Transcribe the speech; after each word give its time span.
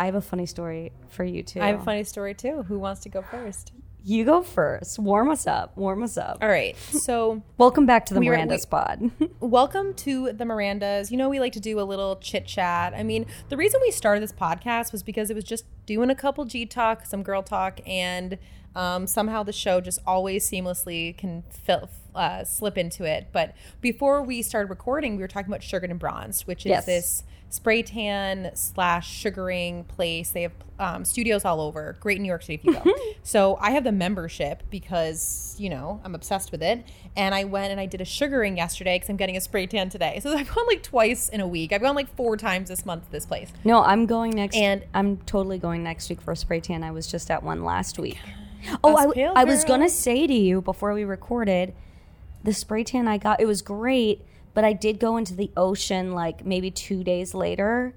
I 0.00 0.06
have 0.06 0.14
a 0.14 0.22
funny 0.22 0.46
story 0.46 0.92
for 1.10 1.24
you 1.24 1.42
too. 1.42 1.60
I 1.60 1.66
have 1.66 1.80
a 1.82 1.84
funny 1.84 2.04
story 2.04 2.32
too. 2.32 2.62
Who 2.62 2.78
wants 2.78 3.02
to 3.02 3.10
go 3.10 3.20
first? 3.20 3.72
You 4.02 4.24
go 4.24 4.42
first. 4.42 4.98
Warm 4.98 5.28
us 5.30 5.46
up. 5.46 5.76
Warm 5.76 6.02
us 6.02 6.16
up. 6.16 6.38
All 6.40 6.48
right. 6.48 6.74
So, 6.78 7.42
Welcome 7.58 7.84
back 7.84 8.06
to 8.06 8.14
the 8.14 8.20
We 8.20 8.30
were- 8.30 8.32
Miranda's 8.36 8.64
pod. 8.70 9.10
welcome 9.40 9.92
to 9.96 10.32
the 10.32 10.44
Mirandas. 10.44 11.10
You 11.10 11.18
know, 11.18 11.28
we 11.28 11.38
like 11.38 11.52
to 11.52 11.60
do 11.60 11.78
a 11.78 11.82
little 11.84 12.16
chit 12.16 12.46
chat. 12.46 12.94
I 12.94 13.02
mean, 13.02 13.26
the 13.50 13.58
reason 13.58 13.78
we 13.82 13.90
started 13.90 14.22
this 14.22 14.32
podcast 14.32 14.90
was 14.90 15.02
because 15.02 15.28
it 15.28 15.34
was 15.34 15.44
just 15.44 15.66
doing 15.84 16.08
a 16.08 16.14
couple 16.14 16.46
G 16.46 16.64
talk, 16.64 17.04
some 17.04 17.22
girl 17.22 17.42
talk, 17.42 17.80
and 17.86 18.38
um, 18.74 19.06
somehow 19.06 19.42
the 19.42 19.52
show 19.52 19.82
just 19.82 19.98
always 20.06 20.48
seamlessly 20.48 21.14
can 21.18 21.42
fill, 21.50 21.90
uh, 22.14 22.44
slip 22.44 22.76
into 22.78 23.04
it. 23.04 23.28
But 23.32 23.54
before 23.80 24.22
we 24.22 24.42
started 24.42 24.70
recording, 24.70 25.16
we 25.16 25.22
were 25.22 25.28
talking 25.28 25.48
about 25.50 25.62
Sugared 25.62 25.90
and 25.90 25.98
Bronzed, 26.00 26.46
which 26.46 26.66
is 26.66 26.70
Yes. 26.70 26.86
this 26.86 27.22
spray 27.52 27.82
tan 27.82 28.52
slash 28.54 29.10
sugaring 29.12 29.82
place. 29.84 30.30
They 30.30 30.42
have 30.42 30.52
um, 30.78 31.04
studios 31.04 31.44
all 31.44 31.60
over. 31.60 31.96
Great 32.00 32.20
New 32.20 32.28
York 32.28 32.42
City 32.42 32.54
if 32.54 32.64
you 32.64 32.72
go. 32.72 32.94
so 33.24 33.56
I 33.60 33.72
have 33.72 33.82
the 33.84 33.90
membership 33.92 34.62
because 34.70 35.56
you 35.58 35.68
know 35.68 36.00
I'm 36.04 36.14
obsessed 36.14 36.52
with 36.52 36.62
it. 36.62 36.84
And 37.16 37.34
I 37.34 37.44
went 37.44 37.72
and 37.72 37.80
I 37.80 37.86
did 37.86 38.00
a 38.00 38.04
sugaring 38.04 38.56
yesterday 38.56 38.94
because 38.96 39.10
I'm 39.10 39.16
getting 39.16 39.36
a 39.36 39.40
spray 39.40 39.66
tan 39.66 39.88
today. 39.90 40.20
So 40.22 40.32
I've 40.36 40.52
gone 40.54 40.66
like 40.68 40.82
twice 40.84 41.28
in 41.28 41.40
a 41.40 41.46
week. 41.48 41.72
I've 41.72 41.82
gone 41.82 41.96
like 41.96 42.14
four 42.16 42.36
times 42.36 42.68
this 42.68 42.86
month 42.86 43.06
to 43.06 43.10
this 43.12 43.26
place. 43.26 43.52
no, 43.64 43.82
I'm 43.82 44.06
going 44.06 44.30
next. 44.30 44.56
And- 44.56 44.84
I'm 44.94 45.16
totally 45.18 45.58
going 45.58 45.82
next 45.82 46.08
week 46.08 46.20
for 46.20 46.30
a 46.32 46.36
spray 46.36 46.60
tan. 46.60 46.82
I 46.84 46.92
was 46.92 47.06
just 47.08 47.30
at 47.32 47.42
one 47.42 47.64
last 47.64 47.98
week. 47.98 48.18
Oh, 48.84 48.94
I, 48.94 49.10
pale 49.14 49.32
I 49.34 49.44
was 49.44 49.64
gonna 49.64 49.88
say 49.88 50.26
to 50.26 50.34
you 50.34 50.60
before 50.60 50.92
we 50.92 51.04
recorded, 51.04 51.74
the 52.44 52.52
spray 52.52 52.84
tan 52.84 53.08
I 53.08 53.18
got, 53.18 53.40
it 53.40 53.46
was 53.46 53.62
great, 53.62 54.24
but 54.54 54.64
I 54.64 54.72
did 54.72 54.98
go 54.98 55.16
into 55.16 55.34
the 55.34 55.50
ocean 55.56 56.12
like 56.12 56.44
maybe 56.44 56.70
two 56.70 57.04
days 57.04 57.34
later, 57.34 57.94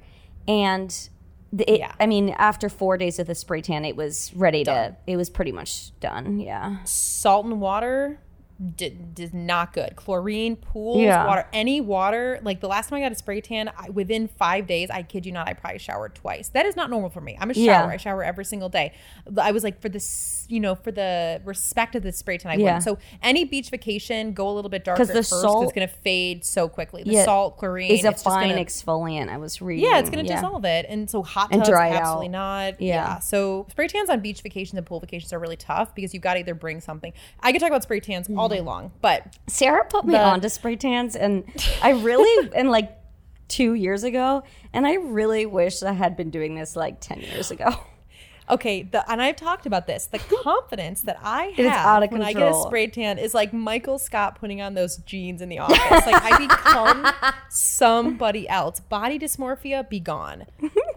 and 0.48 1.10
the, 1.52 1.72
it, 1.72 1.80
Yeah. 1.80 1.94
I 2.00 2.06
mean, 2.08 2.30
after 2.32 2.68
four 2.70 2.98
days 2.98 3.20
of 3.20 3.28
the 3.28 3.36
spray 3.36 3.62
tan, 3.62 3.86
it 3.86 3.96
was 3.96 4.32
ready 4.36 4.64
Done. 4.64 4.92
to. 4.92 4.98
It 5.08 5.18
was 5.18 5.30
pretty 5.30 5.52
much 5.52 5.98
done. 6.00 6.40
Yeah. 6.40 6.84
Salt 6.84 7.46
and 7.46 7.62
water 7.62 8.20
did, 8.76 9.14
did 9.16 9.34
not 9.34 9.74
good. 9.74 9.96
Chlorine, 9.96 10.56
pools, 10.56 11.00
Yeah. 11.02 11.26
water, 11.26 11.48
any 11.54 11.82
water. 11.82 12.40
Like 12.44 12.60
the 12.62 12.68
last 12.68 12.90
time 12.90 12.98
I 12.98 13.02
got 13.02 13.12
a 13.12 13.16
spray 13.16 13.42
tan, 13.42 13.70
I, 13.78 13.90
within 13.90 14.28
five 14.28 14.68
days, 14.68 14.90
I 14.90 15.04
kid 15.04 15.26
you 15.26 15.32
not, 15.32 15.48
I 15.48 15.54
probably 15.54 15.80
showered 15.80 16.16
twice. 16.16 16.50
That 16.50 16.66
is 16.66 16.76
not 16.76 16.90
normal 16.90 17.10
for 17.10 17.22
me. 17.22 17.38
I'm 17.40 17.50
a 17.50 17.54
shower. 17.54 17.64
Yeah. 17.64 17.86
I 17.88 17.98
shower 17.98 18.24
every 18.24 18.46
single 18.46 18.70
day. 18.70 18.94
I 19.38 19.52
was 19.52 19.64
like, 19.64 19.82
for 19.82 19.90
this, 19.90 20.46
you 20.50 20.60
know, 20.60 20.76
for 20.76 20.92
the 20.92 21.42
respect 21.46 21.96
of 21.96 22.04
the 22.04 22.12
spray 22.12 22.38
tan, 22.38 22.52
I 22.52 22.56
Yeah. 22.56 22.64
wouldn't. 22.64 22.84
So 22.84 22.98
any 23.22 23.44
beach 23.46 23.70
vacation, 23.70 24.34
go 24.34 24.48
a 24.50 24.54
little 24.54 24.70
bit 24.70 24.84
darker 24.84 25.00
'Cause 25.02 25.10
at 25.10 25.16
the 25.16 25.24
salt- 25.24 25.64
it's 25.66 25.74
going 25.74 25.88
to 25.88 25.94
fade 25.94 26.46
so 26.46 26.70
quickly. 26.70 27.04
The 27.04 27.12
Yeah. 27.12 27.26
salt, 27.26 27.58
chlorine, 27.58 27.92
It's 27.92 28.04
a 28.04 28.12
fine 28.14 28.50
gonna- 28.50 28.62
exfoliant. 28.64 29.30
I 29.30 29.38
was 29.38 29.62
reading. 29.62 29.86
yeah, 29.86 30.00
it's 30.00 30.10
going 30.10 30.26
to 30.26 30.34
dissolve 30.34 30.66
it. 30.66 30.86
And 30.88 31.10
so 31.10 31.24
hot 31.24 31.50
And 31.52 31.62
tubs, 31.62 31.70
dry 31.70 31.90
absolutely 31.90 32.28
out. 32.28 32.32
not. 32.32 32.82
Yeah. 32.82 33.20
So 33.20 33.66
spray 33.70 33.88
tans 33.88 34.10
on 34.10 34.20
beach 34.20 34.42
vacations 34.42 34.78
and 34.78 34.86
pool 34.86 35.00
vacations 35.00 35.34
are 35.34 35.40
really 35.40 35.56
tough 35.58 35.94
because 35.96 36.14
you've 36.14 36.24
got 36.24 36.34
to 36.36 36.40
either 36.42 36.54
bring 36.56 36.80
something. 36.82 37.14
I 37.40 37.52
could 37.52 37.60
talk 37.60 37.70
about 37.70 37.84
spray 37.84 38.00
tans 38.00 38.28
all 38.30 38.48
Mm-hmm. 38.50 38.53
Day 38.54 38.62
long, 38.62 38.92
but 39.02 39.38
Sarah 39.48 39.86
put 39.86 40.06
me 40.06 40.14
The- 40.14 40.24
onto 40.24 40.50
spray 40.50 40.76
tans, 40.76 41.16
and 41.16 41.44
I 41.82 41.92
really, 41.92 42.50
and 42.56 42.70
like 42.72 42.98
two 43.50 43.74
years 43.74 44.04
ago, 44.04 44.44
and 44.74 44.88
I 44.88 44.94
really 44.96 45.46
wish 45.46 45.84
I 45.84 45.92
had 45.94 46.16
been 46.16 46.30
doing 46.30 46.56
this 46.56 46.76
like 46.76 47.00
10 47.02 47.20
years 47.22 47.52
ago. 47.52 47.70
okay, 48.50 48.84
the 48.84 49.10
and 49.12 49.22
I've 49.22 49.36
talked 49.36 49.66
about 49.66 49.86
this. 49.88 50.08
The 50.08 50.20
confidence 50.20 51.02
that 51.02 51.18
I 51.24 51.46
have 51.58 52.12
when 52.12 52.22
I 52.22 52.34
get 52.34 52.52
a 52.52 52.62
spray 52.66 52.88
tan 52.88 53.18
is 53.18 53.34
like 53.34 53.54
Michael 53.54 53.98
Scott 54.00 54.38
putting 54.40 54.62
on 54.62 54.74
those 54.74 54.98
jeans 54.98 55.42
in 55.42 55.50
the 55.50 55.60
office. 55.60 55.80
like 56.06 56.22
I 56.22 56.38
become 56.40 57.34
somebody 57.50 58.48
else. 58.50 58.80
Body 58.80 59.18
dysmorphia, 59.20 59.88
be 59.90 60.00
gone. 60.00 60.46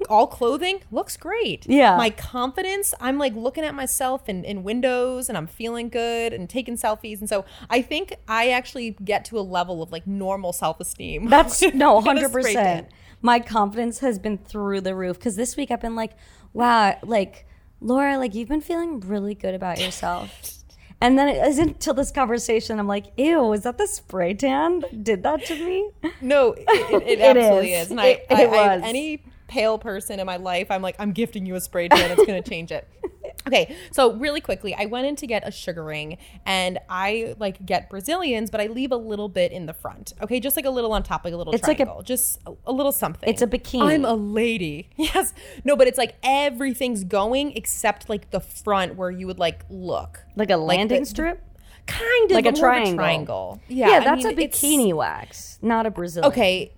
All 0.07 0.27
clothing 0.27 0.81
looks 0.91 1.17
great. 1.17 1.67
Yeah. 1.69 1.97
My 1.97 2.11
confidence, 2.11 2.94
I'm 3.00 3.19
like 3.19 3.34
looking 3.34 3.65
at 3.65 3.75
myself 3.75 4.28
in, 4.28 4.44
in 4.44 4.62
windows 4.62 5.28
and 5.28 5.37
I'm 5.37 5.47
feeling 5.47 5.89
good 5.89 6.33
and 6.33 6.49
taking 6.49 6.77
selfies. 6.77 7.21
And 7.21 7.28
so 7.28 7.44
I 7.69 7.83
think 7.83 8.15
I 8.28 8.50
actually 8.50 8.97
get 9.05 9.25
to 9.27 9.39
a 9.39 9.43
level 9.43 9.83
of 9.83 9.93
like 9.93 10.06
normal 10.06 10.53
self 10.53 10.81
esteem. 10.81 11.27
That's 11.31 11.61
no, 11.75 12.00
100%. 12.00 12.87
My 13.22 13.41
confidence 13.41 13.99
has 14.00 14.19
been 14.19 14.39
through 14.39 14.83
the 14.83 14.95
roof 14.95 15.19
because 15.19 15.37
this 15.37 15.56
week 15.56 15.71
I've 15.71 15.81
been 15.81 15.97
like, 15.97 16.12
wow, 16.53 16.97
like, 17.03 17.47
Laura, 17.81 18.16
like, 18.19 18.34
you've 18.34 18.49
been 18.49 18.61
feeling 18.61 19.00
really 19.00 19.34
good 19.34 19.55
about 19.55 19.81
yourself. 19.81 20.53
And 20.99 21.19
then 21.19 21.28
it 21.28 21.47
isn't 21.47 21.69
until 21.69 21.93
this 21.93 22.11
conversation, 22.11 22.78
I'm 22.78 22.89
like, 22.89 23.12
ew, 23.19 23.53
is 23.53 23.65
that 23.65 23.77
the 23.77 23.87
spray 23.87 24.33
tan 24.33 24.83
did 25.03 25.25
that 25.25 25.45
to 25.45 25.55
me? 25.55 25.91
No, 26.22 26.53
it, 26.55 26.65
it, 26.66 27.03
it 27.06 27.21
absolutely 27.37 27.75
is. 27.75 27.84
is. 27.84 27.91
And 27.91 28.00
I, 28.00 28.06
It- 28.06 28.27
I, 28.31 28.45
I- 28.45 28.77
was. 28.77 28.83
any 28.83 29.22
pale 29.49 29.79
person 29.79 30.19
in 30.21 30.27
my 30.27 30.37
life, 30.37 30.71
I'm 30.71 30.83
like, 30.83 30.97
I'm 30.99 31.12
gifting 31.12 31.47
you 31.47 31.55
a 31.55 31.61
spray 31.61 31.89
tan. 31.89 32.11
It's 32.11 32.25
going 32.27 32.43
to 32.43 32.49
change 32.49 32.73
it. 32.73 32.89
Okay, 33.47 33.77
so 33.93 34.15
really 34.15 34.41
quickly, 34.41 34.75
I 34.75 34.87
went 34.87 35.07
in 35.07 35.15
to 35.17 35.27
get 35.27 35.47
a 35.47 35.53
sugaring, 35.53 36.19
and 36.45 36.81
I 36.89 37.37
like 37.39 37.65
get 37.65 37.89
Brazilians, 37.89 38.51
but 38.51 38.61
I 38.61 38.67
leave 38.67 38.91
a 38.91 38.97
little 38.97 39.29
bit 39.29 39.53
in 39.53 39.67
the 39.67 39.73
front. 39.73 40.15
Okay, 40.21 40.41
just 40.41 40.57
like 40.57 40.65
a 40.65 40.71
little 40.71 40.93
on 40.93 41.05
top, 41.05 41.25
like 41.25 41.33
a 41.33 41.37
little 41.37 41.55
It's 41.55 41.62
like 41.69 41.79
a- 41.79 41.84
triangle, 41.84 42.03
just 42.03 42.41
a, 42.45 42.55
a 42.67 42.73
little 42.73 42.91
something. 42.91 43.29
It's 43.29 43.43
a 43.43 43.47
bikini. 43.47 43.83
I'm 43.83 44.05
a 44.05 44.15
lady. 44.15 44.91
Yes, 44.97 45.33
no, 45.65 45.77
but 45.77 45.87
it's 45.87 45.99
like 45.99 46.17
everything's 46.25 47.05
going 47.05 47.53
except 47.57 48.09
like 48.09 48.31
the 48.31 48.41
front 48.41 48.97
where 48.97 49.13
you 49.13 49.28
would 49.28 49.39
like 49.39 49.65
look 49.71 50.25
Like 50.34 50.51
a 50.51 50.57
landing 50.57 51.01
the- 51.01 51.07
strip? 51.07 51.41
kind 51.87 52.25
of 52.33 52.34
Like 52.34 52.47
a 52.47 52.51
more 52.51 52.55
of 52.55 52.59
triangle. 52.59 52.95
triangle. 52.97 53.61
Yeah, 53.69 53.89
Yeah, 53.91 53.97
I 53.99 54.05
that's 54.05 54.25
mean, 54.25 54.39
a 54.41 54.43
bikini 54.49 54.93
wax, 54.93 55.61
not 55.63 55.87
a 55.87 55.91
Brazilian. 55.93 56.33
Okay, 56.33 56.73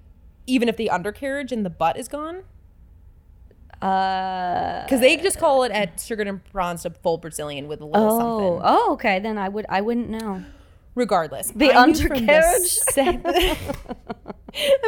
even 0.47 0.69
if 0.69 0.77
the 0.77 0.91
undercarriage 0.91 1.51
and 1.51 1.65
the 1.65 1.71
butt 1.71 1.97
is 1.97 2.09
gone. 2.09 2.43
Uh, 3.81 4.83
Because 4.85 5.01
they 5.01 5.17
just 5.17 5.39
call 5.39 5.63
it 5.65 5.73
at 5.73 6.01
sugared 6.01 6.27
and 6.29 6.43
bronzed 6.53 6.85
a 6.87 6.91
full 6.91 7.19
Brazilian 7.19 7.69
with 7.69 7.81
a 7.81 7.85
little 7.85 8.07
oh, 8.07 8.19
something. 8.19 8.63
oh, 8.65 8.93
okay. 8.95 9.19
Then 9.21 9.39
I 9.39 9.49
would, 9.49 9.67
I 9.69 9.81
wouldn't 9.81 10.11
know. 10.11 10.45
Regardless, 10.95 11.53
The 11.53 11.71
I 11.73 11.83
undercarriage? 11.83 12.79
Am 12.97 13.23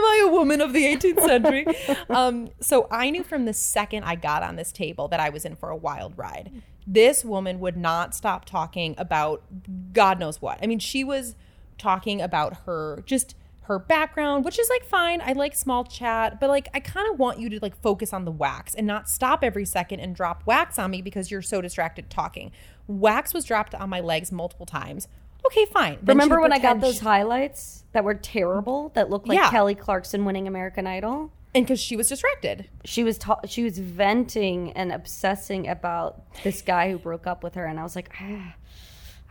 I 0.04 0.24
a 0.26 0.30
woman 0.32 0.60
of 0.60 0.72
the 0.72 0.84
18th 0.84 1.20
century? 1.20 1.66
Um, 2.10 2.48
so 2.60 2.88
I 2.90 3.10
knew 3.10 3.22
from 3.22 3.44
the 3.44 3.52
second 3.52 4.02
I 4.02 4.16
got 4.16 4.42
on 4.42 4.56
this 4.56 4.72
table 4.72 5.06
that 5.08 5.20
I 5.20 5.28
was 5.28 5.44
in 5.44 5.54
for 5.54 5.68
a 5.70 5.76
wild 5.76 6.18
ride. 6.18 6.50
This 6.84 7.24
woman 7.24 7.60
would 7.60 7.76
not 7.76 8.12
stop 8.16 8.44
talking 8.44 8.96
about 8.98 9.44
God 9.92 10.18
knows 10.18 10.42
what. 10.42 10.58
I 10.60 10.66
mean, 10.66 10.80
she 10.80 11.04
was 11.04 11.36
talking 11.78 12.20
about 12.20 12.62
her 12.66 13.04
just 13.06 13.36
her 13.70 13.78
background, 13.78 14.44
which 14.44 14.58
is 14.58 14.68
like 14.68 14.84
fine. 14.84 15.20
I 15.24 15.32
like 15.32 15.54
small 15.54 15.84
chat, 15.84 16.40
but 16.40 16.50
like 16.50 16.68
I 16.74 16.80
kind 16.80 17.08
of 17.12 17.18
want 17.18 17.38
you 17.38 17.48
to 17.50 17.58
like 17.62 17.80
focus 17.80 18.12
on 18.12 18.24
the 18.24 18.30
wax 18.32 18.74
and 18.74 18.86
not 18.86 19.08
stop 19.08 19.44
every 19.44 19.64
second 19.64 20.00
and 20.00 20.14
drop 20.14 20.42
wax 20.44 20.78
on 20.78 20.90
me 20.90 21.00
because 21.02 21.30
you're 21.30 21.40
so 21.40 21.60
distracted 21.60 22.10
talking. 22.10 22.50
Wax 22.88 23.32
was 23.32 23.44
dropped 23.44 23.74
on 23.74 23.88
my 23.88 24.00
legs 24.00 24.32
multiple 24.32 24.66
times. 24.66 25.06
Okay, 25.46 25.64
fine. 25.66 25.98
Then 26.02 26.16
Remember 26.16 26.40
when 26.40 26.52
I 26.52 26.58
got 26.58 26.80
those 26.80 26.96
she- 26.98 27.04
highlights 27.04 27.84
that 27.92 28.02
were 28.04 28.14
terrible, 28.14 28.90
that 28.94 29.08
looked 29.08 29.26
like 29.28 29.38
Yeah. 29.38 29.50
Kelly 29.50 29.74
Clarkson 29.74 30.24
winning 30.24 30.46
American 30.48 30.86
Idol? 30.86 31.30
and 31.54 31.64
because 31.64 31.80
she 31.80 31.96
was 31.96 32.08
distracted. 32.08 32.68
She 32.84 33.02
was 33.02 33.18
ta- 33.18 33.40
she 33.46 33.64
was 33.64 33.78
venting 33.78 34.72
and 34.72 34.92
obsessing 34.92 35.66
about 35.68 36.22
this 36.44 36.62
guy 36.62 36.90
who 36.92 36.98
broke 36.98 37.26
up 37.26 37.42
with 37.42 37.54
her, 37.54 37.64
and 37.66 37.80
I 37.80 37.82
was 37.82 37.96
like, 37.96 38.10
ah, 38.20 38.54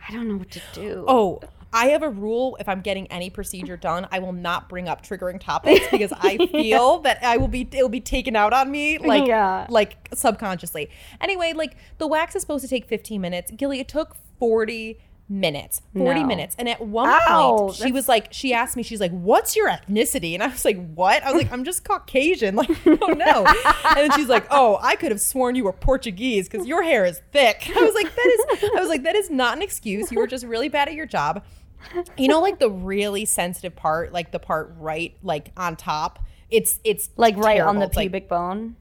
I 0.08 0.12
don't 0.12 0.28
know 0.28 0.36
what 0.36 0.50
to 0.50 0.60
do. 0.74 1.04
Oh, 1.08 1.40
I 1.72 1.86
have 1.90 2.02
a 2.02 2.08
rule 2.10 2.56
if 2.58 2.68
I'm 2.68 2.80
getting 2.80 3.06
any 3.12 3.30
procedure 3.30 3.76
done, 3.76 4.08
I 4.10 4.18
will 4.18 4.32
not 4.32 4.68
bring 4.68 4.88
up 4.88 5.06
triggering 5.06 5.40
topics 5.40 5.86
because 5.90 6.12
I 6.18 6.36
feel 6.52 6.98
that 7.00 7.22
I 7.22 7.36
will 7.36 7.48
be 7.48 7.68
it'll 7.72 7.88
be 7.88 8.00
taken 8.00 8.34
out 8.34 8.52
on 8.52 8.70
me 8.70 8.98
like 9.12 9.26
Yeah. 9.26 9.66
like 9.68 10.08
subconsciously. 10.12 10.90
Anyway, 11.20 11.52
like 11.52 11.76
the 11.98 12.06
wax 12.06 12.34
is 12.34 12.42
supposed 12.42 12.62
to 12.64 12.68
take 12.68 12.86
15 12.86 13.20
minutes. 13.20 13.50
Gilly, 13.52 13.78
it 13.80 13.88
took 13.88 14.16
40 14.38 14.98
minutes. 15.28 15.80
40 15.96 16.22
No. 16.22 16.26
minutes. 16.26 16.56
And 16.58 16.68
at 16.68 16.80
one 16.84 17.08
Ow, 17.08 17.58
point 17.68 17.76
she 17.76 17.92
was 17.92 18.08
like 18.08 18.32
she 18.32 18.52
asked 18.52 18.76
me 18.76 18.82
she's 18.82 19.00
like, 19.00 19.12
"What's 19.12 19.54
your 19.54 19.68
ethnicity?" 19.70 20.34
And 20.34 20.42
I 20.42 20.48
was 20.48 20.64
like, 20.64 20.92
"What?" 20.94 21.22
I 21.22 21.30
was 21.30 21.40
like, 21.40 21.52
"I'm 21.52 21.62
just 21.62 21.84
Caucasian." 21.84 22.56
Like, 22.60 22.70
"Oh 22.84 23.12
no." 23.16 23.46
and 23.46 23.96
then 23.96 24.10
she's 24.16 24.28
like, 24.28 24.46
"Oh, 24.50 24.80
I 24.82 24.96
could 24.96 25.12
have 25.12 25.20
sworn 25.20 25.54
you 25.54 25.62
were 25.62 25.72
Portuguese 25.72 26.48
cuz 26.48 26.66
your 26.66 26.82
hair 26.82 27.04
is 27.04 27.20
thick." 27.30 27.70
I 27.76 27.80
was 27.80 27.94
like, 27.94 28.12
"That 28.12 28.26
is 28.26 28.70
I 28.76 28.80
was 28.80 28.88
like, 28.88 29.04
that 29.04 29.14
is 29.14 29.30
not 29.30 29.56
an 29.56 29.62
excuse. 29.62 30.10
You 30.10 30.18
were 30.18 30.26
just 30.26 30.44
really 30.44 30.68
bad 30.68 30.88
at 30.88 30.94
your 30.94 31.06
job." 31.06 31.44
You 32.16 32.28
know, 32.28 32.40
like 32.40 32.58
the 32.58 32.70
really 32.70 33.24
sensitive 33.24 33.74
part, 33.76 34.12
like 34.12 34.32
the 34.32 34.38
part 34.38 34.74
right, 34.78 35.16
like 35.22 35.50
on 35.56 35.76
top. 35.76 36.18
It's 36.50 36.80
it's 36.84 37.10
like 37.16 37.36
right 37.36 37.60
on 37.60 37.78
the 37.78 37.86
It's 37.86 37.96
like- 37.96 38.04
pubic 38.10 38.28
bone. 38.28 38.76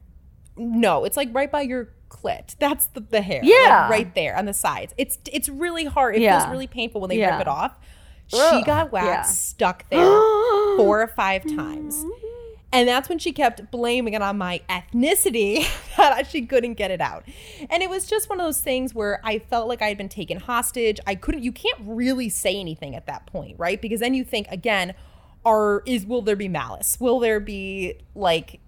no, 0.57 1.05
it's 1.05 1.15
like 1.17 1.29
right 1.33 1.51
by 1.51 1.61
your 1.61 1.89
clit. 2.09 2.55
That's 2.59 2.87
the, 2.87 3.01
the 3.01 3.21
hair. 3.21 3.41
Yeah. 3.43 3.81
like 3.83 3.89
right 3.91 4.15
there 4.15 4.35
on 4.35 4.45
the 4.45 4.53
sides. 4.53 4.93
It's 4.97 5.17
it's 5.31 5.47
really 5.47 5.85
hard. 5.85 6.15
It 6.15 6.21
Yeah. 6.21 6.39
feels 6.39 6.51
really 6.51 6.67
painful 6.67 7.01
when 7.01 7.09
they 7.09 7.19
Yeah. 7.19 7.31
rip 7.33 7.41
it 7.41 7.47
off. 7.47 7.73
She 8.27 8.37
Ugh, 8.39 8.65
got 8.65 8.91
wax 8.91 9.05
yeah. 9.07 9.21
stuck 9.23 9.87
there 9.89 10.05
four 10.77 11.01
or 11.01 11.07
five 11.07 11.43
times. 11.55 12.03
And 12.71 12.87
that's 12.87 13.09
when 13.09 13.17
she 13.17 13.31
kept 13.31 13.71
blaming 13.71 14.13
it 14.13 14.21
on 14.21 14.37
my 14.37 14.61
ethnicity 14.69 15.67
that 15.97 16.27
she 16.27 16.45
couldn't 16.45 16.75
get 16.75 16.91
it 16.91 17.01
out. 17.01 17.23
And 17.69 17.81
it 17.81 17.89
was 17.89 18.05
just 18.05 18.29
one 18.29 18.39
of 18.39 18.45
those 18.45 18.61
things 18.61 18.93
where 18.93 19.19
I 19.23 19.39
felt 19.39 19.67
like 19.67 19.81
I 19.81 19.87
had 19.87 19.97
been 19.97 20.09
taken 20.09 20.39
hostage. 20.39 20.99
I 21.07 21.15
couldn't 21.15 21.43
you 21.43 21.51
can't 21.51 21.79
really 21.81 22.29
say 22.29 22.59
anything 22.59 22.95
at 22.95 23.07
that 23.07 23.25
point, 23.25 23.57
right? 23.57 23.81
Because 23.81 23.99
then 23.99 24.13
you 24.13 24.23
think 24.23 24.47
again, 24.49 24.93
are 25.45 25.81
is 25.85 26.05
will 26.05 26.21
there 26.21 26.35
be 26.35 26.47
malice? 26.47 26.97
Will 26.99 27.19
there 27.19 27.39
be 27.39 27.95
like 28.13 28.59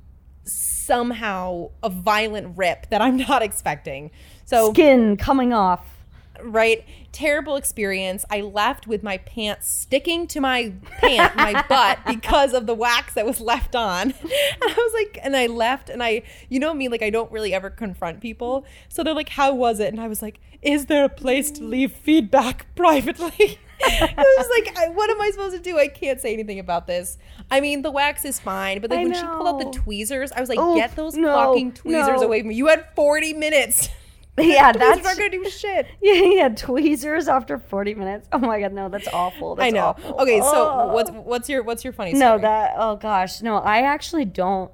somehow 0.43 1.69
a 1.83 1.89
violent 1.89 2.57
rip 2.57 2.89
that 2.89 3.01
I'm 3.01 3.17
not 3.29 3.41
expecting. 3.41 4.11
So 4.45 4.73
Skin 4.73 5.17
coming 5.17 5.53
off. 5.53 6.00
Right? 6.43 6.85
Terrible 7.11 7.55
experience. 7.55 8.25
I 8.29 8.41
left 8.41 8.87
with 8.87 9.03
my 9.03 9.17
pants 9.17 9.69
sticking 9.69 10.27
to 10.27 10.39
my 10.39 10.73
pant, 10.99 11.35
my 11.35 11.63
butt, 11.69 11.99
because 12.05 12.53
of 12.53 12.65
the 12.65 12.75
wax 12.75 13.13
that 13.15 13.25
was 13.25 13.39
left 13.39 13.75
on. 13.75 14.13
And 14.53 14.71
I 14.71 14.73
was 14.73 14.93
like, 14.93 15.19
and 15.23 15.35
I 15.35 15.47
left, 15.47 15.89
and 15.89 16.03
I, 16.03 16.23
you 16.49 16.59
know 16.59 16.73
me, 16.73 16.87
like 16.87 17.01
I 17.01 17.09
don't 17.09 17.31
really 17.31 17.53
ever 17.53 17.69
confront 17.69 18.21
people. 18.21 18.65
So 18.89 19.03
they're 19.03 19.13
like, 19.13 19.29
"How 19.29 19.53
was 19.53 19.79
it?" 19.79 19.87
And 19.87 19.99
I 19.99 20.07
was 20.07 20.21
like, 20.21 20.39
"Is 20.61 20.85
there 20.85 21.03
a 21.03 21.09
place 21.09 21.51
to 21.51 21.63
leave 21.63 21.91
feedback 21.91 22.67
privately?" 22.75 23.59
I 23.83 24.35
was 24.37 24.49
like, 24.49 24.77
I, 24.77 24.89
"What 24.89 25.09
am 25.09 25.21
I 25.21 25.31
supposed 25.31 25.55
to 25.55 25.61
do? 25.61 25.79
I 25.79 25.87
can't 25.87 26.19
say 26.21 26.33
anything 26.33 26.59
about 26.59 26.87
this." 26.87 27.17
I 27.49 27.59
mean, 27.61 27.81
the 27.81 27.91
wax 27.91 28.25
is 28.25 28.39
fine, 28.39 28.81
but 28.81 28.91
like 28.91 29.03
when 29.03 29.13
she 29.13 29.23
pulled 29.23 29.47
out 29.47 29.59
the 29.59 29.79
tweezers, 29.79 30.31
I 30.31 30.39
was 30.39 30.49
like, 30.49 30.59
Oof, 30.59 30.77
"Get 30.77 30.95
those 30.95 31.15
no, 31.15 31.33
fucking 31.33 31.73
tweezers 31.73 32.21
no. 32.21 32.27
away 32.27 32.41
from 32.41 32.49
me!" 32.49 32.55
You 32.55 32.67
had 32.67 32.85
forty 32.95 33.33
minutes. 33.33 33.89
Yeah, 34.39 34.71
that's 34.71 35.05
aren't 35.05 35.17
gonna 35.19 35.29
do 35.29 35.49
shit. 35.49 35.87
yeah, 36.01 36.13
yeah. 36.13 36.49
Tweezers 36.49 37.27
after 37.27 37.59
forty 37.59 37.93
minutes. 37.93 38.27
Oh 38.31 38.39
my 38.39 38.59
god, 38.59 38.73
no, 38.73 38.87
that's 38.89 39.07
awful. 39.09 39.55
That's 39.55 39.67
I 39.67 39.69
know. 39.71 39.87
awful. 39.87 40.15
Okay, 40.21 40.39
so 40.39 40.51
Oh. 40.69 40.93
what's 40.93 41.11
what's 41.11 41.49
your 41.49 41.63
what's 41.63 41.83
your 41.83 41.93
funny 41.93 42.15
Story? 42.15 42.19
no 42.37 42.37
that? 42.39 42.73
Oh 42.77 42.95
gosh, 42.95 43.41
no. 43.41 43.57
I 43.57 43.81
actually 43.81 44.25
don't. 44.25 44.71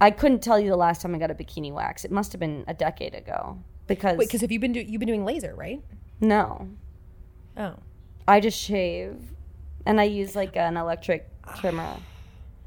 I 0.00 0.10
couldn't 0.10 0.42
tell 0.42 0.60
you 0.60 0.68
the 0.68 0.76
last 0.76 1.00
time 1.00 1.14
I 1.14 1.18
got 1.18 1.30
a 1.30 1.34
bikini 1.34 1.72
wax. 1.72 2.04
It 2.04 2.10
must 2.10 2.32
have 2.32 2.38
been 2.40 2.64
a 2.68 2.74
decade 2.74 3.14
ago. 3.14 3.58
Because 3.86 4.18
Wait, 4.18 4.28
because 4.28 4.42
have 4.42 4.52
you 4.52 4.58
been 4.60 4.72
do- 4.72 4.80
you've 4.80 4.98
been 5.00 5.08
doing 5.08 5.24
laser, 5.24 5.54
right? 5.54 5.82
no, 6.20 6.68
Oh, 7.56 7.74
I 8.28 8.40
just 8.40 8.58
shave, 8.60 9.16
and 9.86 9.98
I 10.00 10.04
use 10.04 10.36
like 10.36 10.56
an 10.56 10.76
electric 10.76 11.26
trimmer. 11.56 11.96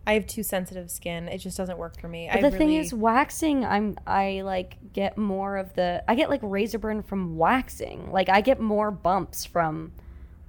I 0.10 0.14
have 0.14 0.26
too 0.26 0.42
sensitive 0.44 0.90
skin. 0.90 1.28
It 1.28 1.38
just 1.38 1.56
doesn't 1.56 1.78
work 1.78 2.00
for 2.00 2.08
me. 2.08 2.28
But 2.32 2.42
the 2.42 2.48
really, 2.48 2.58
thing 2.58 2.74
is, 2.74 2.94
waxing, 2.94 3.64
I'm 3.64 3.96
I 4.08 4.42
like 4.44 4.78
get 4.92 5.18
more 5.18 5.58
of 5.58 5.74
the 5.76 6.04
I 6.08 6.16
get 6.16 6.30
like 6.30 6.40
razor 6.44 6.80
burn 6.80 7.04
from 7.04 7.38
waxing. 7.38 8.12
Like 8.12 8.28
I 8.28 8.42
get 8.42 8.60
more 8.60 8.90
bumps 8.92 9.46
from 9.46 9.92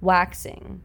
waxing. 0.00 0.82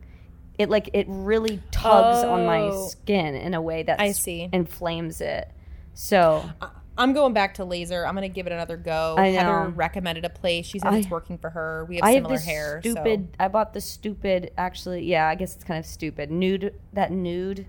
It 0.58 0.70
like 0.70 0.90
it 0.94 1.06
really 1.10 1.62
tugs 1.72 2.24
on 2.24 2.46
my 2.46 2.62
Oh. 2.62 2.88
skin 2.88 3.36
in 3.36 3.54
a 3.54 3.62
way 3.62 3.84
that 3.84 4.00
I 4.00 4.12
see. 4.12 4.50
inflames 4.52 5.22
it. 5.22 5.50
So 5.94 6.50
I'm 6.98 7.12
going 7.14 7.34
back 7.34 7.56
to 7.56 7.66
laser. 7.66 8.06
I'm 8.08 8.14
gonna 8.16 8.30
give 8.30 8.48
it 8.48 8.54
another 8.54 8.78
go. 8.78 9.16
I 9.18 9.28
Heather 9.28 9.66
know. 9.66 9.74
recommended 9.76 10.24
a 10.26 10.30
place. 10.30 10.66
She 10.66 10.80
says 10.80 10.94
I- 10.94 10.98
it's 11.00 11.10
working 11.10 11.38
for 11.38 11.50
her. 11.50 11.86
We 11.90 11.96
have 11.98 12.06
I 12.06 12.14
similar 12.16 12.40
hair. 12.40 12.80
stupid. 12.82 13.36
I 13.40 13.48
bought 13.50 13.74
the 13.74 13.82
stupid. 13.82 14.52
Actually, 14.58 15.04
yeah, 15.06 15.28
I 15.28 15.36
guess 15.36 15.56
it's 15.56 15.64
kind 15.66 15.80
of 15.80 15.86
stupid. 15.86 16.32
Nood 16.32 16.74
that 16.94 17.12
Nood 17.12 17.68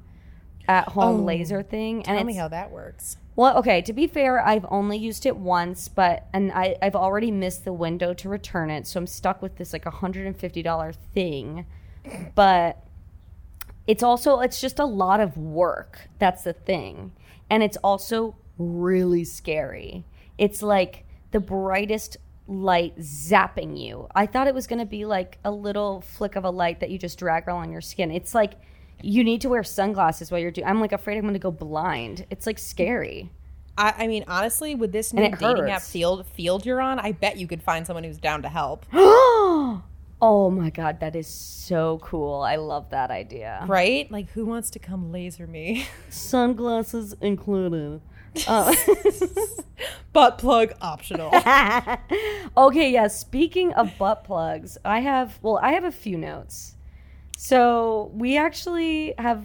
at 0.68 0.88
home 0.88 1.20
Oh, 1.20 1.24
laser 1.24 1.62
thing. 1.62 2.02
Tell 2.02 2.16
and 2.16 2.26
me 2.26 2.34
how 2.34 2.48
that 2.48 2.70
works. 2.70 3.16
Well, 3.34 3.58
okay, 3.58 3.82
to 3.82 3.92
be 3.92 4.06
fair, 4.06 4.40
I've 4.40 4.64
only 4.70 4.96
used 4.96 5.26
it 5.26 5.36
once, 5.36 5.88
but 5.88 6.26
and 6.32 6.50
I, 6.52 6.76
I've 6.80 6.96
already 6.96 7.30
missed 7.30 7.64
the 7.64 7.72
window 7.72 8.14
to 8.14 8.28
return 8.28 8.70
it, 8.70 8.86
so 8.86 8.98
I'm 8.98 9.06
stuck 9.06 9.42
with 9.42 9.56
this 9.56 9.72
like 9.72 9.84
$150 9.84 10.96
thing. 11.12 11.66
But 12.34 12.82
it's 13.86 14.02
also 14.02 14.40
it's 14.40 14.60
just 14.60 14.78
a 14.78 14.84
lot 14.84 15.20
of 15.20 15.36
work. 15.36 16.08
That's 16.18 16.44
the 16.44 16.52
thing. 16.52 17.12
And 17.50 17.62
it's 17.62 17.76
also 17.78 18.36
really 18.58 19.24
scary. 19.24 20.04
It's 20.38 20.62
like 20.62 21.04
the 21.30 21.40
brightest 21.40 22.16
light 22.48 22.96
zapping 22.98 23.78
you. 23.78 24.08
I 24.14 24.26
thought 24.26 24.46
it 24.46 24.54
was 24.54 24.66
going 24.66 24.78
to 24.78 24.86
be 24.86 25.04
like 25.04 25.38
a 25.44 25.50
little 25.50 26.00
flick 26.00 26.36
of 26.36 26.44
a 26.44 26.50
light 26.50 26.80
that 26.80 26.90
you 26.90 26.98
just 26.98 27.18
drag 27.18 27.48
along 27.48 27.72
your 27.72 27.80
skin. 27.80 28.10
It's 28.10 28.34
like 28.34 28.54
you 29.02 29.24
need 29.24 29.40
to 29.42 29.48
wear 29.48 29.62
sunglasses 29.62 30.30
while 30.30 30.40
you're 30.40 30.50
doing. 30.50 30.66
I'm 30.66 30.80
like 30.80 30.92
afraid 30.92 31.16
I'm 31.16 31.22
going 31.22 31.34
to 31.34 31.38
go 31.38 31.50
blind. 31.50 32.26
It's 32.30 32.46
like 32.46 32.58
scary. 32.58 33.30
I, 33.78 33.94
I 33.98 34.06
mean, 34.06 34.24
honestly, 34.26 34.74
with 34.74 34.92
this 34.92 35.12
new 35.12 35.30
dating 35.30 35.70
app 35.70 35.82
Feeld 35.82 36.24
Feeld 36.38 36.64
you're 36.64 36.80
on, 36.80 36.98
I 36.98 37.12
bet 37.12 37.36
you 37.36 37.46
could 37.46 37.62
find 37.62 37.86
someone 37.86 38.04
who's 38.04 38.18
down 38.18 38.42
to 38.42 38.48
help. 38.48 38.86
oh 38.92 39.82
my 40.50 40.70
god, 40.70 41.00
that 41.00 41.14
is 41.14 41.26
so 41.26 41.98
cool. 42.02 42.40
I 42.40 42.56
love 42.56 42.90
that 42.90 43.10
idea. 43.10 43.64
Right? 43.66 44.10
Like, 44.10 44.30
who 44.30 44.46
wants 44.46 44.70
to 44.70 44.78
come 44.78 45.12
laser 45.12 45.46
me? 45.46 45.86
Sunglasses 46.08 47.14
included. 47.20 48.00
Uh, 48.46 48.74
Butt 50.12 50.38
plug 50.38 50.72
optional. 50.80 51.28
okay, 52.56 52.90
yeah. 52.90 53.06
Speaking 53.08 53.72
of 53.74 53.96
butt 53.98 54.24
plugs, 54.24 54.78
I 54.84 55.00
have 55.00 55.38
well, 55.42 55.58
I 55.62 55.72
have 55.72 55.84
a 55.84 55.92
few 55.92 56.16
notes. 56.16 56.75
So 57.36 58.10
we 58.14 58.38
actually 58.38 59.14
have 59.18 59.44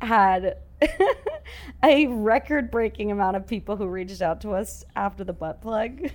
had 0.00 0.58
a 1.82 2.06
record-breaking 2.06 3.10
amount 3.10 3.36
of 3.36 3.46
people 3.46 3.76
who 3.76 3.86
reached 3.86 4.22
out 4.22 4.40
to 4.42 4.52
us 4.52 4.84
after 4.94 5.24
the 5.24 5.32
butt 5.32 5.60
plug. 5.60 6.10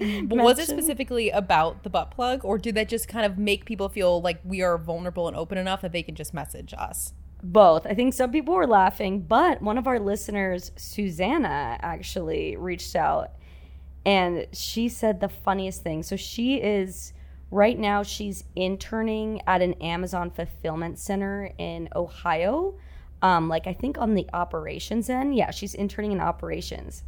Was 0.00 0.58
it 0.58 0.68
specifically 0.68 1.30
about 1.30 1.82
the 1.82 1.90
butt 1.90 2.10
plug, 2.10 2.44
or 2.44 2.58
did 2.58 2.74
that 2.74 2.88
just 2.88 3.08
kind 3.08 3.24
of 3.24 3.38
make 3.38 3.64
people 3.64 3.88
feel 3.88 4.20
like 4.20 4.40
we 4.44 4.62
are 4.62 4.76
vulnerable 4.78 5.26
and 5.26 5.36
open 5.36 5.58
enough 5.58 5.80
that 5.80 5.92
they 5.92 6.02
can 6.02 6.14
just 6.14 6.32
message 6.32 6.74
us? 6.76 7.14
Both. 7.42 7.86
I 7.86 7.94
think 7.94 8.12
some 8.12 8.30
people 8.30 8.54
were 8.54 8.66
laughing, 8.66 9.22
but 9.22 9.62
one 9.62 9.78
of 9.78 9.86
our 9.86 9.98
listeners, 9.98 10.70
Susanna, 10.76 11.78
actually 11.80 12.56
reached 12.56 12.94
out 12.94 13.32
and 14.04 14.46
she 14.52 14.88
said 14.88 15.20
the 15.20 15.28
funniest 15.28 15.82
thing. 15.82 16.02
So 16.02 16.16
she 16.16 16.56
is 16.56 17.12
right 17.50 17.78
now 17.78 18.02
she's 18.02 18.44
interning 18.54 19.40
at 19.46 19.62
an 19.62 19.74
Amazon 19.74 20.30
fulfillment 20.30 20.98
center 20.98 21.52
in 21.58 21.88
Ohio. 21.94 22.78
Um, 23.22 23.48
like 23.48 23.66
I 23.66 23.72
think 23.72 23.98
on 23.98 24.14
the 24.14 24.26
operations 24.32 25.10
end. 25.10 25.34
Yeah, 25.34 25.50
she's 25.50 25.74
interning 25.74 26.12
in 26.12 26.20
operations. 26.20 27.04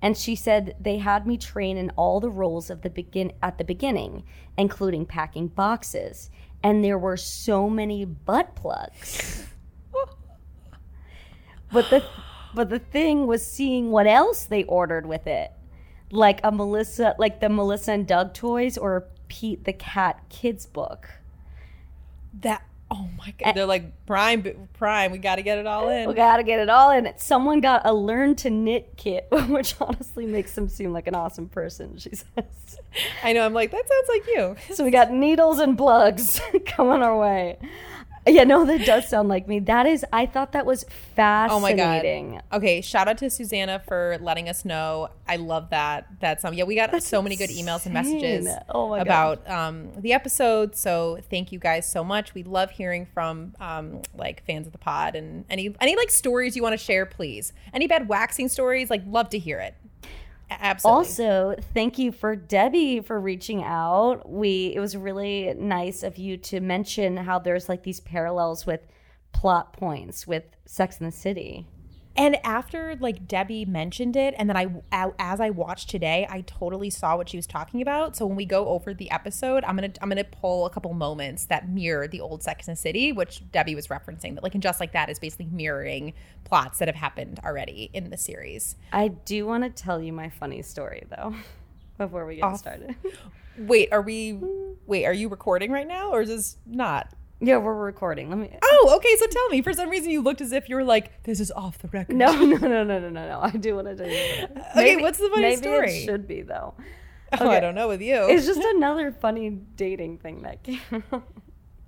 And 0.00 0.16
she 0.16 0.36
said 0.36 0.76
they 0.80 0.98
had 0.98 1.26
me 1.26 1.36
train 1.36 1.76
in 1.76 1.90
all 1.90 2.20
the 2.20 2.30
roles 2.30 2.70
of 2.70 2.82
the 2.82 2.90
begin 2.90 3.32
at 3.42 3.58
the 3.58 3.64
beginning, 3.64 4.22
including 4.56 5.06
packing 5.06 5.48
boxes. 5.48 6.30
And 6.62 6.84
there 6.84 6.98
were 6.98 7.16
so 7.16 7.68
many 7.68 8.04
butt 8.04 8.54
plugs. 8.54 9.46
but 11.72 11.90
the 11.90 12.04
but 12.54 12.70
the 12.70 12.78
thing 12.78 13.26
was 13.26 13.46
seeing 13.46 13.90
what 13.90 14.06
else 14.06 14.44
they 14.44 14.64
ordered 14.64 15.06
with 15.06 15.26
it. 15.26 15.52
Like 16.10 16.40
a 16.42 16.50
Melissa 16.50 17.14
like 17.18 17.40
the 17.40 17.48
Melissa 17.48 17.92
and 17.92 18.06
Doug 18.06 18.34
toys 18.34 18.78
or 18.78 19.06
Pete 19.28 19.64
the 19.64 19.72
Cat 19.72 20.22
kids 20.28 20.66
book. 20.66 21.08
That 22.40 22.62
oh 22.90 23.08
my 23.18 23.34
god, 23.38 23.48
eh. 23.48 23.52
they're 23.52 23.66
like 23.66 24.06
prime, 24.06 24.68
prime. 24.74 25.12
We 25.12 25.18
got 25.18 25.36
to 25.36 25.42
get 25.42 25.58
it 25.58 25.66
all 25.66 25.88
in. 25.88 26.08
We 26.08 26.14
gotta 26.14 26.42
get 26.42 26.60
it 26.60 26.68
all 26.68 26.90
in. 26.90 27.12
Someone 27.16 27.60
got 27.60 27.82
a 27.84 27.92
learn 27.92 28.34
to 28.36 28.50
knit 28.50 28.94
kit, 28.96 29.26
which 29.48 29.74
honestly 29.80 30.26
makes 30.26 30.54
them 30.54 30.68
seem 30.68 30.92
like 30.92 31.06
an 31.06 31.14
awesome 31.14 31.48
person, 31.48 31.98
she 31.98 32.10
says. 32.10 32.78
I 33.22 33.32
know. 33.32 33.44
I'm 33.44 33.54
like 33.54 33.70
that 33.70 33.88
sounds 33.88 34.08
like 34.08 34.26
you. 34.28 34.74
So 34.74 34.84
we 34.84 34.90
got 34.90 35.12
needles 35.12 35.58
and 35.58 35.76
plugs 35.76 36.40
coming 36.66 37.02
our 37.02 37.18
way. 37.18 37.58
Yeah, 38.26 38.44
no, 38.44 38.64
that 38.66 38.84
does 38.84 39.08
sound 39.08 39.28
like 39.28 39.48
me. 39.48 39.58
That 39.60 39.86
is, 39.86 40.04
I 40.12 40.26
thought 40.26 40.52
that 40.52 40.66
was 40.66 40.84
Oh 40.84 41.58
my 41.60 41.70
fascinating. 41.74 42.32
god. 42.32 42.42
Okay, 42.52 42.80
shout 42.80 43.08
out 43.08 43.18
to 43.18 43.30
Susanna 43.30 43.80
for 43.86 44.18
letting 44.20 44.48
us 44.48 44.64
know. 44.64 45.08
I 45.26 45.36
love 45.36 45.70
that. 45.70 46.06
That's 46.20 46.44
um 46.44 46.54
yeah, 46.54 46.64
we 46.64 46.74
got 46.74 47.02
so 47.02 47.22
many 47.22 47.36
good 47.36 47.50
emails 47.50 47.84
and 47.86 47.94
messages. 47.94 48.46
Oh 48.68 48.90
my 48.90 49.00
about 49.00 49.48
um 49.48 49.90
the 49.96 50.12
episode. 50.12 50.76
So 50.76 51.18
thank 51.30 51.52
you 51.52 51.58
guys 51.58 51.90
so 51.90 52.04
much. 52.04 52.34
We 52.34 52.42
love 52.42 52.70
hearing 52.70 53.06
from 53.06 53.54
um 53.60 54.02
like 54.14 54.44
fans 54.46 54.66
of 54.66 54.72
the 54.72 54.78
pod 54.78 55.14
and 55.16 55.44
any 55.50 55.74
any 55.80 55.96
like 55.96 56.10
stories 56.10 56.54
you 56.56 56.62
want 56.62 56.72
to 56.78 56.84
share, 56.84 57.06
please. 57.06 57.52
Any 57.72 57.86
bad 57.86 58.08
waxing 58.08 58.48
stories, 58.48 58.90
like 58.90 59.02
love 59.06 59.30
to 59.30 59.38
hear 59.38 59.58
it. 59.60 59.74
Absolutely. 60.50 60.98
Also, 60.98 61.56
thank 61.74 61.98
you 61.98 62.12
for 62.12 62.34
Debbie 62.34 63.00
for 63.00 63.20
reaching 63.20 63.62
out. 63.62 64.28
We 64.28 64.72
it 64.74 64.80
was 64.80 64.96
really 64.96 65.54
nice 65.54 66.02
of 66.02 66.16
you 66.16 66.36
to 66.38 66.60
mention 66.60 67.16
how 67.16 67.38
there's 67.38 67.68
like 67.68 67.82
these 67.82 68.00
parallels 68.00 68.66
with 68.66 68.80
plot 69.32 69.72
points 69.72 70.26
with 70.26 70.44
Sex 70.64 70.98
and 70.98 71.08
the 71.08 71.16
City. 71.16 71.66
And 72.18 72.36
after 72.44 72.96
like 72.98 73.28
Debbie 73.28 73.64
mentioned 73.64 74.16
it, 74.16 74.34
and 74.36 74.50
then 74.50 74.56
I 74.56 74.66
as 74.92 75.40
I 75.40 75.50
watched 75.50 75.88
today, 75.88 76.26
I 76.28 76.40
totally 76.40 76.90
saw 76.90 77.16
what 77.16 77.28
she 77.28 77.36
was 77.36 77.46
talking 77.46 77.80
about. 77.80 78.16
So 78.16 78.26
when 78.26 78.36
we 78.36 78.44
go 78.44 78.66
over 78.70 78.92
the 78.92 79.08
episode, 79.12 79.62
I'm 79.62 79.76
gonna 79.76 79.92
I'm 80.02 80.08
gonna 80.08 80.24
pull 80.24 80.66
a 80.66 80.70
couple 80.70 80.92
moments 80.94 81.46
that 81.46 81.68
mirror 81.68 82.08
the 82.08 82.20
old 82.20 82.42
Sex 82.42 82.66
and 82.66 82.76
the 82.76 82.80
City, 82.80 83.12
which 83.12 83.48
Debbie 83.52 83.76
was 83.76 83.86
referencing. 83.86 84.34
That 84.34 84.42
like 84.42 84.54
and 84.54 84.62
just 84.62 84.80
like 84.80 84.92
that 84.94 85.08
is 85.08 85.20
basically 85.20 85.46
mirroring 85.46 86.12
plots 86.42 86.80
that 86.80 86.88
have 86.88 86.96
happened 86.96 87.38
already 87.44 87.88
in 87.92 88.10
the 88.10 88.18
series. 88.18 88.74
I 88.92 89.08
do 89.08 89.46
want 89.46 89.62
to 89.62 89.70
tell 89.70 90.02
you 90.02 90.12
my 90.12 90.28
funny 90.28 90.62
story 90.62 91.04
though, 91.08 91.36
before 91.98 92.26
we 92.26 92.36
get 92.36 92.44
Off. 92.44 92.58
started. 92.58 92.96
Wait, 93.58 93.92
are 93.92 94.02
we? 94.02 94.36
Wait, 94.86 95.04
are 95.04 95.12
you 95.12 95.28
recording 95.28 95.70
right 95.70 95.86
now, 95.86 96.10
or 96.10 96.22
is 96.22 96.28
this 96.28 96.56
not? 96.66 97.12
Yeah, 97.40 97.58
we're 97.58 97.74
recording. 97.74 98.28
Let 98.30 98.38
me. 98.38 98.56
Oh, 98.62 98.94
okay. 98.96 99.16
So 99.16 99.26
tell 99.26 99.48
me. 99.48 99.62
For 99.62 99.72
some 99.72 99.88
reason, 99.90 100.10
you 100.10 100.20
looked 100.22 100.40
as 100.40 100.52
if 100.52 100.68
you 100.68 100.74
were 100.74 100.84
like, 100.84 101.22
"This 101.22 101.38
is 101.38 101.50
off 101.52 101.78
the 101.78 101.88
record." 101.88 102.16
No, 102.16 102.32
no, 102.44 102.56
no, 102.56 102.82
no, 102.82 102.98
no, 102.98 102.98
no, 102.98 103.28
no. 103.28 103.40
I 103.40 103.50
do 103.50 103.76
want 103.76 103.86
to 103.88 103.96
tell 103.96 104.08
you. 104.08 104.62
Okay, 104.76 104.96
what's 104.96 105.18
the 105.18 105.28
funny 105.28 105.42
maybe 105.42 105.56
story? 105.56 105.90
It 105.98 106.04
should 106.04 106.26
be 106.26 106.42
though. 106.42 106.74
Oh, 107.40 107.50
I 107.50 107.60
don't 107.60 107.74
know 107.74 107.88
with 107.88 108.00
you. 108.00 108.26
It's 108.30 108.46
just 108.46 108.58
another 108.76 109.12
funny 109.12 109.50
dating 109.50 110.16
thing 110.16 110.40
that 110.44 110.62
came. 110.62 110.80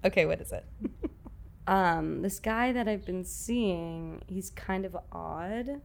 okay, 0.05 0.27
what 0.27 0.39
is 0.39 0.53
it? 0.53 0.67
um, 1.67 2.21
this 2.21 2.39
guy 2.39 2.73
that 2.73 2.87
I've 2.87 3.07
been 3.07 3.25
seeing, 3.25 4.21
he's 4.27 4.51
kind 4.51 4.85
of 4.85 4.95
odd. 5.11 5.81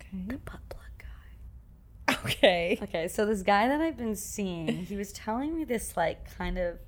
Okay. 0.00 0.24
The 0.26 0.38
butt 0.38 0.68
plug 0.68 0.82
guy. 0.98 2.14
Okay. 2.24 2.78
Okay, 2.82 3.06
so 3.06 3.24
this 3.24 3.42
guy 3.42 3.68
that 3.68 3.80
I've 3.80 3.96
been 3.96 4.16
seeing, 4.16 4.84
he 4.84 4.96
was 4.96 5.12
telling 5.12 5.56
me 5.56 5.62
this 5.62 5.96
like 5.96 6.36
kind 6.36 6.58
of 6.58 6.78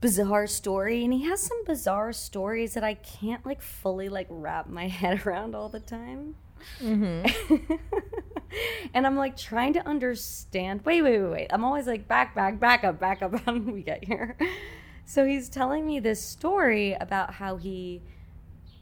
bizarre 0.00 0.46
story, 0.46 1.04
and 1.04 1.12
he 1.12 1.24
has 1.24 1.40
some 1.40 1.64
bizarre 1.64 2.12
stories 2.12 2.74
that 2.74 2.84
I 2.84 2.94
can't 2.94 3.44
like 3.46 3.62
fully 3.62 4.08
like 4.08 4.26
wrap 4.30 4.68
my 4.68 4.88
head 5.00 5.26
around 5.26 5.54
all 5.54 5.68
the 5.68 5.80
time. 5.80 6.36
Mm-hmm. 6.80 7.74
and 8.94 9.06
I'm 9.06 9.16
like 9.16 9.36
trying 9.36 9.74
to 9.74 9.86
understand. 9.86 10.84
Wait, 10.84 11.02
wait, 11.02 11.20
wait, 11.20 11.30
wait. 11.30 11.46
I'm 11.50 11.64
always 11.64 11.86
like 11.86 12.08
back, 12.08 12.34
back, 12.34 12.58
back 12.58 12.84
up, 12.84 12.98
back 12.98 13.22
up. 13.22 13.38
How 13.44 13.52
did 13.52 13.70
we 13.70 13.82
get 13.82 14.04
here? 14.04 14.36
So 15.04 15.24
he's 15.24 15.48
telling 15.48 15.86
me 15.86 16.00
this 16.00 16.20
story 16.20 16.94
about 16.94 17.34
how 17.34 17.56
he 17.56 18.02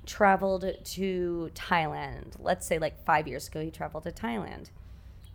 traveled 0.07 0.65
to 0.83 1.51
Thailand. 1.55 2.35
Let's 2.39 2.67
say 2.67 2.79
like 2.79 3.05
five 3.05 3.29
years 3.29 3.49
ago, 3.49 3.61
he 3.61 3.71
traveled 3.71 4.05
to 4.05 4.13
Thailand. 4.13 4.71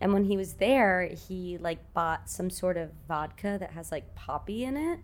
And 0.00 0.12
when 0.12 0.24
he 0.24 0.36
was 0.36 0.54
there, 0.54 1.08
he 1.28 1.58
like 1.58 1.92
bought 1.92 2.28
some 2.28 2.50
sort 2.50 2.76
of 2.76 2.90
vodka 3.06 3.56
that 3.60 3.72
has 3.72 3.92
like 3.92 4.14
poppy 4.14 4.64
in 4.64 4.76
it. 4.76 5.00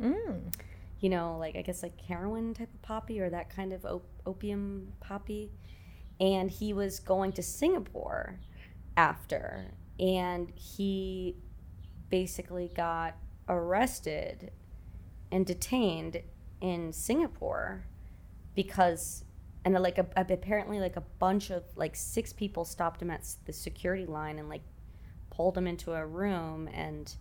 Mm. 0.00 0.52
You 1.00 1.10
know, 1.10 1.36
like 1.38 1.56
I 1.56 1.62
guess 1.62 1.82
like 1.82 2.00
heroin 2.00 2.54
type 2.54 2.72
of 2.72 2.82
poppy 2.82 3.20
or 3.20 3.30
that 3.30 3.54
kind 3.54 3.72
of 3.72 3.84
op- 3.84 4.06
opium 4.26 4.92
poppy. 5.00 5.52
And 6.20 6.50
he 6.50 6.72
was 6.72 6.98
going 6.98 7.32
to 7.32 7.42
Singapore 7.42 8.40
after. 8.96 9.72
And 10.00 10.52
he 10.54 11.36
basically 12.10 12.70
got 12.74 13.16
arrested 13.48 14.50
and 15.30 15.46
detained 15.46 16.22
in 16.60 16.92
Singapore 16.92 17.84
because 18.54 19.24
and 19.64 19.74
like 19.74 19.98
a, 19.98 20.06
apparently 20.16 20.80
like 20.80 20.96
a 20.96 21.02
bunch 21.18 21.50
of 21.50 21.62
like 21.76 21.94
six 21.94 22.32
people 22.32 22.64
stopped 22.64 23.02
him 23.02 23.10
at 23.10 23.26
the 23.44 23.52
security 23.52 24.06
line 24.06 24.38
and 24.38 24.48
like 24.48 24.62
pulled 25.30 25.56
him 25.56 25.66
into 25.66 25.92
a 25.92 26.06
room 26.06 26.68
and 26.72 27.14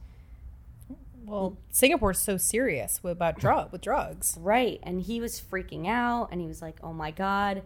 Well, 1.27 1.57
Singapore's 1.71 2.19
so 2.19 2.37
serious 2.37 3.01
about 3.03 3.37
drug 3.37 3.71
with 3.73 3.81
drugs. 3.81 4.37
right 4.39 4.79
and 4.81 5.01
he 5.01 5.19
was 5.19 5.41
freaking 5.41 5.85
out 5.87 6.29
and 6.31 6.39
he 6.39 6.47
was 6.47 6.61
like 6.61 6.77
oh 6.81 6.93
my 6.93 7.11
god 7.11 7.63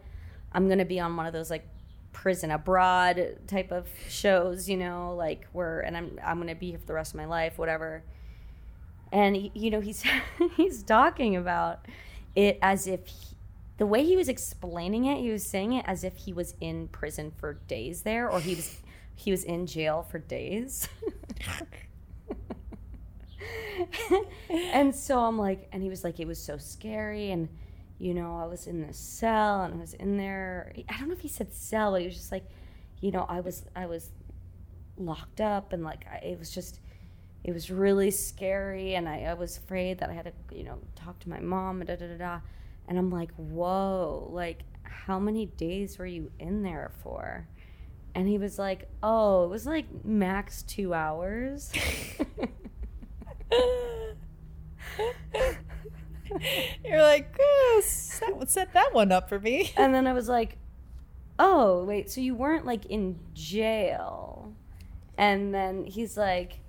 i'm 0.51 0.67
gonna 0.67 0.83
be 0.85 0.99
on 0.99 1.15
one 1.15 1.27
of 1.27 1.33
those 1.33 1.51
like 1.51 1.67
prison 2.11 2.49
abroad 2.51 3.37
type 3.47 3.71
of 3.71 3.87
shows 4.09 4.67
you 4.67 4.75
know 4.77 5.13
like 5.15 5.47
where 5.53 5.79
and 5.81 5.95
i'm 5.95 6.19
i'm 6.25 6.39
gonna 6.39 6.55
be 6.55 6.71
here 6.71 6.79
for 6.79 6.87
the 6.87 6.93
rest 6.93 7.13
of 7.13 7.17
my 7.17 7.25
life 7.25 7.57
whatever 7.59 8.03
and 9.11 9.35
y- 9.35 9.51
you 9.53 9.69
know 9.69 9.79
he's 9.79 10.03
he's 10.57 10.81
talking 10.83 11.35
about 11.35 11.85
it 12.35 12.57
as 12.63 12.87
if 12.87 13.05
he, 13.07 13.35
the 13.77 13.85
way 13.85 14.03
he 14.03 14.17
was 14.17 14.27
explaining 14.27 15.05
it 15.05 15.19
he 15.19 15.29
was 15.31 15.43
saying 15.45 15.73
it 15.73 15.85
as 15.87 16.03
if 16.03 16.17
he 16.17 16.33
was 16.33 16.55
in 16.59 16.87
prison 16.87 17.31
for 17.37 17.53
days 17.67 18.01
there 18.01 18.27
or 18.29 18.39
he 18.41 18.55
was 18.55 18.81
he 19.15 19.29
was 19.31 19.43
in 19.43 19.67
jail 19.67 20.01
for 20.09 20.17
days 20.19 20.87
and 24.49 24.93
so 24.93 25.19
i'm 25.19 25.37
like 25.37 25.67
and 25.71 25.81
he 25.81 25.89
was 25.89 26.03
like 26.03 26.19
it 26.19 26.27
was 26.27 26.41
so 26.41 26.57
scary. 26.57 27.31
And 27.31 27.49
you 27.97 28.13
know 28.13 28.37
i 28.37 28.45
was 28.45 28.67
in 28.67 28.81
this 28.81 28.97
cell 28.97 29.61
and 29.61 29.73
i 29.75 29.77
was 29.77 29.93
in 29.93 30.17
there. 30.17 30.73
I 30.89 30.97
don't 30.97 31.07
know 31.07 31.13
if 31.13 31.21
he 31.21 31.27
said 31.27 31.53
cell 31.53 31.91
but 31.91 32.01
he 32.01 32.07
was 32.07 32.15
just 32.15 32.31
like 32.31 32.45
you 32.99 33.11
know 33.11 33.25
i 33.29 33.39
was 33.39 33.65
i 33.75 33.85
was 33.85 34.09
locked 34.97 35.41
up 35.41 35.73
and 35.73 35.83
like 35.83 36.05
I, 36.11 36.17
it 36.25 36.39
was 36.39 36.51
just 36.51 36.79
it 37.43 37.53
was 37.53 37.71
really 37.71 38.11
scary. 38.11 38.93
And 38.93 39.09
I, 39.09 39.23
I 39.23 39.33
was 39.33 39.57
afraid 39.57 39.99
that 39.99 40.09
i 40.09 40.13
had 40.13 40.25
to 40.25 40.55
you 40.55 40.63
know 40.63 40.79
talk 40.95 41.19
to 41.19 41.29
my 41.29 41.39
mom 41.39 41.81
and 41.81 41.87
da 41.87 41.95
da 41.95 42.07
da 42.07 42.17
da. 42.17 42.39
And 42.87 42.97
i'm 42.97 43.09
like 43.09 43.31
whoa 43.35 44.29
like 44.31 44.63
how 44.83 45.19
many 45.19 45.45
days 45.45 45.97
were 45.97 46.05
you 46.05 46.31
in 46.39 46.63
there 46.63 46.91
for? 47.03 47.47
And 48.13 48.27
he 48.27 48.37
was 48.37 48.59
like 48.59 48.89
oh 49.01 49.45
it 49.45 49.49
was 49.49 49.65
like 49.65 49.85
max 50.03 50.63
two 50.63 50.93
hours 50.93 51.71
You're 56.85 57.01
like, 57.01 57.35
oh, 57.39 57.81
set, 57.83 58.49
set 58.49 58.73
that 58.73 58.93
one 58.93 59.11
up 59.11 59.27
for 59.29 59.39
me. 59.39 59.73
and 59.77 59.93
then 59.93 60.07
i 60.07 60.13
was 60.13 60.29
like 60.29 60.57
oh 61.41 61.83
wait 61.85 62.09
so 62.09 62.21
you 62.21 62.35
weren't 62.35 62.65
like 62.65 62.85
in 62.85 63.19
jail. 63.33 64.53
And 65.17 65.53
then 65.53 65.85
he's 65.85 66.17
like 66.17 66.59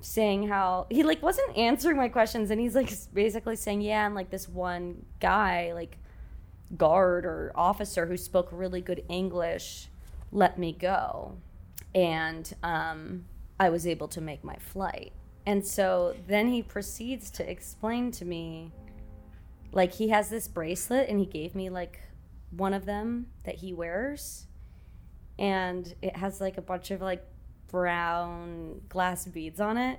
saying 0.00 0.48
how 0.48 0.86
he 0.90 1.02
like 1.02 1.22
wasn't 1.22 1.56
answering 1.56 1.96
my 1.96 2.08
questions 2.08 2.50
and 2.50 2.60
he's 2.60 2.74
like 2.74 2.92
basically 3.12 3.56
saying 3.56 3.80
yeah 3.80 4.06
and 4.06 4.14
like 4.14 4.30
this 4.30 4.48
one 4.48 5.04
guy 5.20 5.72
like 5.72 5.98
guard 6.76 7.24
or 7.24 7.52
officer 7.54 8.06
who 8.06 8.16
spoke 8.16 8.48
really 8.52 8.80
good 8.80 9.02
english 9.08 9.88
let 10.32 10.58
me 10.58 10.72
go. 10.72 11.36
And 11.94 12.52
um, 12.62 13.24
i 13.58 13.68
was 13.68 13.86
able 13.86 14.08
to 14.08 14.20
make 14.20 14.44
my 14.44 14.56
flight 14.56 15.12
and 15.46 15.64
so 15.64 16.14
then 16.26 16.48
he 16.48 16.62
proceeds 16.62 17.30
to 17.30 17.48
explain 17.48 18.10
to 18.12 18.24
me 18.24 18.72
like 19.72 19.92
he 19.92 20.08
has 20.08 20.28
this 20.28 20.48
bracelet 20.48 21.08
and 21.08 21.18
he 21.20 21.26
gave 21.26 21.54
me 21.54 21.70
like 21.70 22.00
one 22.50 22.74
of 22.74 22.84
them 22.86 23.26
that 23.44 23.56
he 23.56 23.72
wears 23.72 24.46
and 25.38 25.94
it 26.02 26.16
has 26.16 26.40
like 26.40 26.56
a 26.58 26.62
bunch 26.62 26.90
of 26.90 27.00
like 27.00 27.24
brown 27.68 28.80
glass 28.88 29.26
beads 29.26 29.60
on 29.60 29.76
it 29.76 29.98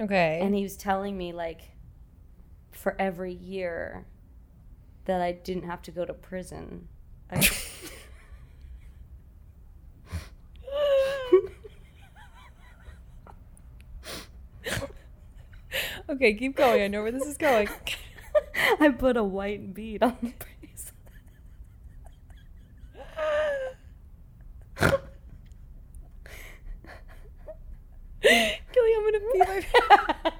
Okay. 0.00 0.40
and 0.42 0.54
he 0.54 0.62
was 0.62 0.76
telling 0.76 1.16
me 1.16 1.32
like 1.32 1.62
for 2.70 2.94
every 2.98 3.32
year 3.32 4.06
that 5.06 5.20
I 5.20 5.32
didn't 5.32 5.62
have 5.64 5.80
to 5.82 5.90
go 5.90 6.04
to 6.04 6.12
prison. 6.12 6.88
I, 7.30 7.48
okay, 16.08 16.34
keep 16.34 16.56
going. 16.56 16.82
I 16.82 16.88
know 16.88 17.02
where 17.02 17.12
this 17.12 17.26
is 17.26 17.36
going. 17.36 17.68
I 18.80 18.90
put 18.90 19.16
a 19.16 19.24
white 19.24 19.74
bead 19.74 20.02
on 20.02 20.16
the 20.22 20.32
bracelet. 20.32 20.56
Kelly, 28.22 28.92
I'm 28.96 29.04
gonna 29.04 29.20
pee 29.32 29.38
my 29.38 30.32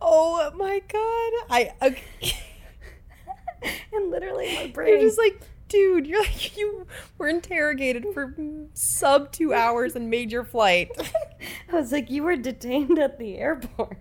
Oh 0.00 0.50
my 0.56 0.82
god. 0.88 1.32
I 1.50 1.72
okay. 1.82 2.36
and 3.92 4.10
literally 4.10 4.54
my 4.54 4.66
brain 4.68 4.94
You're 4.94 5.00
just 5.00 5.18
like, 5.18 5.40
dude, 5.72 6.06
you're 6.06 6.22
like 6.22 6.56
you 6.56 6.86
were 7.18 7.28
interrogated 7.28 8.06
for 8.12 8.34
sub 8.74 9.32
two 9.32 9.52
hours 9.52 9.96
and 9.96 10.10
made 10.10 10.30
your 10.30 10.44
flight. 10.44 10.90
I 11.72 11.76
was 11.76 11.90
like, 11.90 12.10
you 12.10 12.22
were 12.22 12.36
detained 12.36 12.98
at 12.98 13.18
the 13.18 13.38
airport. 13.38 13.98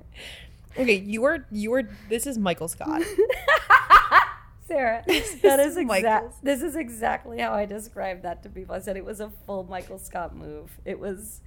Okay, 0.78 1.00
you 1.00 1.22
were 1.22 1.46
you 1.52 1.72
were 1.72 1.84
this 2.10 2.28
is 2.28 2.38
Michael 2.38 2.68
Scott. 2.68 3.02
Sarah, 4.68 5.04
This 5.06 5.34
that 5.42 5.60
is 5.60 5.74
is 5.74 5.78
exact. 5.78 6.44
This 6.44 6.62
is 6.62 6.76
exactly 6.78 7.40
how 7.40 7.54
I 7.54 7.66
described 7.66 8.24
that 8.24 8.44
to 8.44 8.50
people. 8.50 8.74
I 8.76 8.80
said 8.80 8.96
it 8.96 9.04
was 9.04 9.20
a 9.20 9.30
full 9.46 9.64
Michael 9.64 10.00
Scott 10.00 10.34
move. 10.34 10.80
It 10.86 10.98
was, 10.98 11.42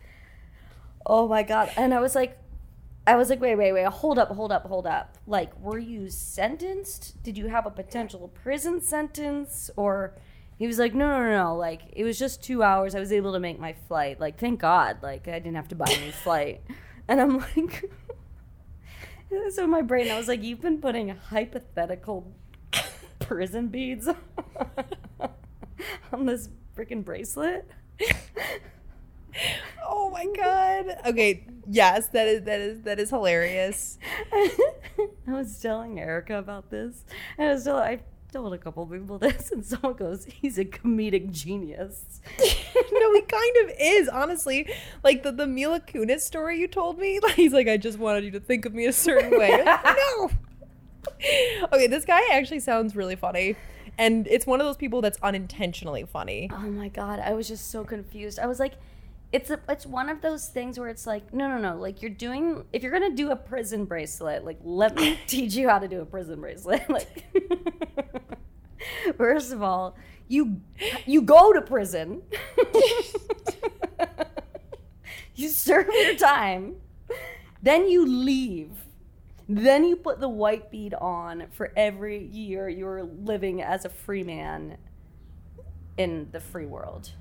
oh 1.07 1.27
my 1.27 1.43
god! 1.43 1.71
And 1.79 1.95
I 1.95 2.01
was 2.01 2.15
like, 2.15 2.39
I 3.07 3.17
was 3.17 3.29
like, 3.29 3.41
wait, 3.41 3.57
wait, 3.57 3.73
wait, 3.73 3.87
hold 3.87 4.19
up, 4.19 4.29
hold 4.31 4.51
up, 4.51 4.65
hold 4.65 4.87
up. 4.87 5.19
Like, 5.27 5.59
were 5.61 5.79
you 5.79 6.09
sentenced? 6.09 7.23
Did 7.23 7.37
you 7.37 7.49
have 7.49 7.67
a 7.67 7.71
potential 7.71 8.29
prison 8.29 8.81
sentence? 8.81 9.71
Or 9.77 10.15
he 10.59 10.67
was 10.67 10.79
like, 10.79 10.95
no, 10.95 11.07
no, 11.09 11.23
no, 11.25 11.45
no. 11.45 11.57
Like, 11.57 11.83
it 11.93 12.03
was 12.05 12.19
just 12.19 12.43
two 12.43 12.63
hours. 12.63 12.95
I 12.95 13.01
was 13.01 13.13
able 13.13 13.33
to 13.35 13.41
make 13.41 13.61
my 13.61 13.75
flight. 13.75 14.21
Like, 14.21 14.39
thank 14.39 14.61
God. 14.61 15.03
Like, 15.03 15.29
I 15.29 15.39
didn't 15.39 15.57
have 15.57 15.69
to 15.69 15.75
buy 15.75 15.87
a 15.87 16.01
new 16.01 16.13
flight. 16.25 16.63
And 17.07 17.21
I'm 17.21 17.39
like, 17.39 17.91
so 19.51 19.65
in 19.65 19.71
my 19.71 19.83
brain, 19.83 20.11
I 20.11 20.17
was 20.17 20.29
like, 20.29 20.43
you've 20.43 20.63
been 20.63 20.81
putting 20.81 21.11
hypothetical 21.11 22.33
prison 23.19 23.69
beads 23.69 24.09
on 26.13 26.25
this 26.25 26.49
freaking 26.75 27.05
bracelet. 27.05 27.69
Oh 29.87 30.11
my 30.11 30.27
god. 30.27 30.99
Okay, 31.07 31.47
yes, 31.69 32.09
that 32.09 32.27
is 32.27 32.43
that 32.45 32.61
is 32.61 32.83
that 32.83 32.99
is 32.99 33.11
hilarious. 33.11 33.99
I 34.33 34.51
was 35.27 35.59
telling 35.61 35.99
Erica 35.99 36.39
about 36.39 36.71
this. 36.71 37.05
And 37.39 37.49
I 37.49 37.53
was 37.53 37.65
telling, 37.65 37.83
I 37.83 38.01
told 38.33 38.53
a 38.53 38.59
couple 38.59 38.85
people 38.87 39.19
this, 39.27 39.51
and 39.53 39.65
someone 39.65 39.95
goes, 39.95 40.25
"He's 40.25 40.59
a 40.59 40.65
comedic 40.65 41.31
genius." 41.31 42.21
no, 42.39 43.15
he 43.15 43.23
kind 43.23 43.57
of 43.65 43.73
is, 43.81 44.09
honestly. 44.09 44.69
Like 45.03 45.23
the, 45.23 45.33
the 45.33 45.47
Mila 45.47 45.81
Kunis 45.81 46.21
story 46.21 46.59
you 46.59 46.69
told 46.69 46.99
me. 46.99 47.21
Like, 47.21 47.35
he's 47.35 47.53
like, 47.53 47.69
I 47.69 47.77
just 47.77 47.99
wanted 47.99 48.25
you 48.25 48.31
to 48.33 48.41
think 48.41 48.67
of 48.67 48.75
me 48.75 48.87
a 48.87 48.93
certain 48.93 49.39
way. 49.39 49.65
Like, 49.65 49.85
no. 49.85 50.31
Okay, 51.73 51.87
this 51.87 52.05
guy 52.05 52.21
actually 52.33 52.61
sounds 52.61 52.95
really 52.95 53.17
funny. 53.17 53.57
And 53.97 54.27
it's 54.27 54.47
one 54.47 54.61
of 54.61 54.67
those 54.67 54.77
people 54.77 55.01
that's 55.01 55.19
unintentionally 55.23 56.05
funny. 56.05 56.51
Oh 56.53 56.59
my 56.71 56.89
god, 56.89 57.21
I 57.21 57.33
was 57.33 57.47
just 57.47 57.71
so 57.71 57.85
confused. 57.85 58.39
I 58.39 58.47
was 58.47 58.59
like, 58.59 58.75
it's 59.35 59.51
a, 59.51 59.59
it's 59.69 59.85
one 59.85 60.09
of 60.09 60.23
those 60.23 60.47
things 60.47 60.79
where 60.79 60.89
it's 60.89 61.07
like 61.07 61.35
no 61.35 61.49
no 61.49 61.59
no 61.59 61.77
like 61.77 62.01
you're 62.01 62.11
doing 62.11 62.65
if 62.73 62.83
you're 62.85 62.93
gonna 62.93 63.11
do 63.11 63.33
a 63.33 63.37
prison 63.37 63.85
bracelet 63.85 64.45
like 64.45 64.59
let 64.63 64.95
me 64.95 65.19
teach 65.27 65.55
you 65.55 65.69
how 65.69 65.79
to 65.79 65.89
do 65.89 66.01
a 66.01 66.07
prison 66.07 66.41
bracelet 66.41 66.89
like 66.89 67.25
first 69.19 69.53
of 69.53 69.61
all 69.61 69.97
you 70.29 70.61
you 71.07 71.23
go 71.23 71.53
to 71.53 71.61
prison. 71.61 72.23
You 75.35 75.49
serve 75.49 75.89
your 75.93 76.15
time. 76.15 76.77
Then 77.63 77.89
you 77.89 78.07
leave. 78.07 78.71
Then 79.49 79.85
you 79.85 79.97
put 79.97 80.21
the 80.21 80.29
white 80.29 80.71
bead 80.71 80.95
on 80.95 81.47
for 81.51 81.73
every 81.77 82.25
year 82.25 82.69
you're 82.69 83.03
living 83.03 83.61
as 83.61 83.85
a 83.85 83.89
free 83.91 84.23
man 84.23 84.79
in 85.99 86.29
the 86.33 86.41
free 86.41 86.67
world 86.67 87.13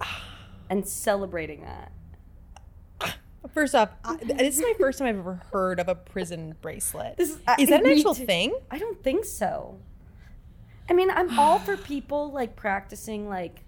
and 0.70 0.88
celebrating 0.88 1.62
that. 1.62 1.92
First 3.54 3.74
off, 3.74 3.88
I, 4.04 4.16
this 4.16 4.56
is 4.58 4.62
my 4.62 4.74
first 4.78 4.98
time 4.98 5.08
I've 5.08 5.18
ever 5.18 5.40
heard 5.52 5.80
of 5.80 5.88
a 5.88 5.94
prison 5.94 6.54
bracelet. 6.60 7.16
This 7.16 7.30
is- 7.30 7.38
is 7.58 7.68
that 7.70 7.82
an 7.82 7.90
actual 7.90 8.14
too. 8.14 8.26
thing? 8.26 8.54
I 8.70 8.78
don't 8.78 9.02
think 9.02 9.24
so. 9.24 9.78
I 10.88 10.92
mean, 10.92 11.10
I'm 11.10 11.38
all 11.38 11.58
for 11.58 11.76
people 11.78 12.30
like 12.32 12.54
practicing 12.54 13.28
like, 13.30 13.64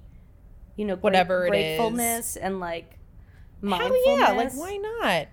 you 0.77 0.85
know, 0.85 0.97
Whatever 0.97 1.47
it 1.47 1.55
is. 1.55 1.79
gratefulness 1.79 2.37
and 2.37 2.61
like 2.61 2.91
Hell 3.63 3.71
mindfulness. 3.71 4.05
yeah! 4.21 4.33
Like, 4.33 4.53
why 4.55 4.77
not? 4.77 5.01
But, 5.03 5.29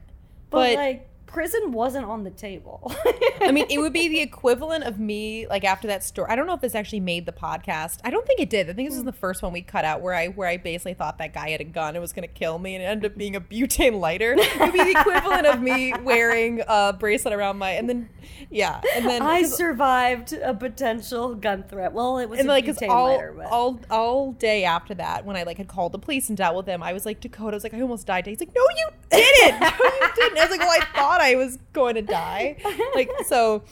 But, 0.52 0.76
like, 0.76 1.09
prison 1.30 1.72
wasn't 1.72 2.06
on 2.06 2.24
the 2.24 2.32
table. 2.32 2.92
I 3.42 3.52
mean, 3.52 3.68
it 3.70 3.78
would 3.78 3.94
be 3.94 4.08
the 4.08 4.20
equivalent 4.20 4.84
of 4.84 5.00
me 5.00 5.48
like 5.48 5.64
after 5.64 5.88
that 5.88 6.04
story. 6.04 6.28
I 6.30 6.36
don't 6.36 6.48
know 6.48 6.56
if 6.56 6.62
this 6.62 6.74
actually 6.74 7.02
made 7.02 7.28
the 7.28 7.32
podcast. 7.32 8.00
I 8.04 8.10
don't 8.10 8.26
think 8.26 8.40
it 8.40 8.50
did. 8.50 8.68
I 8.70 8.74
think 8.74 8.90
this 8.90 8.98
was 8.98 9.06
the 9.06 9.14
first 9.14 9.44
one 9.44 9.54
we 9.54 9.62
cut 9.62 9.86
out 9.86 10.02
where 10.02 10.16
I 10.16 10.28
where 10.28 10.48
I 10.48 10.58
basically 10.58 10.96
thought 10.96 11.20
that 11.20 11.34
guy 11.34 11.52
had 11.52 11.62
a 11.62 11.66
gun 11.66 11.96
and 11.96 12.02
was 12.02 12.14
going 12.14 12.28
to 12.28 12.34
kill 12.34 12.58
me, 12.58 12.76
and 12.76 12.84
it 12.84 12.88
ended 12.88 13.12
up 13.12 13.18
being 13.18 13.36
a 13.36 13.42
butane 13.42 14.00
lighter. 14.00 14.36
It 14.38 14.60
would 14.60 14.74
be 14.74 14.84
the 14.84 15.00
equivalent 15.00 15.46
of 15.46 15.62
me 15.62 15.94
wearing 16.04 16.64
a 16.68 16.94
bracelet 16.94 17.34
around 17.34 17.58
my 17.58 17.72
and 17.72 17.88
then 17.88 18.10
yeah, 18.50 18.82
and 18.96 19.06
then 19.06 19.22
I 19.22 19.44
survived 19.44 20.34
a 20.34 20.54
potential 20.54 21.36
gun 21.36 21.64
threat. 21.64 21.94
Well, 21.94 22.18
it 22.18 22.28
was 22.28 22.40
and 22.40 22.50
a 22.50 22.52
like 22.52 22.66
butane 22.66 22.90
all 22.90 23.14
lighter, 23.14 23.34
but 23.38 23.46
all 23.46 23.80
all 23.92 24.32
day 24.34 24.64
after 24.64 24.96
that, 24.96 25.26
when 25.26 25.36
I 25.36 25.44
like 25.44 25.58
had 25.58 25.68
called 25.68 25.92
the 25.92 26.00
police 26.00 26.28
and 26.30 26.38
dealt 26.38 26.56
with 26.56 26.66
him, 26.66 26.82
I 26.82 26.94
was 26.94 27.06
like 27.06 27.20
Dakota 27.20 27.56
was 27.56 27.64
like 27.64 27.74
I 27.76 27.82
almost 27.82 28.08
died. 28.08 28.26
He's 28.26 28.40
like, 28.40 28.56
No, 28.56 28.62
you 28.76 28.90
didn't. 29.12 29.60
No, 29.60 29.68
you 29.68 30.10
didn't. 30.16 30.38
I 30.38 30.42
was 30.42 30.50
like, 30.50 30.60
Well, 30.60 30.72
I 30.72 30.86
thought 30.96 31.19
I 31.20 31.36
was 31.36 31.58
going 31.74 31.96
to 31.96 32.02
die. 32.02 32.58
Like 32.96 33.10
so, 33.26 33.64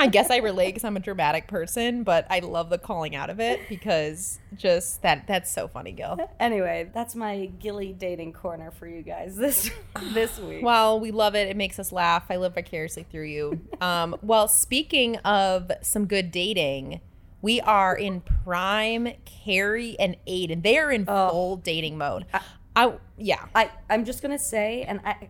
I 0.00 0.06
guess 0.08 0.30
I 0.30 0.38
relate 0.38 0.68
because 0.68 0.84
I'm 0.84 0.96
a 0.96 1.00
dramatic 1.00 1.46
person, 1.48 2.02
but 2.02 2.26
I 2.30 2.40
love 2.40 2.70
the 2.70 2.78
calling 2.78 3.14
out 3.14 3.30
of 3.30 3.40
it 3.40 3.60
because 3.68 4.38
just 4.56 5.02
that 5.02 5.26
that's 5.26 5.50
so 5.52 5.68
funny, 5.68 5.92
Gil. 5.92 6.18
anyway, 6.40 6.90
that's 6.92 7.14
my 7.14 7.46
Gilly 7.60 7.92
dating 7.92 8.32
corner 8.32 8.70
for 8.70 8.86
you 8.86 9.02
guys 9.02 9.36
this 9.36 9.70
this 10.12 10.38
week. 10.40 10.62
Well, 10.64 10.98
we 11.00 11.10
love 11.10 11.34
it. 11.34 11.48
It 11.48 11.56
makes 11.56 11.78
us 11.78 11.92
laugh. 11.92 12.24
I 12.30 12.36
live 12.36 12.54
vicariously 12.54 13.04
through 13.10 13.26
you. 13.26 13.60
Um, 13.80 14.16
well, 14.22 14.48
speaking 14.48 15.16
of 15.18 15.70
some 15.82 16.06
good 16.06 16.30
dating, 16.30 17.00
we 17.40 17.60
are 17.60 17.94
in 17.96 18.20
prime 18.44 19.08
Carrie 19.24 19.96
and 19.98 20.16
Aidan. 20.26 20.62
They 20.62 20.78
are 20.78 20.90
in 20.90 21.04
Oh. 21.08 21.28
full 21.30 21.56
dating 21.56 21.98
mode. 21.98 22.26
I, 22.74 22.94
yeah. 23.16 23.46
I 23.54 23.70
I'm 23.90 24.04
just 24.04 24.22
gonna 24.22 24.38
say, 24.38 24.82
and 24.82 25.00
I 25.04 25.28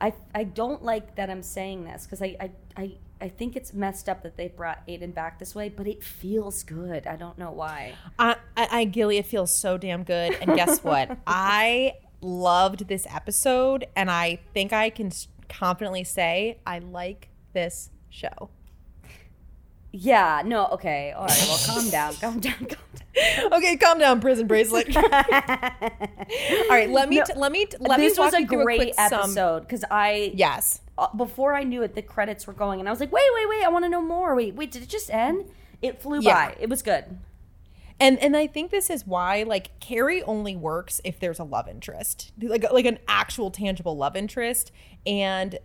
I 0.00 0.12
I 0.34 0.44
don't 0.44 0.82
like 0.82 1.16
that 1.16 1.30
I'm 1.30 1.42
saying 1.42 1.84
this 1.84 2.04
because 2.04 2.22
I, 2.22 2.36
I 2.40 2.50
I 2.76 2.92
I 3.20 3.28
think 3.28 3.56
it's 3.56 3.72
messed 3.72 4.08
up 4.08 4.22
that 4.22 4.36
they 4.36 4.48
brought 4.48 4.82
Aidan 4.86 5.12
back 5.12 5.38
this 5.38 5.54
way, 5.54 5.68
but 5.68 5.86
it 5.86 6.02
feels 6.02 6.62
good. 6.62 7.06
I 7.06 7.16
don't 7.16 7.38
know 7.38 7.52
why. 7.52 7.94
I, 8.18 8.36
I, 8.56 8.68
I 8.70 8.84
Gilly, 8.84 9.18
it 9.18 9.26
feels 9.26 9.56
so 9.56 9.78
damn 9.78 10.02
good. 10.02 10.36
And 10.40 10.54
guess 10.54 10.84
what? 10.84 11.16
I 11.26 11.94
loved 12.20 12.88
this 12.88 13.06
episode, 13.08 13.86
and 13.96 14.10
I 14.10 14.40
think 14.52 14.72
I 14.72 14.90
can 14.90 15.10
confidently 15.48 16.04
say 16.04 16.58
I 16.66 16.80
like 16.80 17.28
this 17.52 17.90
show. 18.10 18.50
Yeah, 19.96 20.42
no, 20.44 20.66
okay, 20.72 21.12
all 21.16 21.26
right. 21.26 21.44
Well, 21.46 21.58
calm 21.66 21.88
down, 21.88 22.14
calm 22.20 22.40
down, 22.40 22.54
calm 22.54 22.68
down. 22.68 23.52
okay, 23.52 23.76
calm 23.76 23.98
down, 24.00 24.20
prison 24.20 24.48
bracelet. 24.48 24.94
All 24.96 25.02
right, 26.68 26.90
let 26.90 27.08
me 27.08 27.18
No, 27.18 27.24
t- 27.24 27.32
let 27.36 27.52
me 27.52 27.66
t- 27.66 27.76
let 27.78 27.98
this 28.00 28.18
me 28.18 28.24
was 28.24 28.34
a 28.34 28.42
great 28.42 28.94
sum. 28.96 29.12
episode 29.12 29.60
because 29.60 29.84
I 29.90 30.32
Yes. 30.34 30.80
uh, 30.98 31.06
before 31.16 31.54
I 31.54 31.62
knew 31.62 31.82
it, 31.82 31.94
the 31.94 32.02
credits 32.02 32.46
were 32.46 32.52
going, 32.52 32.80
and 32.80 32.88
I 32.88 32.92
was 32.92 32.98
like, 32.98 33.12
wait, 33.12 33.22
wait, 33.36 33.48
wait, 33.48 33.64
I 33.64 33.68
want 33.68 33.84
to 33.84 33.88
know 33.88 34.02
more. 34.02 34.34
Wait, 34.34 34.54
wait, 34.56 34.72
did 34.72 34.82
it 34.82 34.88
just 34.88 35.12
end? 35.12 35.44
It 35.80 36.02
flew 36.02 36.20
Yeah. 36.20 36.48
by. 36.48 36.56
It 36.58 36.68
was 36.68 36.82
good. 36.82 37.04
And 38.00 38.18
and 38.18 38.36
I 38.36 38.48
think 38.48 38.72
this 38.72 38.90
is 38.90 39.06
why 39.06 39.44
like 39.44 39.78
Carrie 39.78 40.24
only 40.24 40.56
works 40.56 41.00
if 41.04 41.20
there's 41.20 41.38
a 41.38 41.44
love 41.44 41.68
interest. 41.68 42.32
Like 42.42 42.64
like 42.72 42.86
an 42.86 42.98
actual 43.06 43.52
tangible 43.52 43.96
love 43.96 44.16
interest 44.16 44.72
and 45.06 45.56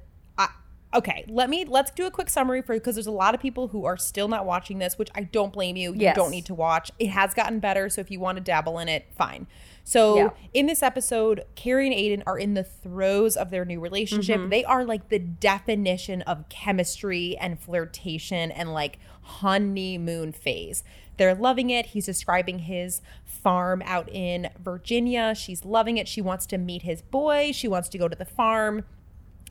okay, 0.94 1.24
let 1.28 1.50
me 1.50 1.66
let's 1.66 1.92
do 1.92 2.06
a 2.06 2.12
quick 2.12 2.30
summary 2.30 2.62
for 2.62 2.74
because 2.74 2.96
there's 2.96 3.08
a 3.08 3.12
lot 3.12 3.36
of 3.36 3.42
people 3.42 3.68
who 3.70 3.86
are 3.86 3.98
still 3.98 4.28
not 4.28 4.46
watching 4.46 4.80
this, 4.80 4.98
which 4.98 5.10
I 5.16 5.24
don't 5.24 5.54
blame 5.54 5.76
you. 5.76 5.92
You 5.94 6.00
Yes. 6.02 6.16
don't 6.16 6.32
need 6.32 6.46
to 6.46 6.56
watch. 6.56 6.92
It 7.00 7.10
has 7.10 7.34
gotten 7.34 7.60
better, 7.60 7.90
so 7.90 8.02
if 8.02 8.10
you 8.10 8.20
want 8.20 8.38
to 8.38 8.44
dabble 8.44 8.80
in 8.80 8.90
it, 8.90 9.08
fine. 9.16 9.48
So 9.84 10.16
Yeah. 10.18 10.30
in 10.54 10.66
this 10.68 10.82
episode, 10.84 11.44
Carrie 11.56 11.86
and 11.88 11.96
Aidan 11.96 12.24
are 12.28 12.38
in 12.38 12.54
the 12.54 12.64
throes 12.64 13.36
of 13.38 13.50
their 13.50 13.66
new 13.66 13.80
relationship. 13.80 14.40
Mm-hmm. 14.40 14.50
They 14.50 14.64
are 14.64 14.84
like 14.84 15.10
the 15.10 15.20
definition 15.20 16.22
of 16.24 16.48
chemistry 16.50 17.36
and 17.38 17.60
flirtation 17.60 18.52
and 18.52 18.74
like 18.74 19.00
honeymoon 19.22 20.32
phase. 20.32 20.84
They're 21.18 21.36
loving 21.36 21.70
it. 21.70 21.88
He's 21.88 22.06
describing 22.06 22.60
his 22.60 23.02
farm 23.26 23.82
out 23.86 24.10
in 24.10 24.50
Virginia. 24.60 25.34
She's 25.36 25.66
loving 25.66 25.98
it. 25.98 26.08
She 26.08 26.22
wants 26.22 26.46
to 26.48 26.58
meet 26.58 26.84
his 26.84 27.02
boy. 27.02 27.52
She 27.52 27.68
wants 27.68 27.90
to 27.90 27.98
go 27.98 28.08
to 28.08 28.16
the 28.16 28.26
farm. 28.26 28.84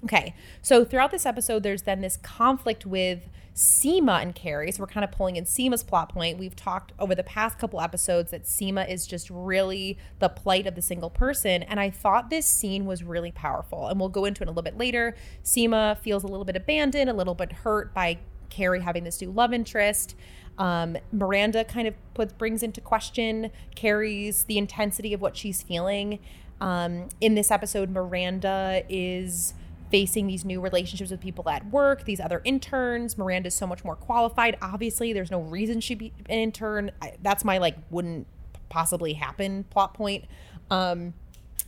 Okay, 0.05 0.35
so 0.63 0.85
throughout 0.85 1.11
this 1.11 1.27
episode, 1.27 1.65
there's 1.65 1.83
then 1.83 2.01
this 2.01 2.17
conflict 2.19 2.87
with 2.87 3.29
Seema 3.59 4.23
and 4.23 4.33
Carrie. 4.37 4.71
So 4.71 4.83
we're 4.83 4.87
kind 4.87 5.03
of 5.03 5.11
pulling 5.11 5.35
in 5.35 5.45
Seema's 5.45 5.83
plot 5.83 6.11
point. 6.11 6.39
We've 6.39 6.55
talked 6.55 6.93
over 7.01 7.17
the 7.17 7.25
past 7.25 7.59
couple 7.59 7.81
episodes 7.81 8.31
that 8.31 8.45
Seema 8.45 8.89
is 8.89 9.05
just 9.05 9.29
really 9.29 9.99
the 10.21 10.29
plight 10.29 10.69
of 10.69 10.77
the 10.77 10.83
single 10.83 11.11
person. 11.11 11.65
And 11.65 11.81
I 11.81 11.91
thought 11.91 12.31
this 12.31 12.47
scene 12.47 12.87
was 12.87 13.03
really 13.03 13.33
powerful. 13.33 13.89
And 13.89 13.99
we'll 13.99 14.11
go 14.11 14.25
into 14.25 14.43
it 14.43 14.47
a 14.47 14.51
little 14.53 14.63
bit 14.63 14.79
later. 14.79 15.17
Seema 15.43 15.99
feels 15.99 16.23
a 16.23 16.29
little 16.29 16.45
bit 16.45 16.55
abandoned, 16.55 17.11
a 17.11 17.13
little 17.13 17.35
bit 17.35 17.51
hurt 17.51 17.93
by 17.93 18.19
Carrie 18.49 18.81
having 18.81 19.03
this 19.03 19.21
new 19.21 19.33
love 19.33 19.53
interest. 19.53 20.15
Um, 20.57 20.97
Miranda 21.11 21.65
kind 21.65 21.89
of 21.89 21.95
puts 22.15 22.33
brings 22.33 22.63
into 22.63 22.81
question 22.81 23.51
Carrie's 23.75 24.45
the 24.45 24.59
intensity 24.59 25.13
of 25.13 25.21
what 25.21 25.37
she's 25.37 25.63
feeling. 25.63 26.21
Um, 26.61 27.09
in 27.21 27.35
this 27.35 27.51
episode, 27.51 27.91
Miranda 27.91 28.85
is 28.89 29.55
facing 29.91 30.27
these 30.27 30.45
new 30.45 30.61
relationships 30.61 31.11
with 31.11 31.21
people 31.21 31.49
at 31.49 31.67
work, 31.67 32.05
these 32.05 32.21
other 32.21 32.41
interns. 32.45 33.17
Miranda's 33.17 33.55
so 33.55 33.67
much 33.67 33.85
more 33.85 33.97
qualified. 33.97 34.57
Obviously, 34.61 35.13
there's 35.13 35.31
no 35.31 35.41
reason 35.41 35.81
she'd 35.81 35.99
be 35.99 36.13
an 36.29 36.39
intern. 36.39 36.91
I, 37.01 37.15
that's 37.23 37.45
my 37.45 37.59
like 37.59 37.77
wouldn't 37.91 38.27
possibly 38.69 39.15
happen 39.15 39.65
plot 39.65 39.95
point. 39.95 40.25
Um, 40.71 41.15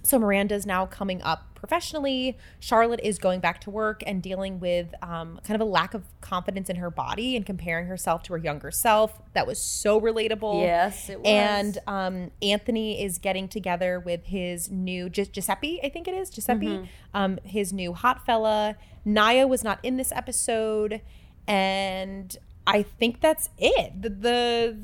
so 0.02 0.18
Miranda's 0.18 0.64
now 0.66 0.86
coming 0.86 1.20
up 1.22 1.54
professionally. 1.54 2.38
Charlotte 2.58 3.00
is 3.02 3.18
going 3.18 3.40
back 3.40 3.60
to 3.60 3.70
work 3.70 4.02
and 4.06 4.22
dealing 4.22 4.58
with 4.60 4.94
um, 5.02 5.38
kind 5.44 5.60
of 5.60 5.60
a 5.60 5.70
lack 5.70 5.92
of 5.92 6.04
confidence 6.22 6.70
in 6.70 6.76
her 6.76 6.90
body 6.90 7.36
and 7.36 7.44
comparing 7.44 7.86
herself 7.86 8.22
to 8.22 8.32
her 8.32 8.38
younger 8.38 8.70
self. 8.70 9.20
That 9.34 9.46
was 9.46 9.60
so 9.62 10.00
relatable. 10.00 10.62
Yes, 10.62 11.10
it 11.10 11.18
was. 11.18 11.26
And 11.26 11.78
um, 11.86 12.30
Anthony 12.40 13.02
is 13.02 13.18
getting 13.18 13.46
together 13.46 14.00
with 14.00 14.24
his 14.24 14.70
new 14.70 15.10
Gi- 15.10 15.26
Giuseppe, 15.26 15.80
I 15.84 15.90
think 15.90 16.08
it 16.08 16.14
is 16.14 16.30
Giuseppe, 16.30 16.66
Mm-hmm. 16.66 16.84
um, 17.12 17.38
his 17.44 17.72
new 17.72 17.92
hot 17.92 18.24
fella. 18.24 18.76
Nya 19.06 19.46
was 19.48 19.62
not 19.62 19.80
in 19.82 19.96
this 19.98 20.12
episode, 20.12 21.02
and 21.46 22.36
I 22.66 22.82
think 22.82 23.20
that's 23.20 23.48
it. 23.58 24.00
The, 24.00 24.08
the 24.10 24.78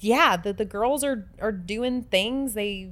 yeah, 0.00 0.36
the, 0.36 0.52
the 0.52 0.64
girls 0.64 1.04
are 1.04 1.28
are 1.40 1.52
doing 1.52 2.02
things 2.02 2.54
they 2.54 2.90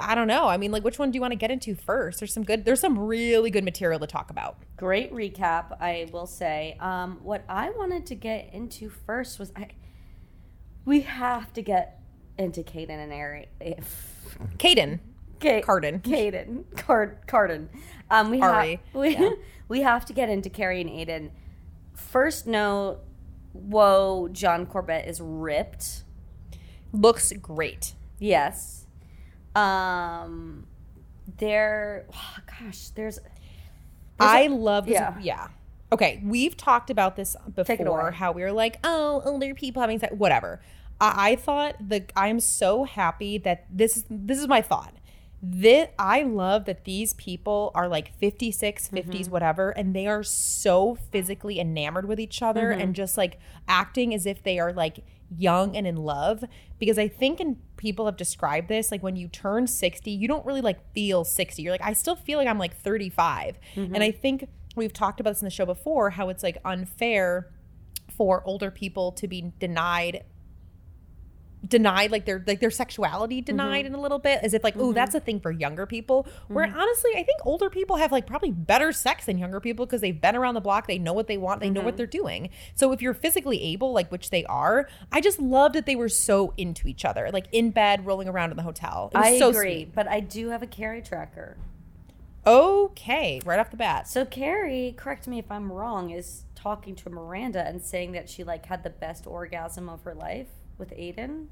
I 0.00 0.14
don't 0.14 0.26
know. 0.26 0.48
I 0.48 0.56
mean, 0.56 0.72
like 0.72 0.84
which 0.84 0.98
one 0.98 1.10
do 1.10 1.16
you 1.16 1.20
want 1.20 1.32
to 1.32 1.36
get 1.36 1.50
into 1.50 1.74
first? 1.74 2.20
There's 2.20 2.32
some 2.32 2.44
good 2.44 2.64
there's 2.64 2.80
some 2.80 2.98
really 2.98 3.50
good 3.50 3.64
material 3.64 4.00
to 4.00 4.06
talk 4.06 4.30
about. 4.30 4.58
Great 4.76 5.12
recap, 5.12 5.76
I 5.80 6.08
will 6.12 6.26
say. 6.26 6.76
Um, 6.80 7.18
what 7.22 7.44
I 7.48 7.70
wanted 7.70 8.06
to 8.06 8.14
get 8.14 8.52
into 8.52 8.88
first 8.88 9.38
was 9.38 9.52
I. 9.56 9.68
We 10.84 11.02
have 11.02 11.52
to 11.52 11.62
get 11.62 12.00
into 12.38 12.62
Caden 12.62 12.90
and 12.90 13.12
Ari. 13.12 13.48
Caden. 14.58 15.00
Ca- 15.40 15.62
Carden. 15.62 16.00
Caden, 16.00 16.64
Card, 16.76 17.18
Carden. 17.26 17.68
Um, 18.10 18.30
we 18.30 18.40
Ari, 18.40 18.70
have 18.70 18.80
we, 18.94 19.08
yeah. 19.16 19.30
we 19.68 19.80
have 19.82 20.04
to 20.06 20.12
get 20.12 20.28
into 20.28 20.48
Carrie 20.48 20.80
and 20.80 20.88
Aidan. 20.90 21.32
First 21.94 22.46
note, 22.46 23.00
whoa, 23.52 24.28
John 24.28 24.66
Corbett 24.66 25.06
is 25.08 25.20
ripped. 25.20 26.04
Looks 26.92 27.32
great. 27.32 27.94
Yes. 28.18 28.81
Um, 29.54 30.66
there, 31.38 32.06
gosh, 32.60 32.88
there's. 32.90 33.18
I 34.20 34.46
love 34.46 34.86
this. 34.86 34.94
yeah. 34.94 35.18
Yeah. 35.20 35.48
Okay, 35.90 36.22
we've 36.24 36.56
talked 36.56 36.88
about 36.90 37.16
this 37.16 37.36
before. 37.54 38.12
How 38.12 38.32
we 38.32 38.42
were 38.42 38.52
like, 38.52 38.78
oh, 38.84 39.20
older 39.24 39.52
people 39.54 39.80
having 39.82 39.98
sex, 39.98 40.14
whatever. 40.16 40.60
I, 41.00 41.32
I 41.32 41.36
thought 41.36 41.76
the 41.86 42.04
I'm 42.16 42.40
so 42.40 42.84
happy 42.84 43.36
that 43.38 43.66
this 43.70 43.96
is 43.98 44.04
this 44.08 44.38
is 44.38 44.48
my 44.48 44.62
thought. 44.62 44.94
This, 45.44 45.88
I 45.98 46.22
love 46.22 46.66
that 46.66 46.84
these 46.84 47.14
people 47.14 47.72
are 47.74 47.88
like 47.88 48.14
56, 48.18 48.88
50s, 48.90 49.04
Mm-hmm. 49.04 49.30
whatever, 49.32 49.70
and 49.70 49.92
they 49.94 50.06
are 50.06 50.22
so 50.22 50.94
physically 51.10 51.58
enamored 51.58 52.06
with 52.06 52.20
each 52.20 52.42
other 52.42 52.70
Mm-hmm. 52.70 52.80
and 52.80 52.94
just 52.94 53.18
like 53.18 53.38
acting 53.66 54.14
as 54.14 54.24
if 54.24 54.42
they 54.44 54.60
are 54.60 54.72
like 54.72 55.00
young 55.36 55.76
and 55.76 55.86
in 55.86 55.96
love. 55.96 56.44
Because 56.78 56.98
I 56.98 57.08
think, 57.08 57.40
and 57.40 57.56
people 57.76 58.06
have 58.06 58.16
described 58.16 58.68
this, 58.68 58.90
like 58.90 59.02
when 59.02 59.16
you 59.16 59.28
turn 59.28 59.66
60, 59.66 60.10
you 60.10 60.28
don't 60.28 60.44
really 60.44 60.60
like 60.60 60.92
feel 60.92 61.24
60. 61.24 61.62
You're 61.62 61.72
like, 61.72 61.82
I 61.82 61.92
still 61.92 62.16
feel 62.16 62.38
like 62.38 62.48
I'm 62.48 62.58
like 62.58 62.76
35. 62.76 63.58
Mm-hmm. 63.74 63.94
And 63.94 64.02
I 64.02 64.10
think 64.10 64.48
we've 64.76 64.92
talked 64.92 65.20
about 65.20 65.30
this 65.30 65.42
in 65.42 65.46
the 65.46 65.50
show 65.50 65.66
before 65.66 66.10
how 66.10 66.28
it's 66.28 66.42
like 66.42 66.58
unfair 66.64 67.50
for 68.16 68.42
older 68.44 68.70
people 68.70 69.12
to 69.12 69.28
be 69.28 69.52
denied 69.58 70.24
denied 71.66 72.10
like 72.10 72.24
their 72.24 72.42
like 72.46 72.60
their 72.60 72.70
sexuality 72.70 73.40
denied 73.40 73.84
mm-hmm. 73.84 73.94
in 73.94 73.98
a 73.98 74.02
little 74.02 74.18
bit 74.18 74.40
as 74.42 74.52
if 74.52 74.64
like 74.64 74.74
oh 74.76 74.92
that's 74.92 75.14
a 75.14 75.20
thing 75.20 75.40
for 75.40 75.50
younger 75.50 75.86
people. 75.86 76.26
Where 76.48 76.66
mm-hmm. 76.66 76.78
honestly 76.78 77.12
i 77.12 77.22
think 77.22 77.40
older 77.44 77.70
people 77.70 77.96
have 77.96 78.10
like 78.10 78.26
probably 78.26 78.50
better 78.50 78.92
sex 78.92 79.26
than 79.26 79.38
younger 79.38 79.60
people 79.60 79.86
because 79.86 80.00
they've 80.00 80.20
been 80.20 80.34
around 80.34 80.54
the 80.54 80.60
block 80.60 80.86
they 80.86 80.98
know 80.98 81.12
what 81.12 81.28
they 81.28 81.38
want 81.38 81.60
they 81.60 81.70
know 81.70 81.82
what 81.82 81.96
they're 81.96 82.06
doing. 82.06 82.50
So 82.74 82.92
if 82.92 83.00
you're 83.00 83.14
physically 83.14 83.62
able 83.62 83.92
like 83.92 84.10
which 84.10 84.30
they 84.30 84.44
are 84.46 84.88
i 85.10 85.20
just 85.20 85.38
love 85.40 85.72
that 85.74 85.86
they 85.86 85.96
were 85.96 86.08
so 86.08 86.52
into 86.56 86.88
each 86.88 87.04
other 87.04 87.30
like 87.32 87.46
in 87.52 87.70
bed 87.70 88.06
rolling 88.06 88.28
around 88.28 88.50
in 88.50 88.56
the 88.56 88.62
hotel. 88.62 89.10
It 89.14 89.18
was 89.18 89.26
I 89.26 89.38
so 89.38 89.50
agree, 89.50 89.74
sweet. 89.84 89.94
but 89.94 90.08
I 90.08 90.20
do 90.20 90.48
have 90.48 90.62
a 90.62 90.66
Carrie 90.66 91.02
tracker. 91.02 91.56
okay 92.46 93.40
right 93.44 93.60
off 93.60 93.70
the 93.70 93.76
bat. 93.76 94.08
So 94.08 94.24
Carrie, 94.24 94.94
correct 94.96 95.28
me 95.28 95.38
if 95.38 95.50
I'm 95.50 95.70
wrong, 95.70 96.10
is 96.10 96.44
talking 96.54 96.94
to 96.96 97.10
Miranda 97.10 97.66
and 97.66 97.80
saying 97.82 98.12
that 98.12 98.28
she 98.28 98.42
like 98.42 98.66
had 98.66 98.82
the 98.82 98.90
best 98.90 99.26
orgasm 99.26 99.88
of 99.88 100.02
her 100.02 100.14
life 100.14 100.48
with 100.82 100.92
Aidan. 100.96 101.48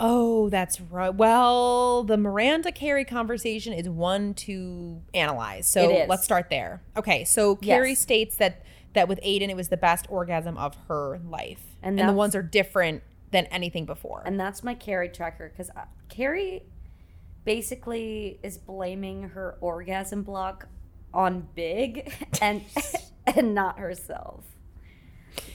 Oh, 0.00 0.48
that's 0.48 0.80
right. 0.80 1.14
Well, 1.14 2.02
the 2.02 2.16
Miranda 2.16 2.72
Carrie 2.72 3.04
conversation 3.04 3.72
is 3.72 3.88
one 3.88 4.34
to 4.34 5.00
analyze. 5.14 5.68
So 5.70 6.04
let's 6.08 6.24
start 6.24 6.50
there. 6.50 6.82
Okay, 6.96 7.22
so 7.24 7.54
Carrie 7.54 7.90
Yes. 7.90 8.00
states 8.00 8.36
that 8.36 8.64
that 8.94 9.06
with 9.08 9.20
Aidan 9.22 9.48
it 9.48 9.54
was 9.56 9.68
the 9.68 9.76
best 9.76 10.06
orgasm 10.10 10.58
of 10.58 10.74
her 10.88 11.20
life, 11.24 11.62
And 11.82 11.98
and, 12.00 12.08
the 12.08 12.12
ones 12.12 12.34
are 12.34 12.42
different 12.42 13.02
than 13.30 13.46
anything 13.46 13.86
before. 13.86 14.22
And 14.26 14.38
that's 14.40 14.64
my 14.64 14.74
Carrie 14.74 15.08
tracker 15.08 15.48
because 15.50 15.70
uh, 15.70 15.84
Carrie 16.08 16.64
basically 17.44 18.40
is 18.42 18.58
blaming 18.58 19.30
her 19.30 19.56
orgasm 19.60 20.24
block 20.24 20.66
on 21.14 21.46
Big 21.54 22.12
and 22.42 22.62
and 23.24 23.54
not 23.54 23.78
herself. 23.78 24.44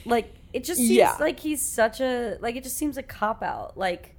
Like 0.06 0.34
it 0.52 0.64
just 0.64 0.78
seems 0.78 0.90
Yeah. 0.90 1.16
like 1.20 1.40
he's 1.40 1.62
such 1.62 2.00
a 2.00 2.36
like 2.40 2.56
it 2.56 2.62
just 2.64 2.76
seems 2.76 2.96
a 2.96 3.02
cop 3.02 3.42
out. 3.42 3.76
Like 3.76 4.16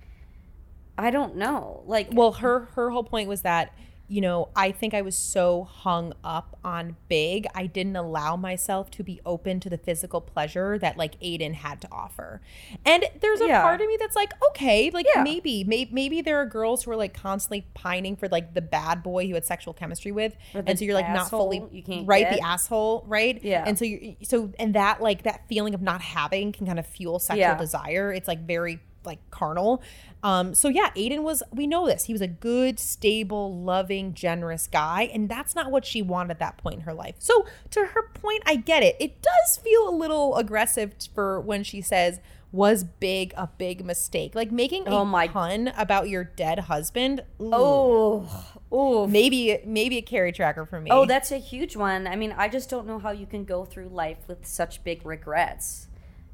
I 0.97 1.11
don't 1.11 1.37
know. 1.37 1.83
Like 1.85 2.09
well, 2.11 2.33
her 2.33 2.69
her 2.75 2.89
whole 2.91 3.03
point 3.03 3.29
was 3.29 3.41
that 3.43 3.73
you 4.09 4.21
know 4.21 4.49
I 4.55 4.71
think 4.71 4.93
I 4.93 5.01
was 5.01 5.15
so 5.17 5.63
hung 5.63 6.13
up 6.23 6.57
on 6.63 6.95
Big, 7.07 7.45
I 7.55 7.67
didn't 7.67 7.95
allow 7.95 8.35
myself 8.35 8.89
to 8.91 9.03
be 9.03 9.21
open 9.25 9.59
to 9.61 9.69
the 9.69 9.77
physical 9.77 10.19
pleasure 10.19 10.77
that 10.79 10.97
like 10.97 11.13
Aidan 11.21 11.53
had 11.53 11.79
to 11.81 11.87
offer. 11.91 12.41
And 12.85 13.05
there's 13.21 13.39
a 13.39 13.47
Yeah. 13.47 13.61
part 13.61 13.79
of 13.81 13.87
me 13.87 13.97
that's 13.99 14.15
like, 14.15 14.33
okay, 14.49 14.89
like 14.89 15.05
Yeah. 15.15 15.23
maybe, 15.23 15.63
maybe 15.63 15.91
maybe 15.93 16.21
there 16.21 16.37
are 16.37 16.45
girls 16.45 16.83
who 16.83 16.91
are 16.91 16.95
like 16.95 17.13
constantly 17.13 17.65
pining 17.75 18.15
for 18.15 18.27
like 18.27 18.53
the 18.55 18.61
bad 18.61 19.03
boy 19.03 19.27
who 19.27 19.35
had 19.35 19.45
sexual 19.45 19.73
chemistry 19.73 20.11
with, 20.11 20.35
and 20.53 20.77
so 20.77 20.83
you're 20.85 20.95
like 20.95 21.09
not 21.09 21.29
fully 21.29 21.63
you 21.71 21.83
can't 21.83 22.07
right 22.07 22.29
get. 22.29 22.33
the 22.33 22.41
asshole, 22.45 23.03
right? 23.07 23.39
Yeah. 23.43 23.63
And 23.65 23.77
so 23.77 23.85
you 23.85 24.15
so 24.23 24.51
and 24.59 24.73
that 24.73 25.01
like 25.01 25.23
that 25.23 25.47
feeling 25.47 25.73
of 25.75 25.81
not 25.81 26.01
having 26.01 26.51
can 26.51 26.65
kind 26.65 26.79
of 26.79 26.87
fuel 26.87 27.19
sexual 27.19 27.41
Yeah. 27.41 27.57
desire. 27.57 28.11
It's 28.11 28.27
like 28.27 28.39
very 28.45 28.79
like 29.05 29.19
carnal. 29.31 29.81
Um, 30.21 30.53
so 30.53 30.67
yeah, 30.67 30.89
Aidan 30.95 31.23
was 31.23 31.41
we 31.51 31.65
know 31.65 31.87
this. 31.87 32.05
He 32.05 32.13
was 32.13 32.21
a 32.21 32.27
good, 32.27 32.79
stable, 32.79 33.61
loving, 33.63 34.13
generous 34.13 34.67
guy, 34.67 35.03
and 35.13 35.29
that's 35.29 35.55
not 35.55 35.71
what 35.71 35.85
she 35.85 36.01
wanted 36.01 36.31
at 36.31 36.39
that 36.39 36.57
point 36.57 36.75
in 36.75 36.81
her 36.81 36.93
life. 36.93 37.15
So 37.19 37.45
to 37.71 37.85
her 37.85 38.09
point, 38.13 38.43
I 38.45 38.55
get 38.57 38.83
it. 38.83 38.97
It 38.99 39.21
does 39.21 39.57
feel 39.63 39.87
a 39.87 39.95
little 39.95 40.35
aggressive 40.35 40.93
for 41.15 41.39
when 41.39 41.63
she 41.63 41.79
says 41.81 42.19
was 42.51 42.83
big 42.83 43.31
a 43.37 43.47
big 43.47 43.85
mistake. 43.85 44.35
Like 44.35 44.51
making 44.51 44.87
a 44.87 44.91
Oh 44.91 45.05
my- 45.05 45.27
pun 45.29 45.71
about 45.77 46.09
your 46.09 46.23
dead 46.25 46.59
husband. 46.59 47.21
ooh, 47.39 47.51
oh 47.53 48.45
oh 48.71 49.07
maybe 49.07 49.59
maybe 49.65 49.97
a 49.99 50.01
Carrie 50.01 50.31
tracker 50.33 50.65
for 50.65 50.81
me. 50.81 50.89
Oh, 50.91 51.05
that's 51.05 51.31
a 51.31 51.37
huge 51.37 51.75
one. 51.77 52.07
I 52.07 52.15
mean, 52.17 52.33
I 52.37 52.49
just 52.49 52.69
don't 52.69 52.87
know 52.87 52.99
how 52.99 53.11
you 53.11 53.25
can 53.25 53.45
go 53.45 53.63
through 53.65 53.87
life 53.89 54.17
with 54.27 54.45
such 54.45 54.83
big 54.83 55.05
regrets. 55.05 55.87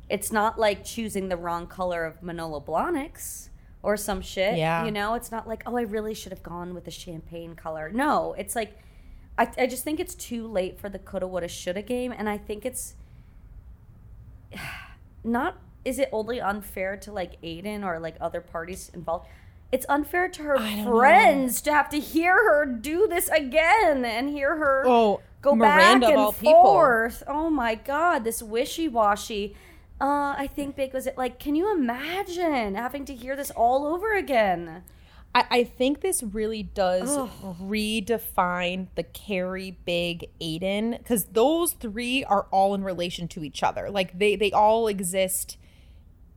It's 0.09 0.31
not 0.31 0.57
like 0.57 0.83
choosing 0.85 1.29
the 1.29 1.37
wrong 1.37 1.67
color 1.67 2.03
of 2.05 2.23
Manolo 2.23 2.59
Blahniks 2.61 3.49
or 3.85 3.95
some 3.95 4.19
shit. 4.21 4.57
Yeah. 4.57 4.83
You 4.83 4.91
know, 4.91 5.13
it's 5.13 5.31
not 5.31 5.47
like, 5.47 5.61
oh, 5.65 5.77
I 5.77 5.83
really 5.83 6.13
should 6.15 6.31
have 6.31 6.41
gone 6.43 6.73
with 6.73 6.85
the 6.85 6.91
champagne 6.91 7.55
color. 7.55 7.91
No, 7.93 8.33
it's 8.37 8.55
like, 8.55 8.77
I, 9.37 9.47
I 9.57 9.67
just 9.67 9.83
think 9.83 9.99
it's 9.99 10.15
too 10.15 10.47
late 10.47 10.79
for 10.79 10.89
the 10.89 10.97
coulda, 10.99 11.27
woulda, 11.27 11.47
shoulda 11.47 11.81
game. 11.83 12.11
And 12.11 12.27
I 12.27 12.37
think 12.37 12.65
it's 12.65 12.95
not, 15.23 15.57
is 15.83 15.99
it 15.99 16.09
only 16.11 16.41
unfair 16.41 16.97
to 16.97 17.11
like 17.11 17.33
Aidan 17.43 17.83
or 17.83 17.99
like 17.99 18.15
other 18.19 18.41
parties 18.41 18.89
involved? 18.93 19.27
It's 19.71 19.85
unfair 19.89 20.29
to 20.29 20.43
her 20.43 20.57
friends 20.83 21.61
to 21.61 21.71
have 21.73 21.89
to 21.89 21.99
hear 21.99 22.33
her 22.33 22.65
do 22.65 23.07
this 23.07 23.27
again 23.29 24.05
and 24.05 24.29
hear 24.29 24.55
her 24.57 24.83
Oh, 24.85 25.21
go 25.41 25.55
Miranda 25.55 26.05
back 26.07 26.11
and 26.11 26.19
all 26.19 26.33
people. 26.33 26.53
forth. 26.63 27.23
Oh 27.27 27.49
my 27.49 27.75
god, 27.75 28.23
this 28.23 28.41
wishy 28.41 28.87
washy. 28.87 29.55
Uh, 29.99 30.35
I 30.37 30.49
think 30.53 30.75
Big 30.75 30.93
was 30.93 31.07
it 31.07 31.17
like? 31.17 31.39
Can 31.39 31.55
you 31.55 31.73
imagine 31.73 32.75
having 32.75 33.05
to 33.05 33.15
hear 33.15 33.35
this 33.35 33.51
all 33.51 33.85
over 33.85 34.13
again? 34.13 34.83
I, 35.33 35.45
I 35.49 35.63
think 35.63 36.01
this 36.01 36.23
really 36.23 36.63
does 36.63 37.15
Ugh. 37.17 37.57
redefine 37.61 38.87
the 38.95 39.03
Carrie 39.03 39.77
Big 39.85 40.29
Aidan 40.41 40.91
because 40.91 41.25
those 41.25 41.73
three 41.73 42.23
are 42.23 42.47
all 42.51 42.73
in 42.73 42.83
relation 42.83 43.27
to 43.29 43.43
each 43.43 43.63
other. 43.63 43.89
Like 43.89 44.17
they 44.17 44.35
they 44.35 44.51
all 44.51 44.87
exist. 44.87 45.57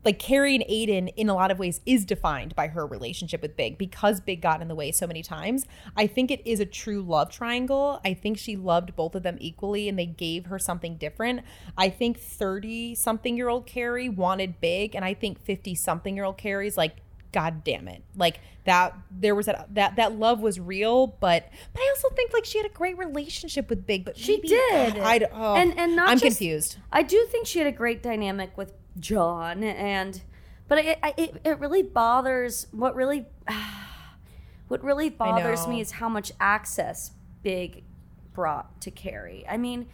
Like 0.05 0.19
Carrie 0.19 0.55
and 0.55 0.65
Aidan, 0.69 1.09
in 1.09 1.29
a 1.29 1.35
lot 1.35 1.51
of 1.51 1.59
ways, 1.59 1.81
is 1.85 2.05
defined 2.05 2.55
by 2.55 2.69
her 2.69 2.87
relationship 2.87 3.43
with 3.43 3.57
Big 3.57 3.77
because 3.77 4.21
Big 4.21 4.41
got 4.41 4.63
in 4.63 4.69
the 4.69 4.75
way 4.75 4.93
so 4.93 5.07
many 5.07 5.23
times. 5.23 5.67
I 5.97 6.07
think 6.07 6.31
it 6.31 6.41
is 6.47 6.61
a 6.61 6.67
true 6.67 7.03
love 7.03 7.31
triangle. 7.31 8.01
I 8.05 8.15
think 8.15 8.39
she 8.39 8.57
loved 8.57 8.95
both 8.95 9.15
of 9.15 9.23
them 9.25 9.37
equally 9.41 9.89
and 9.89 9.99
they 9.99 10.07
gave 10.07 10.47
her 10.47 10.59
something 10.59 10.97
different. 10.97 11.43
I 11.77 11.89
think 11.91 12.19
30 12.19 12.95
something 12.95 13.37
year 13.37 13.49
old 13.49 13.67
Carrie 13.67 14.09
wanted 14.09 14.61
Big, 14.61 14.95
and 14.95 15.05
I 15.05 15.15
think 15.15 15.41
50 15.41 15.75
something 15.75 16.15
year 16.15 16.25
old 16.25 16.39
Carrie's 16.39 16.77
like, 16.77 16.97
God 17.33 17.63
damn 17.63 17.89
it. 17.89 18.03
Like 18.17 18.41
that 18.65 18.97
there 19.11 19.35
was 19.35 19.45
that 19.47 19.75
that 19.75 19.97
that 19.97 20.13
love 20.19 20.41
was 20.41 20.59
real, 20.59 21.07
but 21.09 21.47
but 21.75 21.81
I 21.83 21.95
also 21.95 22.09
think 22.15 22.33
like 22.33 22.47
she 22.47 22.57
had 22.57 22.67
a 22.67 22.73
great 22.73 22.97
relationship 22.97 23.69
with 23.69 23.87
Big, 23.87 24.05
but 24.07 24.17
She 24.17 24.37
maybe- 24.37 24.49
did, 24.49 24.99
I, 24.99 25.29
oh, 25.33 25.55
and 25.57 25.79
and 25.79 25.95
not 25.95 26.09
I'm 26.09 26.17
just- 26.19 26.39
confused. 26.39 26.79
I 26.91 27.03
do 27.03 27.27
think 27.31 27.47
she 27.47 27.59
had 27.59 27.69
a 27.69 27.73
great 27.73 28.03
dynamic 28.03 28.57
with 28.57 28.73
John, 28.99 29.63
and 29.65 30.21
but 30.69 30.79
it 30.79 30.99
I- 31.03 31.15
it, 31.17 31.41
it 31.45 31.59
really 31.59 31.83
bothers 31.83 32.67
what 32.73 32.95
really 32.95 33.27
what 34.69 34.83
really 34.83 35.09
bothers 35.11 35.67
me 35.69 35.81
is 35.81 35.93
how 35.93 36.09
much 36.09 36.33
access 36.41 37.13
Big 37.43 37.85
brought 38.33 38.81
to 38.83 38.91
Carrie. 38.91 39.45
I 39.49 39.57
mean, 39.57 39.89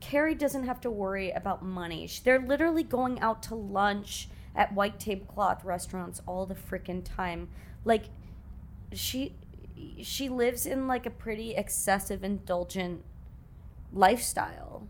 Carrie 0.00 0.34
doesn't 0.34 0.64
have 0.64 0.80
to 0.82 0.90
worry 0.90 1.30
about 1.30 1.62
money. 1.64 2.08
They're 2.24 2.38
literally 2.38 2.82
going 2.82 3.20
out 3.20 3.42
to 3.44 3.54
lunch 3.54 4.28
at 4.54 4.72
white 4.74 4.98
tablecloth 4.98 5.64
restaurants 5.64 6.20
all 6.26 6.46
the 6.46 6.54
freaking 6.54 7.02
time. 7.04 7.48
Like 7.84 8.04
she 8.92 9.34
she 10.02 10.28
lives 10.28 10.66
in 10.66 10.86
like 10.86 11.06
a 11.06 11.10
pretty 11.10 11.54
excessive 11.54 12.22
indulgent 12.22 13.02
lifestyle. 13.92 14.86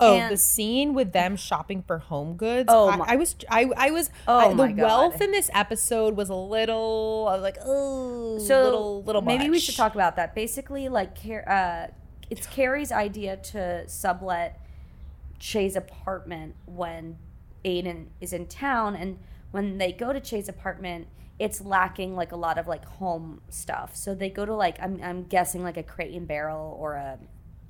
Oh, 0.00 0.16
And- 0.16 0.32
the 0.32 0.36
scene 0.36 0.92
with 0.92 1.12
them 1.12 1.36
shopping 1.36 1.82
for 1.86 1.98
home 1.98 2.36
goods. 2.36 2.66
Oh 2.72 2.88
I, 2.90 2.96
my- 2.96 3.04
I 3.10 3.16
was, 3.16 3.36
I, 3.48 3.70
I 3.76 3.90
was. 3.92 4.10
Oh 4.26 4.38
I- 4.38 4.48
the 4.48 4.54
my 4.56 4.72
God. 4.72 4.84
wealth 4.84 5.20
in 5.20 5.30
this 5.30 5.50
episode 5.54 6.16
was 6.16 6.28
a 6.30 6.34
little. 6.34 7.26
I 7.30 7.34
was 7.34 7.42
like, 7.42 7.58
oh, 7.64 8.38
so 8.40 8.62
little, 8.64 9.02
little. 9.04 9.22
maybe 9.22 9.48
we 9.50 9.58
should 9.60 9.76
talk 9.76 9.94
about 9.94 10.16
that. 10.16 10.34
Basically, 10.34 10.88
like 10.88 11.16
uh, 11.46 11.86
it's 12.28 12.46
Carrie's 12.48 12.90
idea 12.90 13.36
to 13.36 13.88
sublet 13.88 14.60
Che's 15.38 15.76
apartment 15.76 16.54
when 16.66 17.18
Aidan 17.64 18.10
is 18.20 18.32
in 18.32 18.46
town, 18.46 18.96
and 18.96 19.18
when 19.52 19.78
they 19.78 19.92
go 19.92 20.12
to 20.12 20.20
Che's 20.20 20.48
apartment, 20.48 21.06
it's 21.38 21.60
lacking 21.60 22.16
like 22.16 22.32
a 22.32 22.36
lot 22.36 22.58
of 22.58 22.66
like 22.66 22.84
home 22.84 23.42
stuff. 23.48 23.94
So 23.94 24.14
they 24.14 24.28
go 24.30 24.44
to 24.44 24.54
like 24.54 24.76
I'm 24.82 25.00
I'm 25.02 25.22
guessing 25.24 25.62
like 25.62 25.76
a 25.76 25.82
Crate 25.84 26.14
and 26.14 26.26
Barrel 26.26 26.76
or 26.80 26.94
a 26.94 27.18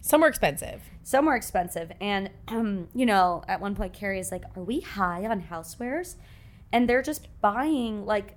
somewhere 0.07 0.29
expensive. 0.29 0.81
somewhere 1.03 1.37
expensive. 1.37 1.93
And 2.01 2.31
um, 2.49 2.89
you 2.95 3.07
know, 3.07 3.43
at 3.49 3.61
one 3.61 3.75
point 3.75 3.93
Carrie 3.93 4.21
is 4.21 4.31
like, 4.33 4.45
"Are 4.57 4.63
we 4.63 4.81
high 4.81 5.25
on 5.27 5.43
housewares?" 5.43 6.17
And 6.73 6.89
they're 6.89 7.03
just 7.03 7.29
buying 7.41 8.05
like 8.07 8.37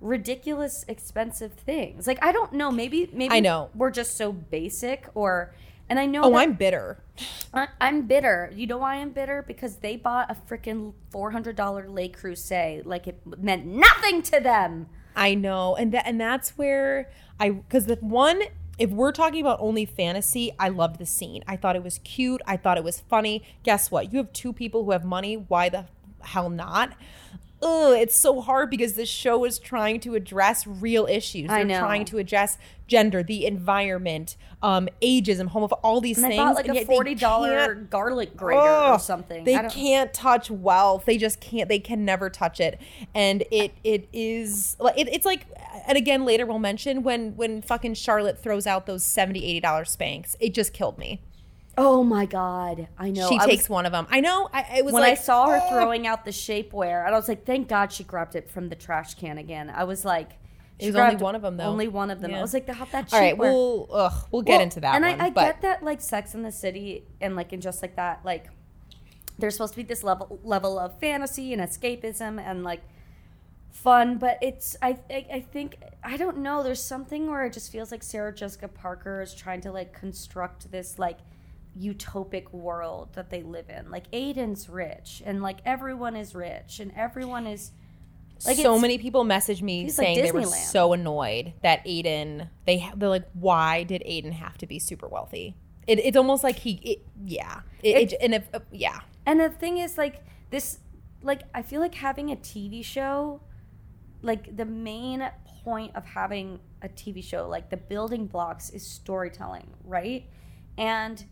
ridiculous 0.00 0.84
expensive 0.88 1.52
things. 1.52 2.06
Like 2.06 2.22
I 2.24 2.32
don't 2.32 2.52
know, 2.52 2.70
maybe 2.70 3.10
maybe 3.12 3.34
I 3.34 3.40
know. 3.40 3.70
we're 3.74 3.90
just 3.90 4.16
so 4.16 4.32
basic 4.32 5.06
or 5.14 5.54
And 5.90 5.98
I 5.98 6.06
know 6.06 6.22
Oh, 6.24 6.36
I'm 6.36 6.52
bitter. 6.54 7.02
I- 7.52 7.68
I'm 7.80 8.06
bitter. 8.06 8.50
You 8.54 8.66
know 8.68 8.78
why 8.78 8.96
I'm 9.02 9.10
bitter? 9.10 9.42
Because 9.46 9.76
they 9.78 9.96
bought 9.96 10.30
a 10.30 10.36
freaking 10.48 10.94
four 11.10 11.32
hundred 11.32 11.56
dollar 11.56 11.88
Le 11.88 12.08
Creuset 12.08 12.86
like 12.86 13.08
it 13.08 13.18
meant 13.38 13.66
nothing 13.66 14.22
to 14.22 14.38
them. 14.40 14.86
I 15.16 15.34
know, 15.34 15.74
and 15.74 15.92
that 15.92 16.06
and 16.06 16.20
that's 16.20 16.56
where 16.56 17.10
I 17.40 17.50
because 17.50 17.86
the 17.86 17.96
one 17.96 18.40
if 18.80 18.88
we're 18.90 19.12
talking 19.12 19.42
about 19.42 19.58
only 19.60 19.84
fantasy, 19.84 20.52
I 20.58 20.70
loved 20.70 20.98
the 20.98 21.04
scene. 21.04 21.44
I 21.46 21.56
thought 21.56 21.76
it 21.76 21.84
was 21.84 21.98
cute. 21.98 22.40
I 22.46 22.56
thought 22.56 22.78
it 22.78 22.82
was 22.82 22.98
funny. 22.98 23.42
Guess 23.62 23.90
what? 23.90 24.10
You 24.10 24.16
have 24.18 24.32
two 24.32 24.54
people 24.54 24.84
who 24.84 24.92
have 24.92 25.04
money. 25.04 25.34
Why 25.36 25.68
the 25.68 25.84
hell 26.22 26.48
not? 26.48 26.94
Ugh, 27.62 27.92
it's 27.98 28.14
so 28.14 28.40
hard 28.40 28.70
because 28.70 28.94
this 28.94 29.08
show 29.08 29.44
is 29.44 29.58
trying 29.58 30.00
to 30.00 30.14
address 30.14 30.66
real 30.66 31.06
issues. 31.06 31.50
I 31.50 31.56
They're 31.58 31.64
know. 31.66 31.78
trying 31.80 32.06
to 32.06 32.16
address 32.18 32.56
gender, 32.86 33.22
the 33.22 33.44
environment, 33.44 34.36
um, 34.62 34.88
ageism, 35.02 35.50
homophobic, 35.50 35.78
all 35.82 36.00
these 36.00 36.16
And 36.16 36.26
things. 36.28 36.36
they 36.38 36.42
bought 36.42 36.54
like 36.54 36.68
a 36.68 36.84
forty 36.86 37.14
dollar 37.14 37.74
garlic 37.74 38.34
grater 38.36 38.60
or 38.92 38.98
something. 38.98 39.44
They 39.44 39.58
can't 39.68 40.12
touch 40.14 40.50
wealth. 40.50 41.04
They 41.04 41.18
just 41.18 41.40
can't. 41.40 41.68
They 41.68 41.78
can 41.78 42.04
never 42.04 42.30
touch 42.30 42.60
it. 42.60 42.80
And 43.14 43.44
it 43.50 43.72
it 43.84 44.08
is 44.12 44.76
like 44.80 44.98
it, 44.98 45.08
it's 45.08 45.26
like. 45.26 45.46
And 45.86 45.96
again, 45.96 46.24
later 46.24 46.46
we'll 46.46 46.58
mention 46.58 47.02
when 47.02 47.36
when 47.36 47.62
fucking 47.62 47.94
Charlotte 47.94 48.42
throws 48.42 48.66
out 48.66 48.86
those 48.86 49.04
70 49.04 49.44
80 49.44 49.60
dollar 49.60 49.84
Spanx. 49.84 50.34
It 50.40 50.54
just 50.54 50.72
killed 50.72 50.98
me. 50.98 51.20
Oh 51.80 52.04
my 52.04 52.26
god! 52.26 52.88
I 52.98 53.10
know. 53.10 53.28
she 53.28 53.38
I 53.38 53.46
takes 53.46 53.64
was- 53.64 53.70
one 53.70 53.86
of 53.86 53.92
them. 53.92 54.06
I 54.10 54.20
know. 54.20 54.48
I 54.52 54.78
it 54.78 54.84
was 54.84 54.92
when 54.92 55.02
like 55.02 55.18
I 55.18 55.22
saw 55.22 55.48
her 55.48 55.60
oh. 55.62 55.70
throwing 55.70 56.06
out 56.06 56.24
the 56.24 56.30
shapewear, 56.30 57.04
and 57.06 57.14
I 57.14 57.18
was 57.18 57.28
like, 57.28 57.44
"Thank 57.46 57.68
God 57.68 57.92
she 57.92 58.04
grabbed 58.04 58.36
it 58.36 58.50
from 58.50 58.68
the 58.68 58.76
trash 58.76 59.14
can 59.14 59.38
again." 59.38 59.70
I 59.70 59.84
was 59.84 60.04
like, 60.04 60.32
It 60.78 60.84
she 60.84 60.86
was 60.88 60.96
only 60.96 61.16
one 61.16 61.34
of 61.34 61.42
them, 61.42 61.56
though. 61.56 61.64
Only 61.64 61.88
one 61.88 62.10
of 62.10 62.20
them. 62.20 62.34
I 62.34 62.40
was 62.40 62.52
like, 62.54 62.68
"How 62.68 62.84
that?" 62.86 63.08
Shapewear. 63.08 63.12
All 63.14 63.20
right, 63.20 63.38
we'll 63.38 63.88
ugh, 63.92 64.28
we'll 64.30 64.42
get 64.42 64.52
Well, 64.54 64.60
into 64.60 64.80
that 64.80 64.94
And 64.94 65.04
one. 65.04 65.20
I, 65.20 65.26
I 65.26 65.30
get 65.30 65.62
that, 65.62 65.82
like 65.82 66.00
Sex 66.00 66.34
and 66.34 66.44
the 66.44 66.52
City, 66.52 67.04
and 67.20 67.34
like 67.34 67.52
and 67.52 67.62
just 67.62 67.82
like 67.82 67.96
that, 67.96 68.20
like 68.24 68.48
there's 69.38 69.54
supposed 69.54 69.72
to 69.72 69.78
be 69.78 69.82
this 69.82 70.04
level 70.04 70.38
level 70.44 70.78
of 70.78 70.98
fantasy 71.00 71.52
and 71.54 71.62
escapism 71.62 72.38
and 72.38 72.62
like 72.62 72.82
fun, 73.70 74.18
but 74.18 74.38
it's 74.42 74.76
I 74.82 74.98
I, 75.08 75.26
I 75.34 75.40
think 75.40 75.76
I 76.04 76.16
don't 76.16 76.38
know. 76.38 76.62
There's 76.62 76.82
something 76.82 77.30
where 77.30 77.44
it 77.46 77.52
just 77.52 77.72
feels 77.72 77.90
like 77.90 78.02
Sarah 78.02 78.34
Jessica 78.34 78.68
Parker 78.68 79.22
is 79.22 79.34
trying 79.34 79.60
to 79.62 79.72
like 79.72 79.92
construct 79.92 80.70
this 80.70 80.98
like 80.98 81.18
utopic 81.78 82.52
world 82.52 83.10
that 83.14 83.30
they 83.30 83.42
live 83.42 83.68
in. 83.68 83.90
Like 83.90 84.04
Aidan's 84.12 84.68
rich, 84.68 85.22
and 85.24 85.42
like 85.42 85.58
everyone 85.64 86.16
is 86.16 86.34
rich, 86.34 86.80
and 86.80 86.92
everyone 86.96 87.46
is. 87.46 87.72
Like 88.46 88.56
so 88.56 88.78
many 88.78 88.96
people 88.96 89.22
message 89.22 89.60
me 89.60 89.82
He's 89.82 89.98
like 89.98 90.06
saying 90.06 90.22
they 90.22 90.32
were 90.32 90.46
so 90.46 90.94
annoyed 90.94 91.52
that 91.62 91.82
Aidan 91.84 92.48
they 92.66 92.90
they're 92.96 93.10
like 93.10 93.28
why 93.34 93.82
did 93.82 94.02
Aidan 94.06 94.32
have 94.32 94.56
to 94.58 94.66
be 94.66 94.78
super 94.78 95.06
wealthy? 95.06 95.56
It, 95.86 95.98
it's 95.98 96.16
almost 96.16 96.42
like 96.42 96.56
he 96.56 96.80
it, 96.82 97.06
yeah 97.22 97.60
it, 97.82 98.12
it, 98.12 98.18
and 98.22 98.34
if 98.34 98.48
uh, 98.54 98.60
yeah 98.72 99.00
And 99.26 99.40
the 99.40 99.50
thing 99.50 99.78
is, 99.78 99.98
like 99.98 100.22
this, 100.50 100.78
like 101.22 101.42
I 101.54 101.62
feel 101.62 101.80
like 101.80 101.94
having 101.94 102.30
a 102.32 102.36
TV 102.36 102.84
show, 102.84 103.40
like 104.22 104.56
the 104.56 104.64
main 104.64 105.30
point 105.62 105.94
of 105.94 106.04
having 106.04 106.60
a 106.82 106.88
TV 106.88 107.22
show, 107.22 107.48
like 107.48 107.70
the 107.70 107.76
building 107.76 108.26
blocks, 108.26 108.70
is 108.70 108.84
storytelling, 108.84 109.68
right? 109.84 110.26
And 110.78 111.24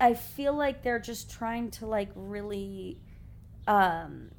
I 0.00 0.14
feel 0.14 0.54
like 0.54 0.82
they're 0.82 0.98
just 0.98 1.30
trying 1.30 1.70
to 1.72 1.86
like 1.86 2.10
really, 2.14 2.98
um, 3.66 4.30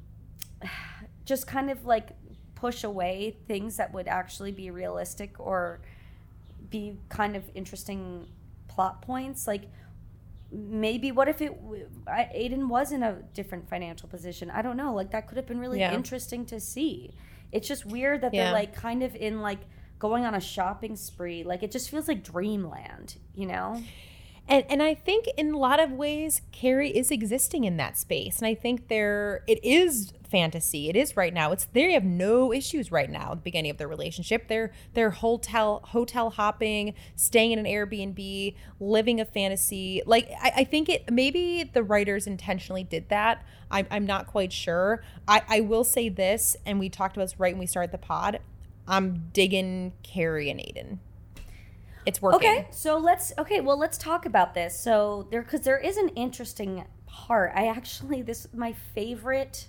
just 1.24 1.46
kind 1.46 1.70
of 1.70 1.84
like 1.84 2.10
push 2.54 2.84
away 2.84 3.36
things 3.46 3.76
that 3.76 3.92
would 3.92 4.08
actually 4.08 4.50
be 4.52 4.70
realistic 4.70 5.38
or 5.38 5.80
be 6.70 6.96
kind 7.08 7.36
of 7.36 7.44
interesting 7.54 8.26
plot 8.68 9.02
points. 9.02 9.46
Like 9.46 9.64
maybe 10.50 11.12
what 11.12 11.28
if 11.28 11.40
it 11.42 11.52
aidan 12.32 12.68
was 12.68 12.90
in 12.92 13.02
a 13.02 13.14
different 13.34 13.68
financial 13.68 14.08
position? 14.08 14.50
I 14.50 14.62
don't 14.62 14.76
know. 14.76 14.94
Like 14.94 15.10
that 15.10 15.28
could 15.28 15.36
have 15.36 15.46
been 15.46 15.58
really 15.60 15.80
Yeah. 15.80 15.94
interesting 15.94 16.46
to 16.46 16.58
see. 16.60 17.12
It's 17.52 17.68
just 17.68 17.84
weird 17.86 18.22
that 18.22 18.32
Yeah. 18.34 18.44
they're 18.44 18.52
like 18.52 18.74
kind 18.74 19.02
of 19.02 19.14
in 19.14 19.40
like 19.42 19.60
going 19.98 20.24
on 20.24 20.34
a 20.34 20.40
shopping 20.40 20.96
spree. 20.96 21.44
Like 21.44 21.62
it 21.62 21.70
just 21.70 21.90
feels 21.90 22.08
like 22.08 22.22
dreamland 22.24 23.16
you 23.34 23.46
know 23.46 23.82
And 24.48 24.64
and 24.68 24.82
I 24.82 24.94
think 24.94 25.26
in 25.36 25.52
a 25.52 25.58
lot 25.58 25.78
of 25.78 25.92
ways 25.92 26.40
Carrie 26.52 26.96
is 26.96 27.10
existing 27.10 27.64
in 27.64 27.76
that 27.76 27.98
space. 27.98 28.38
And 28.38 28.46
I 28.46 28.54
think 28.54 28.88
there 28.88 29.44
it 29.46 29.62
is 29.62 30.12
fantasy. 30.30 30.88
It 30.88 30.96
is 30.96 31.16
right 31.16 31.32
now. 31.34 31.52
It's 31.52 31.66
they 31.66 31.92
have 31.92 32.04
no 32.04 32.52
issues 32.52 32.90
right 32.90 33.10
now 33.10 33.32
at 33.32 33.36
the 33.36 33.42
beginning 33.42 33.70
of 33.70 33.76
their 33.76 33.88
relationship. 33.88 34.48
They're 34.48 34.72
they're 34.94 35.10
hotel 35.10 35.82
hotel 35.84 36.30
hopping, 36.30 36.94
staying 37.14 37.52
in 37.52 37.58
an 37.58 37.66
Airbnb, 37.66 38.54
living 38.80 39.20
a 39.20 39.26
fantasy. 39.26 40.02
Like 40.06 40.30
I, 40.40 40.52
I 40.56 40.64
think 40.64 40.88
it 40.88 41.10
maybe 41.10 41.64
the 41.64 41.82
writers 41.82 42.26
intentionally 42.26 42.84
did 42.84 43.10
that. 43.10 43.44
I'm 43.70 43.86
I'm 43.90 44.06
not 44.06 44.26
quite 44.26 44.52
sure. 44.52 45.02
I, 45.26 45.42
I 45.48 45.60
will 45.60 45.84
say 45.84 46.08
this, 46.08 46.56
and 46.64 46.78
we 46.78 46.88
talked 46.88 47.16
about 47.16 47.24
this 47.24 47.38
right 47.38 47.52
when 47.52 47.60
we 47.60 47.66
started 47.66 47.92
the 47.92 47.98
pod. 47.98 48.40
I'm 48.86 49.28
digging 49.34 49.92
Carrie 50.02 50.48
and 50.48 50.58
Aidan. 50.60 51.00
It's 52.06 52.22
working. 52.22 52.48
Okay, 52.48 52.66
so 52.70 52.98
let's 52.98 53.32
okay, 53.38 53.60
well 53.60 53.78
let's 53.78 53.98
talk 53.98 54.26
about 54.26 54.54
this. 54.54 54.78
So 54.78 55.26
there 55.30 55.42
cuz 55.42 55.60
there 55.60 55.78
is 55.78 55.96
an 55.96 56.08
interesting 56.10 56.84
part. 57.06 57.52
I 57.54 57.66
actually 57.68 58.22
this 58.22 58.46
my 58.54 58.72
favorite 58.94 59.68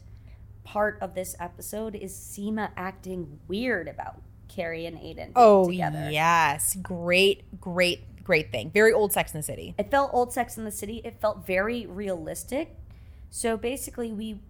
part 0.64 0.98
of 1.02 1.16
this 1.16 1.36
episode 1.40 1.96
is 1.96 2.14
Seema 2.14 2.70
acting 2.78 3.40
weird 3.48 3.88
about 3.88 4.22
Carrie 4.48 4.86
and 4.86 4.98
Aidan 5.00 5.32
Oh 5.36 5.68
together. 5.70 6.10
yes, 6.12 6.76
great, 6.82 7.60
great, 7.60 8.24
great 8.24 8.52
thing. 8.52 8.72
Very 8.72 8.94
old 8.94 9.12
Sex 9.12 9.34
and 9.34 9.42
the 9.42 9.46
City. 9.46 9.74
It 9.78 9.90
felt 9.90 10.12
old 10.14 10.32
Sex 10.34 10.58
and 10.58 10.66
the 10.68 10.72
City. 10.72 11.02
It 11.04 11.20
felt 11.20 11.46
very 11.46 11.86
realistic. 11.86 12.76
So 13.32 13.58
basically, 13.58 14.12
we 14.12 14.42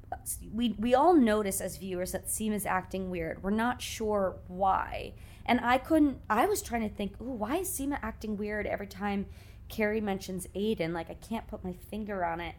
we 0.54 0.76
we 0.80 0.96
all 0.96 1.13
notice 1.13 1.60
as 1.62 1.78
viewers 1.78 2.13
that 2.13 2.28
Seema's 2.28 2.65
acting 2.65 3.10
weird. 3.10 3.44
We're 3.44 3.50
not 3.52 3.82
sure 3.82 4.38
why, 4.48 5.13
and 5.50 5.60
I 5.62 5.80
couldn't. 5.80 6.20
I 6.30 6.46
was 6.46 6.62
trying 6.62 6.88
to 6.88 6.96
think, 6.96 7.20
ooh, 7.20 7.34
why 7.34 7.58
is 7.58 7.70
Seema 7.70 7.98
acting 8.04 8.38
weird 8.38 8.68
every 8.68 8.88
time 8.88 9.26
Carrie 9.68 10.00
mentions 10.00 10.48
Aidan? 10.54 10.94
Like 10.94 11.10
I 11.10 11.16
can't 11.16 11.48
put 11.48 11.64
my 11.64 11.74
finger 11.74 12.24
on 12.24 12.40
it. 12.40 12.54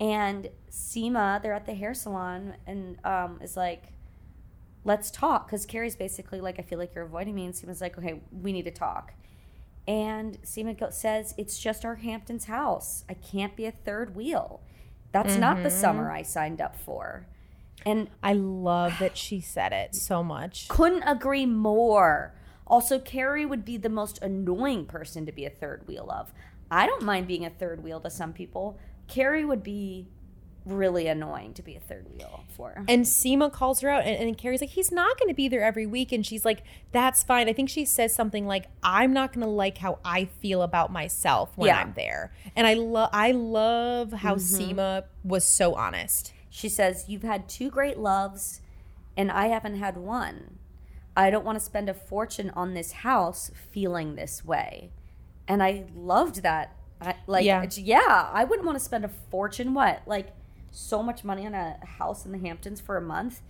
And 0.00 0.48
Seema, 0.70 1.42
they're 1.42 1.52
at 1.52 1.66
the 1.66 1.74
hair 1.74 1.92
salon, 1.92 2.54
and 2.64 3.04
um, 3.04 3.40
is 3.42 3.56
like, 3.56 3.92
let's 4.84 5.10
talk, 5.10 5.48
because 5.48 5.66
Carrie's 5.66 5.96
basically 5.96 6.40
like, 6.40 6.60
I 6.60 6.62
feel 6.62 6.78
like 6.78 6.94
you're 6.94 7.04
avoiding 7.04 7.34
me, 7.34 7.44
and 7.44 7.52
Seema's 7.52 7.80
like, 7.80 7.98
okay, 7.98 8.22
we 8.30 8.52
need 8.52 8.66
to 8.66 8.70
talk. 8.70 9.12
And 9.88 10.40
Seema 10.42 10.92
says, 10.92 11.34
It's 11.36 11.58
just 11.58 11.84
our 11.84 11.96
Hamptons 11.96 12.44
house. 12.44 13.04
I 13.08 13.14
can't 13.14 13.56
be 13.56 13.64
a 13.64 13.72
third 13.72 14.14
wheel. 14.14 14.60
That's 15.10 15.36
not 15.36 15.62
the 15.62 15.70
summer 15.70 16.12
I 16.12 16.22
signed 16.22 16.60
up 16.60 16.76
for. 16.76 17.26
And 17.86 18.08
I 18.22 18.32
love 18.34 18.94
that 19.00 19.16
she 19.16 19.40
said 19.40 19.72
it 19.72 19.94
so 19.94 20.22
much. 20.22 20.68
couldn't 20.68 21.02
agree 21.04 21.46
more. 21.46 22.34
Also, 22.66 22.98
Carrie 22.98 23.46
would 23.46 23.64
be 23.64 23.76
the 23.76 23.88
most 23.88 24.20
annoying 24.22 24.84
person 24.86 25.24
to 25.26 25.32
be 25.32 25.44
a 25.46 25.50
third 25.50 25.86
wheel 25.88 26.10
of. 26.10 26.32
I 26.70 26.86
don't 26.86 27.02
mind 27.02 27.26
being 27.26 27.46
a 27.46 27.50
third 27.50 27.82
wheel 27.82 27.98
to 28.00 28.10
some 28.10 28.32
people. 28.34 28.78
Carrie 29.06 29.44
would 29.44 29.62
be 29.62 30.06
really 30.66 31.06
annoying 31.06 31.54
to 31.54 31.62
be 31.62 31.74
a 31.76 31.80
third 31.80 32.06
wheel 32.12 32.44
for. 32.54 32.84
And 32.88 33.06
Seema 33.06 33.50
calls 33.50 33.80
her 33.80 33.88
out, 33.88 34.04
and, 34.04 34.16
and 34.22 34.36
Carrie's 34.36 34.60
like, 34.60 34.68
he's 34.68 34.92
not 34.92 35.18
going 35.18 35.30
to 35.30 35.34
be 35.34 35.48
there 35.48 35.64
every 35.64 35.86
week. 35.86 36.12
And 36.12 36.26
she's 36.26 36.44
like, 36.44 36.62
that's 36.92 37.22
fine. 37.22 37.48
I 37.48 37.54
think 37.54 37.70
she 37.70 37.86
says 37.86 38.14
something 38.14 38.46
like, 38.46 38.66
I'm 38.82 39.14
not 39.14 39.32
going 39.32 39.46
to 39.46 39.50
like 39.50 39.78
how 39.78 39.98
I 40.04 40.26
feel 40.26 40.60
about 40.60 40.92
myself 40.92 41.56
when 41.56 41.68
Yeah. 41.68 41.80
I'm 41.80 41.94
there. 41.94 42.34
And 42.54 42.66
I 42.66 42.74
love, 42.74 43.08
I 43.14 43.30
love 43.32 44.12
how 44.12 44.34
Mm-hmm. 44.34 44.78
Seema 44.78 45.04
was 45.24 45.46
so 45.46 45.74
honest. 45.74 46.34
She 46.58 46.68
says, 46.68 47.04
You've 47.06 47.22
had 47.22 47.48
two 47.48 47.70
great 47.70 47.98
loves, 48.00 48.62
and 49.16 49.30
I 49.30 49.46
haven't 49.46 49.76
had 49.76 49.96
one. 49.96 50.58
I 51.16 51.30
don't 51.30 51.44
want 51.44 51.56
to 51.56 51.64
spend 51.64 51.88
a 51.88 51.94
fortune 51.94 52.50
on 52.50 52.74
this 52.74 52.90
house 52.90 53.52
feeling 53.70 54.16
this 54.16 54.44
way. 54.44 54.90
And 55.46 55.62
I 55.62 55.84
loved 55.94 56.42
that. 56.42 56.74
I, 57.00 57.14
like, 57.28 57.44
Yeah. 57.44 57.64
yeah. 57.76 58.28
I 58.32 58.42
wouldn't 58.42 58.66
want 58.66 58.76
to 58.76 58.84
spend 58.84 59.04
a 59.04 59.08
fortune. 59.30 59.72
What? 59.72 60.02
Like, 60.04 60.34
so 60.72 61.00
much 61.00 61.22
money 61.22 61.46
on 61.46 61.54
a 61.54 61.78
house 61.86 62.26
in 62.26 62.32
the 62.32 62.38
Hamptons 62.38 62.80
for 62.80 62.96
a 62.96 63.00
month 63.00 63.40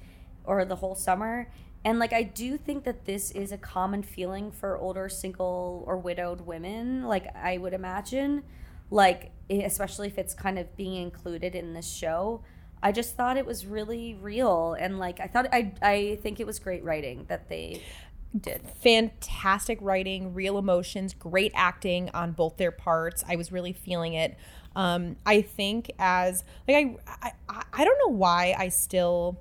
or 0.44 0.66
the 0.66 0.76
whole 0.76 0.94
summer. 0.94 1.50
And, 1.86 1.98
like, 1.98 2.12
I 2.12 2.24
do 2.24 2.58
think 2.58 2.84
that 2.84 3.06
this 3.06 3.30
is 3.30 3.52
a 3.52 3.58
common 3.58 4.02
feeling 4.02 4.50
for 4.50 4.76
older 4.76 5.08
single 5.08 5.82
or 5.86 5.96
widowed 5.96 6.42
women, 6.42 7.04
like, 7.04 7.34
I 7.34 7.56
would 7.56 7.72
imagine. 7.72 8.42
Like, 8.90 9.30
especially 9.48 10.08
if 10.08 10.18
it's 10.18 10.34
kind 10.34 10.58
of 10.58 10.76
being 10.76 11.02
included 11.02 11.54
in 11.54 11.72
this 11.72 11.90
show. 11.90 12.42
I 12.82 12.92
just 12.92 13.16
thought 13.16 13.36
it 13.36 13.46
was 13.46 13.66
really 13.66 14.14
real. 14.20 14.74
And, 14.78 14.98
like, 14.98 15.20
I 15.20 15.26
thought, 15.26 15.46
I, 15.52 15.72
I 15.82 16.18
think 16.22 16.40
it 16.40 16.46
was 16.46 16.58
great 16.58 16.84
writing 16.84 17.24
that 17.28 17.48
they 17.48 17.82
did. 18.38 18.60
fantastic 18.82 19.78
writing, 19.80 20.34
real 20.34 20.58
emotions, 20.58 21.14
great 21.14 21.52
acting 21.54 22.10
on 22.14 22.32
both 22.32 22.56
their 22.56 22.70
parts. 22.70 23.24
I 23.28 23.36
was 23.36 23.50
really 23.50 23.72
feeling 23.72 24.14
it. 24.14 24.36
Um, 24.76 25.16
I 25.26 25.40
think 25.42 25.90
as 25.98 26.44
like 26.68 27.00
I, 27.08 27.32
I 27.48 27.62
I 27.72 27.84
don't 27.84 27.98
know 28.06 28.14
why 28.16 28.54
I 28.56 28.68
still 28.68 29.40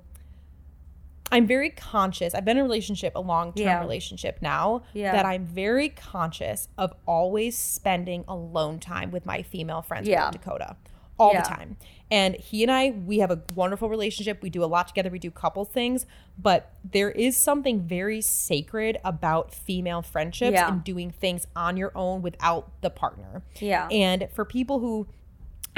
I'm 1.30 1.46
very 1.46 1.68
conscious. 1.70 2.34
I've 2.34 2.44
been 2.46 2.56
in 2.56 2.62
a 2.62 2.64
relationship, 2.64 3.12
a 3.14 3.20
long 3.20 3.52
term 3.52 3.66
Yeah. 3.66 3.80
relationship 3.80 4.38
now, 4.40 4.82
Yeah. 4.94 5.12
that 5.12 5.26
I'm 5.26 5.44
very 5.46 5.90
conscious 5.90 6.68
of 6.78 6.94
always 7.06 7.56
spending 7.56 8.24
alone 8.26 8.80
time 8.80 9.10
with 9.10 9.26
my 9.26 9.42
female 9.42 9.82
friends 9.82 10.08
Yeah. 10.08 10.24
from 10.30 10.32
Dakota 10.40 10.76
all 11.18 11.32
Yeah. 11.32 11.42
the 11.42 11.48
time. 11.48 11.76
And 12.10 12.36
he 12.36 12.62
and 12.62 12.72
I, 12.72 12.90
we 12.90 13.18
have 13.18 13.30
a 13.30 13.42
wonderful 13.54 13.88
relationship. 13.90 14.40
We 14.40 14.48
do 14.48 14.64
a 14.64 14.66
lot 14.66 14.88
together. 14.88 15.10
We 15.10 15.18
do 15.18 15.30
couple 15.30 15.64
things, 15.66 16.06
but 16.38 16.72
there 16.82 17.10
is 17.10 17.36
something 17.36 17.82
very 17.82 18.22
sacred 18.22 18.98
about 19.04 19.52
female 19.52 20.00
friendships 20.00 20.54
Yeah. 20.54 20.68
and 20.72 20.82
doing 20.82 21.10
things 21.10 21.46
on 21.54 21.76
your 21.76 21.92
own 21.94 22.22
without 22.22 22.70
the 22.80 22.88
partner. 22.88 23.42
Yeah. 23.60 23.88
And 23.88 24.28
for 24.32 24.46
people 24.46 24.78
who 24.78 25.06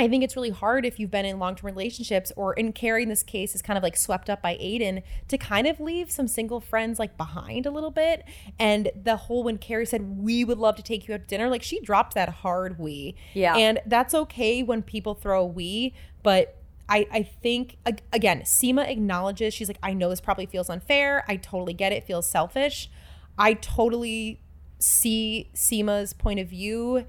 I 0.00 0.08
think 0.08 0.24
it's 0.24 0.34
really 0.34 0.50
hard 0.50 0.86
if 0.86 0.98
you've 0.98 1.10
been 1.10 1.26
in 1.26 1.38
long 1.38 1.54
term 1.56 1.66
relationships 1.66 2.32
or 2.34 2.54
in 2.54 2.72
Carrie 2.72 3.02
in 3.02 3.10
this 3.10 3.22
case 3.22 3.54
is 3.54 3.60
kind 3.60 3.76
of 3.76 3.82
like 3.82 3.98
swept 3.98 4.30
up 4.30 4.40
by 4.40 4.56
Aidan 4.58 5.02
to 5.28 5.36
kind 5.36 5.66
of 5.66 5.78
leave 5.78 6.10
some 6.10 6.26
single 6.26 6.58
friends 6.58 6.98
like 6.98 7.18
behind 7.18 7.66
a 7.66 7.70
little 7.70 7.90
bit. 7.90 8.24
And 8.58 8.90
the 9.00 9.16
whole 9.16 9.44
when 9.44 9.58
Carrie 9.58 9.84
said, 9.84 10.18
We 10.18 10.42
would 10.42 10.56
love 10.56 10.76
to 10.76 10.82
take 10.82 11.06
you 11.06 11.12
out 11.12 11.20
to 11.20 11.26
dinner, 11.26 11.50
like 11.50 11.62
she 11.62 11.80
dropped 11.80 12.14
that 12.14 12.30
hard 12.30 12.78
we. 12.78 13.14
Yeah. 13.34 13.56
And 13.56 13.80
that's 13.84 14.14
okay 14.14 14.62
when 14.62 14.82
people 14.82 15.14
throw 15.14 15.42
a 15.42 15.46
we, 15.46 15.92
but 16.22 16.56
I, 16.88 17.06
I 17.12 17.22
think 17.22 17.76
again, 18.10 18.40
Seema 18.40 18.88
acknowledges 18.88 19.52
she's 19.52 19.68
like, 19.68 19.78
I 19.82 19.92
know 19.92 20.08
this 20.08 20.22
probably 20.22 20.46
feels 20.46 20.70
unfair. 20.70 21.24
I 21.28 21.36
totally 21.36 21.74
get 21.74 21.92
it, 21.92 21.96
it 21.96 22.06
feels 22.06 22.26
selfish. 22.26 22.90
I 23.38 23.52
totally 23.52 24.40
see 24.78 25.50
Seema's 25.54 26.14
point 26.14 26.40
of 26.40 26.48
view. 26.48 27.04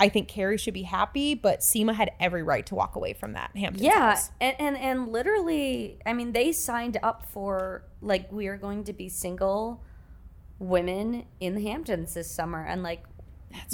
I 0.00 0.08
think 0.08 0.28
Carrie 0.28 0.58
should 0.58 0.74
be 0.74 0.82
happy, 0.82 1.34
but 1.34 1.60
Seema 1.60 1.94
had 1.94 2.10
every 2.18 2.42
right 2.42 2.66
to 2.66 2.74
walk 2.74 2.96
away 2.96 3.12
from 3.12 3.34
that 3.34 3.50
Hampton. 3.54 3.84
Yeah, 3.84 4.10
house. 4.10 4.30
and, 4.40 4.56
and 4.58 4.76
and 4.76 5.08
literally, 5.12 5.98
I 6.04 6.12
mean, 6.12 6.32
they 6.32 6.52
signed 6.52 6.98
up 7.02 7.24
for 7.26 7.84
like 8.00 8.32
we 8.32 8.48
are 8.48 8.56
going 8.56 8.84
to 8.84 8.92
be 8.92 9.08
single 9.08 9.82
women 10.58 11.26
in 11.40 11.54
the 11.54 11.62
Hamptons 11.62 12.14
this 12.14 12.30
summer, 12.30 12.64
and 12.64 12.82
like 12.82 13.04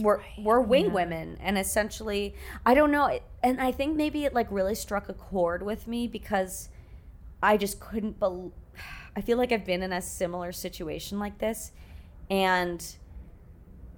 we're 0.01 0.21
we're 0.39 0.61
wing 0.61 0.93
women, 0.93 1.39
and 1.41 1.57
essentially, 1.57 2.35
I 2.67 2.75
don't 2.75 2.91
know, 2.91 3.19
and 3.43 3.61
I 3.61 3.73
think 3.73 3.97
maybe 3.97 4.25
it 4.25 4.35
like 4.35 4.49
really 4.51 4.75
struck 4.75 5.09
a 5.09 5.15
chord 5.15 5.63
with 5.63 5.87
me 5.87 6.09
because 6.09 6.69
I 7.43 7.57
just 7.57 7.81
couldn't 7.81 8.21
bel 8.21 8.53
I 9.17 9.21
feel 9.21 9.37
like 9.37 9.51
I've 9.51 9.65
been 9.65 9.83
in 9.83 9.93
a 9.93 10.03
similar 10.03 10.53
situation 10.53 11.19
like 11.19 11.39
this, 11.39 11.73
and 12.31 12.85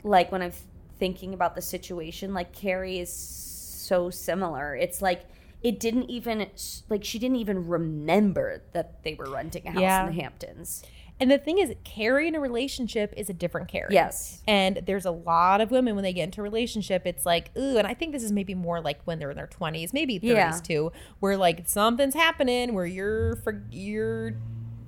like 0.02 0.32
when 0.32 0.42
I'm 0.42 0.52
thinking 1.00 1.34
about 1.34 1.56
the 1.56 1.62
situation, 1.62 2.32
like 2.32 2.52
Carrie 2.52 3.00
is 3.00 3.12
so 3.12 4.08
similar. 4.10 4.76
It's 4.76 5.02
like 5.02 5.22
it 5.62 5.80
didn't 5.80 6.08
even 6.10 6.46
like 6.88 7.02
she 7.04 7.18
didn't 7.18 7.36
even 7.36 7.66
remember 7.66 8.62
that 8.72 9.02
they 9.02 9.14
were 9.14 9.28
renting 9.30 9.66
a 9.66 9.72
house 9.72 9.80
Yeah. 9.80 10.06
in 10.06 10.14
the 10.14 10.22
Hamptons. 10.22 10.84
And 11.18 11.30
the 11.30 11.36
thing 11.36 11.58
is, 11.58 11.74
Carrie 11.84 12.28
in 12.28 12.34
a 12.34 12.40
relationship 12.40 13.12
is 13.14 13.28
a 13.28 13.34
different 13.34 13.68
Carrie. 13.68 13.92
Yes. 13.92 14.40
And 14.48 14.80
there's 14.86 15.04
a 15.04 15.10
lot 15.10 15.60
of 15.60 15.70
women 15.70 15.94
when 15.94 16.02
they 16.02 16.14
get 16.14 16.22
into 16.24 16.40
a 16.40 16.44
relationship, 16.44 17.02
it's 17.04 17.26
like, 17.26 17.50
ooh, 17.58 17.76
and 17.76 17.86
I 17.86 17.92
think 17.92 18.12
this 18.12 18.22
is 18.22 18.32
maybe 18.32 18.54
more 18.54 18.80
like 18.80 19.02
when 19.04 19.18
they're 19.18 19.30
in 19.30 19.36
their 19.36 19.46
20s, 19.46 19.92
maybe 19.92 20.18
30s 20.18 20.22
Yeah. 20.34 20.58
too, 20.62 20.92
where 21.18 21.36
like 21.36 21.68
something's 21.68 22.14
happening 22.14 22.72
where 22.72 22.86
you're 22.86 23.36
for 23.36 23.62
you're 23.70 24.36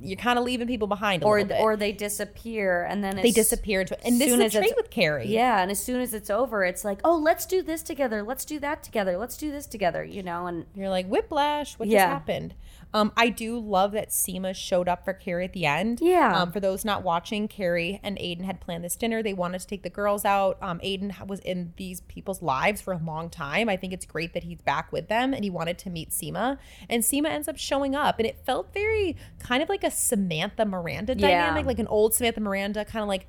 you're 0.03 0.17
kind 0.17 0.38
of 0.38 0.45
leaving 0.45 0.67
people 0.67 0.88
behind 0.88 1.23
a 1.23 1.27
Or 1.27 1.37
little 1.41 1.49
bit. 1.49 1.61
or 1.61 1.77
they 1.77 1.93
disappear 1.93 2.85
and 2.85 3.03
then 3.03 3.17
they 3.17 3.31
disappear 3.31 3.83
into 3.83 3.97
and 4.07 4.21
this 4.21 4.33
is 4.33 4.55
a 4.55 4.59
trait 4.59 4.75
with 4.77 4.91
Carrie. 4.91 5.27
Yeah, 5.29 5.61
and 5.62 5.71
as 5.71 5.83
soon 5.83 6.01
as 6.01 6.12
it's 6.15 6.31
over, 6.31 6.65
it's 6.65 6.85
like, 6.85 6.99
oh, 7.05 7.17
let's 7.17 7.47
do 7.47 7.62
this 7.62 7.83
together. 7.83 8.23
Let's 8.23 8.45
do 8.45 8.59
that 8.61 8.83
together. 8.83 9.17
Let's 9.17 9.37
do 9.37 9.51
this 9.51 9.67
together. 9.67 10.05
You 10.05 10.23
know, 10.23 10.47
and 10.47 10.67
You're 10.75 10.88
like, 10.91 11.07
whiplash, 11.07 11.79
what 11.79 11.88
Yeah. 11.88 11.99
just 12.01 12.09
happened? 12.09 12.55
Um, 12.94 13.11
I 13.16 13.31
do 13.31 13.59
love 13.59 13.92
that 13.92 14.11
Seema 14.11 14.55
showed 14.55 14.87
up 14.88 15.05
for 15.05 15.12
Carrie 15.14 15.44
at 15.44 15.55
the 15.55 15.64
end. 15.64 16.00
Yeah. 16.02 16.40
Um, 16.42 16.52
for 16.52 16.61
those 16.61 16.85
not 16.85 17.02
watching, 17.02 17.48
Carrie 17.48 17.98
and 18.02 18.18
Aidan 18.20 18.44
had 18.44 18.61
planned 18.61 18.85
this 18.85 18.96
dinner. 18.96 19.22
They 19.22 19.33
wanted 19.33 19.61
to 19.62 19.66
take 19.66 19.83
the 19.83 19.90
girls 19.90 20.24
out. 20.24 20.59
Um, 20.61 20.78
Aidan 20.83 21.14
was 21.26 21.40
in 21.40 21.72
these 21.76 22.00
people's 22.02 22.42
lives 22.42 22.81
for 22.83 22.92
a 22.92 22.98
long 22.98 23.31
time. 23.31 23.68
I 23.68 23.76
think 23.76 23.92
it's 23.92 24.05
great 24.05 24.35
that 24.35 24.44
he's 24.44 24.61
back 24.61 24.92
with 24.92 25.09
them 25.09 25.33
and 25.33 25.42
he 25.42 25.48
wanted 25.50 25.78
to 25.78 25.90
meet 25.90 26.11
Seema. 26.11 26.59
And 26.90 27.02
Seema 27.02 27.28
ends 27.31 27.48
up 27.48 27.57
showing 27.57 27.94
up. 27.94 28.18
And 28.18 28.26
it 28.26 28.44
felt 28.44 28.74
very 28.74 29.16
kind 29.38 29.62
of 29.62 29.68
like 29.70 29.85
a 29.85 29.90
Samantha 29.90 30.64
Miranda 30.66 31.14
Yeah. 31.16 31.28
dynamic, 31.28 31.64
like 31.64 31.78
an 31.78 31.87
old 31.87 32.12
Samantha 32.14 32.40
Miranda, 32.40 32.85
kind 32.85 33.02
of 33.02 33.09
like 33.09 33.26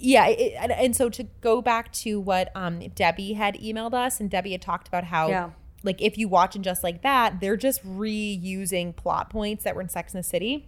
yeah 0.00 0.26
it, 0.28 0.54
and, 0.60 0.70
and 0.70 0.94
so 0.94 1.08
to 1.10 1.24
go 1.40 1.60
back 1.60 1.92
to 1.92 2.20
what 2.20 2.52
um, 2.54 2.78
debbie 2.94 3.32
had 3.32 3.54
emailed 3.56 3.94
us 3.94 4.20
and 4.20 4.30
debbie 4.30 4.52
had 4.52 4.62
talked 4.62 4.86
about 4.86 5.02
how 5.02 5.28
Yeah. 5.28 5.50
Like 5.82 6.00
if 6.02 6.18
you 6.18 6.28
watch 6.28 6.54
and 6.56 6.64
just 6.64 6.82
like 6.82 7.02
that 7.02 7.40
they're 7.40 7.56
just 7.56 7.84
reusing 7.86 8.94
plot 8.94 9.30
points 9.30 9.64
that 9.64 9.74
were 9.74 9.80
in 9.80 9.88
sex 9.88 10.12
and 10.14 10.22
the 10.22 10.28
city 10.28 10.66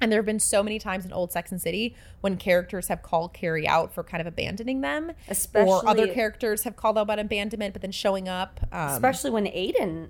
and 0.00 0.10
there 0.12 0.18
have 0.18 0.26
been 0.26 0.40
so 0.40 0.62
many 0.62 0.78
times 0.78 1.04
in 1.04 1.12
old 1.12 1.32
sex 1.32 1.50
and 1.50 1.58
the 1.58 1.62
city 1.62 1.94
when 2.20 2.36
characters 2.36 2.88
have 2.88 3.02
called 3.02 3.32
carrie 3.34 3.68
out 3.68 3.92
for 3.94 4.02
kind 4.02 4.20
of 4.20 4.26
abandoning 4.26 4.80
them 4.80 5.12
especially 5.28 5.70
or 5.72 5.88
other 5.88 6.06
characters 6.08 6.62
have 6.64 6.74
called 6.76 6.96
out 6.98 7.02
about 7.02 7.18
abandonment 7.18 7.72
but 7.74 7.82
then 7.82 7.92
showing 7.92 8.28
up 8.28 8.60
um, 8.72 8.88
especially 8.90 9.30
when 9.30 9.46
Aidan 9.46 10.08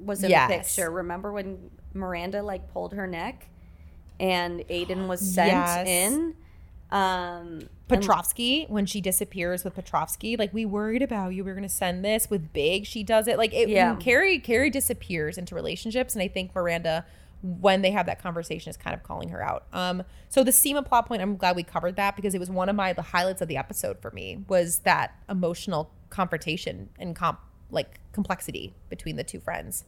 was 0.00 0.24
in 0.24 0.30
Yes. 0.30 0.48
the 0.50 0.56
picture. 0.82 0.90
Remember 0.90 1.32
when 1.32 1.70
Miranda 1.94 2.42
like 2.42 2.72
pulled 2.72 2.92
her 2.94 3.06
neck, 3.06 3.46
and 4.18 4.64
Aidan 4.68 5.06
was 5.06 5.20
sent 5.20 5.52
Yes. 5.52 5.86
in. 5.86 6.34
Um, 6.90 7.68
Petrovsky, 7.88 8.66
when 8.68 8.86
she 8.86 9.00
disappears 9.00 9.64
with 9.64 9.74
Petrovsky, 9.74 10.36
like 10.36 10.54
we 10.54 10.64
worried 10.64 11.02
about 11.02 11.34
you. 11.34 11.44
We 11.44 11.50
were 11.50 11.54
gonna 11.54 11.68
send 11.68 12.04
this 12.04 12.30
with 12.30 12.52
Big. 12.52 12.86
She 12.86 13.02
does 13.02 13.28
it 13.28 13.36
like 13.36 13.52
it. 13.52 13.68
Yeah. 13.68 13.96
Carrie 13.96 14.38
Carrie 14.38 14.70
disappears 14.70 15.36
into 15.36 15.54
relationships, 15.54 16.14
and 16.14 16.22
I 16.22 16.28
think 16.28 16.54
Miranda, 16.54 17.04
when 17.42 17.82
they 17.82 17.90
have 17.90 18.06
that 18.06 18.22
conversation, 18.22 18.70
is 18.70 18.76
kind 18.76 18.94
of 18.94 19.02
calling 19.02 19.28
her 19.30 19.42
out. 19.42 19.64
Um, 19.72 20.02
so 20.28 20.44
the 20.44 20.50
Seema 20.50 20.84
plot 20.84 21.06
point, 21.06 21.20
I'm 21.20 21.36
glad 21.36 21.56
we 21.56 21.62
covered 21.62 21.96
that 21.96 22.16
because 22.16 22.34
it 22.34 22.38
was 22.38 22.50
one 22.50 22.68
of 22.68 22.76
my 22.76 22.92
the 22.92 23.02
highlights 23.02 23.42
of 23.42 23.48
the 23.48 23.56
episode 23.56 24.00
for 24.00 24.10
me 24.12 24.44
was 24.48 24.80
that 24.80 25.14
emotional 25.28 25.90
confrontation 26.10 26.88
and 26.98 27.14
comp 27.16 27.40
like 27.70 28.00
complexity 28.12 28.74
between 28.88 29.16
the 29.16 29.24
two 29.24 29.40
friends. 29.40 29.84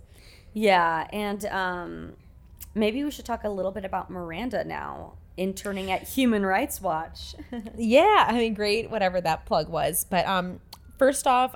Yeah, 0.53 1.07
and 1.13 1.45
um, 1.47 2.13
maybe 2.75 3.05
we 3.05 3.11
should 3.11 3.25
talk 3.25 3.45
a 3.45 3.49
little 3.49 3.71
bit 3.71 3.85
about 3.85 4.11
Miranda 4.11 4.65
now, 4.65 5.15
interning 5.37 5.91
at 5.91 6.03
Human 6.03 6.45
Rights 6.45 6.81
Watch. 6.81 7.35
Yeah, 7.77 8.27
I 8.29 8.33
mean, 8.33 8.55
great, 8.55 8.91
whatever 8.91 9.21
that 9.21 9.45
plug 9.45 9.69
was. 9.69 10.07
But 10.09 10.27
um, 10.27 10.61
first 10.99 11.27
off, 11.27 11.55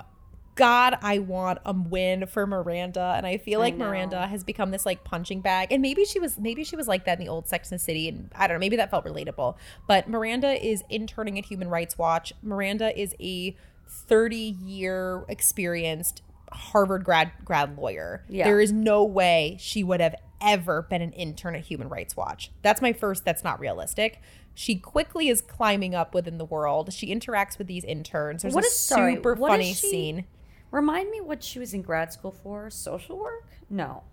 God, 0.55 0.97
I 1.01 1.19
want 1.19 1.59
a 1.65 1.73
win 1.73 2.27
for 2.27 2.45
Miranda, 2.45 3.13
and 3.15 3.25
I 3.25 3.37
feel 3.37 3.59
like 3.59 3.75
know. 3.75 3.87
Miranda 3.87 4.27
has 4.27 4.43
become 4.43 4.71
this 4.71 4.85
like 4.85 5.03
punching 5.03 5.41
bag. 5.41 5.71
And 5.71 5.81
maybe 5.81 6.05
she 6.05 6.19
was, 6.19 6.37
maybe 6.37 6.63
she 6.63 6.75
was 6.75 6.87
like 6.87 7.05
that 7.05 7.19
in 7.19 7.25
the 7.25 7.29
old 7.29 7.47
Sex 7.47 7.71
and 7.71 7.79
the 7.79 7.83
City, 7.83 8.07
and 8.07 8.29
I 8.35 8.47
don't 8.47 8.55
know, 8.55 8.59
maybe 8.59 8.75
that 8.75 8.91
felt 8.91 9.05
relatable. 9.05 9.55
But 9.87 10.09
Miranda 10.09 10.63
is 10.63 10.83
interning 10.89 11.39
at 11.39 11.45
Human 11.45 11.69
Rights 11.69 11.97
Watch. 11.97 12.33
Miranda 12.43 12.97
is 12.99 13.15
a 13.19 13.55
30 13.87 14.35
year 14.37 15.25
experienced 15.27 16.21
Harvard 16.51 17.03
grad 17.03 17.31
grad 17.45 17.77
lawyer. 17.77 18.23
Yeah. 18.29 18.45
There 18.45 18.59
is 18.59 18.71
no 18.71 19.03
way 19.03 19.57
she 19.59 19.83
would 19.83 20.01
have 20.01 20.15
ever 20.41 20.81
been 20.83 21.01
an 21.01 21.11
intern 21.13 21.55
at 21.55 21.61
Human 21.61 21.87
Rights 21.89 22.17
Watch. 22.17 22.51
That's 22.61 22.81
my 22.81 22.93
first, 22.93 23.23
that's 23.25 23.43
not 23.43 23.59
realistic. 23.59 24.19
She 24.53 24.75
quickly 24.75 25.29
is 25.29 25.41
climbing 25.41 25.95
up 25.95 26.13
within 26.13 26.37
the 26.37 26.45
world. 26.45 26.91
She 26.93 27.13
interacts 27.15 27.57
with 27.57 27.67
these 27.67 27.83
interns. 27.85 28.41
There's 28.41 28.53
What 28.53 28.63
a 28.63 28.67
is- 28.67 28.77
super 28.77 29.35
funny 29.35 29.73
she- 29.73 29.87
scene. 29.89 30.25
Remind 30.71 31.09
me 31.11 31.19
what 31.21 31.43
she 31.43 31.59
was 31.59 31.73
in 31.73 31.81
grad 31.81 32.11
school 32.13 32.31
for? 32.31 32.69
Social 32.69 33.17
work? 33.17 33.45
No, 33.69 34.03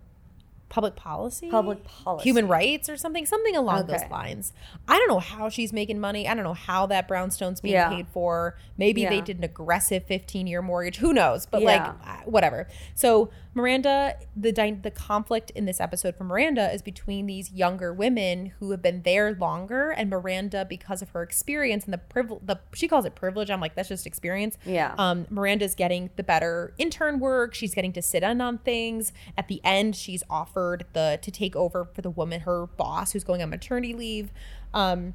Public 0.69 0.97
policy? 0.97 1.49
public 1.51 1.83
policy. 1.85 2.25
Human 2.25 2.47
rights 2.49 2.89
or 2.89 2.97
something, 2.97 3.25
something 3.27 3.57
along 3.57 3.81
Okay. 3.85 3.93
those 3.99 4.11
lines. 4.11 4.53
I 4.87 4.99
don't 4.99 5.09
know 5.09 5.19
how 5.21 5.49
she's 5.49 5.73
making 5.73 5.99
money. 6.01 6.29
I 6.29 6.35
don't 6.35 6.45
know 6.45 6.55
how 6.55 6.87
that 6.87 7.09
brownstone's 7.09 7.61
being 7.61 7.75
Yeah. 7.75 7.89
paid 7.89 8.09
for. 8.09 8.57
Maybe 8.77 9.05
they 9.07 9.21
did 9.21 9.39
an 9.39 9.45
aggressive 9.45 10.05
15 10.05 10.47
year 10.47 10.61
mortgage. 10.63 10.97
Who 10.99 11.13
knows? 11.13 11.47
But 11.47 11.63
Yeah. 11.63 11.67
like, 11.67 11.83
uh, 12.07 12.23
whatever. 12.27 12.69
So 12.95 13.31
Miranda, 13.55 14.15
the 14.37 14.53
dy- 14.53 14.71
the 14.83 14.91
conflict 14.91 15.51
in 15.51 15.65
this 15.65 15.81
episode 15.81 16.15
for 16.15 16.23
Miranda 16.23 16.73
is 16.73 16.81
between 16.81 17.27
these 17.27 17.51
younger 17.51 17.93
women 17.93 18.53
who 18.61 18.71
have 18.71 18.81
been 18.81 19.03
there 19.03 19.35
longer, 19.35 19.91
and 19.91 20.09
Miranda 20.09 20.65
because 20.65 21.03
of 21.03 21.09
her 21.11 21.23
experience 21.23 21.85
and 21.85 21.93
the 21.93 21.99
privilege. 21.99 22.43
The 22.47 22.61
she 22.75 22.87
calls 22.87 23.05
it 23.05 23.17
privilege. 23.17 23.51
I'm 23.51 23.61
like, 23.61 23.75
that's 23.75 23.89
just 23.89 24.07
experience. 24.07 24.57
Yeah. 24.65 24.95
Um, 24.97 25.27
Miranda's 25.29 25.75
getting 25.75 26.11
the 26.15 26.23
better 26.23 26.73
intern 26.79 27.19
work. 27.19 27.53
She's 27.55 27.75
getting 27.75 27.93
to 27.95 28.03
sit 28.03 28.23
in 28.23 28.41
on 28.41 28.59
things. 28.59 29.13
At 29.37 29.49
the 29.49 29.61
end, 29.65 29.97
she's 29.97 30.23
offered 30.31 30.58
the 30.93 31.19
to 31.23 31.31
take 31.31 31.57
over 31.57 31.85
for 31.85 32.03
the 32.03 32.11
woman, 32.11 32.41
her 32.41 32.67
boss, 32.67 33.13
who's 33.13 33.25
going 33.25 33.43
on 33.43 33.51
maternity 33.51 33.95
leave. 33.95 34.31
Um, 34.75 35.15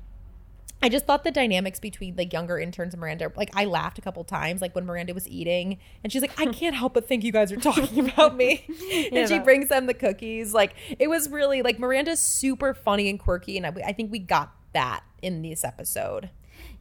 I 0.83 0.89
just 0.89 1.05
thought 1.05 1.23
the 1.23 1.31
dynamics 1.31 1.79
between 1.79 2.17
like 2.17 2.33
younger 2.33 2.59
interns 2.59 2.93
and 2.93 2.99
Miranda, 2.99 3.31
like 3.37 3.49
I 3.55 3.63
laughed 3.63 3.97
a 3.97 4.01
couple 4.01 4.21
times, 4.25 4.61
like 4.61 4.75
when 4.75 4.85
Miranda 4.85 5.13
was 5.13 5.25
eating, 5.29 5.77
and 6.03 6.11
she's 6.11 6.21
like, 6.21 6.37
"I 6.37 6.45
can't 6.51 6.75
help 6.75 6.93
but 6.93 7.07
think 7.07 7.23
you 7.23 7.31
guys 7.31 7.53
are 7.53 7.57
talking 7.57 8.09
about 8.09 8.35
me," 8.35 8.65
and 9.13 9.29
she 9.29 9.39
brings 9.39 9.69
them 9.69 9.85
the 9.85 9.93
cookies. 9.93 10.53
Like 10.53 10.75
it 10.99 11.07
was 11.07 11.29
really 11.29 11.61
like 11.61 11.79
Miranda's 11.79 12.19
super 12.19 12.73
funny 12.73 13.09
and 13.09 13.17
quirky, 13.17 13.55
and 13.55 13.65
I, 13.65 13.73
I 13.85 13.93
think 13.93 14.11
we 14.11 14.19
got 14.19 14.53
that 14.73 15.03
in 15.21 15.41
this 15.41 15.63
episode. 15.63 16.29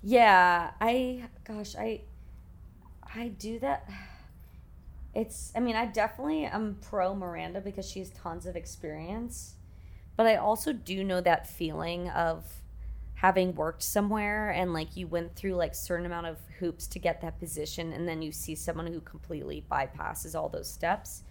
Yeah, 0.03 0.73
I 0.81 1.29
gosh, 1.45 1.77
I 1.77 2.01
I 3.15 3.29
do 3.29 3.61
that. 3.61 3.89
It's 5.15 5.53
I 5.55 5.61
mean, 5.61 5.77
I 5.77 5.87
definitely 5.87 6.45
am 6.47 6.79
pro 6.81 7.15
Miranda 7.15 7.61
because 7.61 7.89
she 7.89 7.99
has 8.01 8.11
tons 8.11 8.47
of 8.47 8.57
experience. 8.57 9.57
but 10.17 10.27
I 10.27 10.37
also 10.37 10.73
do 10.73 11.05
know 11.05 11.21
that 11.21 11.47
feeling 11.49 12.09
of 12.11 12.45
having 13.15 13.55
worked 13.55 13.83
somewhere 13.83 14.51
and 14.51 14.73
like 14.73 14.97
you 14.97 15.07
went 15.07 15.35
through 15.37 15.55
like 15.55 15.75
certain 15.75 16.07
amount 16.07 16.27
of 16.27 16.39
hoops 16.59 16.87
to 16.89 16.99
get 16.99 17.21
that 17.21 17.39
position 17.39 17.93
and 17.93 18.09
then 18.09 18.21
you 18.23 18.33
see 18.33 18.55
someone 18.55 18.87
who 18.87 19.01
completely 19.01 19.65
bypasses 19.71 20.35
all 20.35 20.49
those 20.49 20.69
steps 20.71 21.23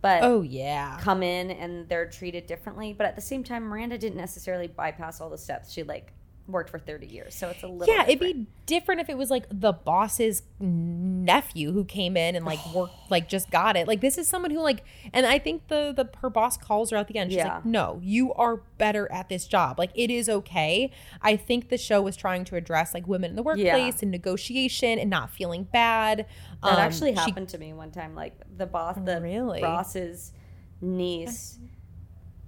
but 0.00 0.22
Oh 0.22 0.42
yeah. 0.42 0.98
come 1.00 1.22
in 1.22 1.50
and 1.50 1.88
they're 1.88 2.08
treated 2.08 2.46
differently 2.46 2.94
but 2.94 3.06
at 3.06 3.14
the 3.14 3.20
same 3.22 3.44
time 3.44 3.64
miranda 3.64 3.98
didn't 3.98 4.16
necessarily 4.16 4.68
bypass 4.68 5.20
all 5.20 5.28
the 5.30 5.38
steps 5.38 5.72
she 5.72 5.82
like 5.82 6.12
worked 6.46 6.68
for 6.68 6.78
30 6.78 7.06
years 7.06 7.34
so 7.34 7.48
it's 7.48 7.62
a 7.62 7.66
little 7.66 7.92
Yeah, 7.94 8.02
it'd 8.04 8.20
be 8.20 8.46
different 8.66 9.00
if 9.00 9.08
it 9.08 9.16
was 9.16 9.30
like 9.30 9.46
the 9.50 9.72
boss's 9.72 10.42
nephew 10.60 11.72
who 11.72 11.84
came 11.84 12.16
in 12.16 12.34
and 12.36 12.44
like 12.44 12.58
worked 12.74 12.92
like 13.10 13.28
just 13.28 13.50
got 13.50 13.76
it. 13.76 13.88
Like 13.88 14.00
this 14.00 14.18
is 14.18 14.28
someone 14.28 14.50
who 14.50 14.60
like 14.60 14.84
and 15.12 15.24
I 15.26 15.38
think 15.38 15.68
the 15.68 15.92
the 15.96 16.08
her 16.18 16.28
boss 16.30 16.56
calls 16.56 16.90
her 16.90 16.96
at 16.96 17.08
the 17.08 17.16
end. 17.16 17.30
She's 17.30 17.38
Yeah. 17.38 17.54
like, 17.56 17.64
"No, 17.64 17.98
you 18.02 18.32
are 18.34 18.56
better 18.78 19.10
at 19.10 19.28
this 19.28 19.46
job. 19.46 19.78
Like 19.78 19.90
it 19.94 20.10
is 20.10 20.28
okay." 20.28 20.90
I 21.22 21.36
think 21.36 21.68
the 21.70 21.78
show 21.78 22.02
was 22.02 22.16
trying 22.16 22.44
to 22.46 22.56
address 22.56 22.92
like 22.94 23.06
women 23.06 23.30
in 23.30 23.36
the 23.36 23.42
workplace 23.42 24.02
and 24.02 24.10
negotiation 24.10 24.98
and 24.98 25.08
not 25.10 25.30
feeling 25.30 25.64
bad. 25.64 26.26
That 26.62 26.72
Um, 26.74 26.78
actually 26.78 27.12
she- 27.14 27.20
happened 27.20 27.48
to 27.50 27.58
me 27.58 27.72
one 27.72 27.90
time. 27.90 28.14
Like 28.14 28.34
the 28.56 28.66
boss, 28.66 28.96
the 29.02 29.20
Really? 29.20 29.60
boss's 29.60 30.32
niece 30.80 31.58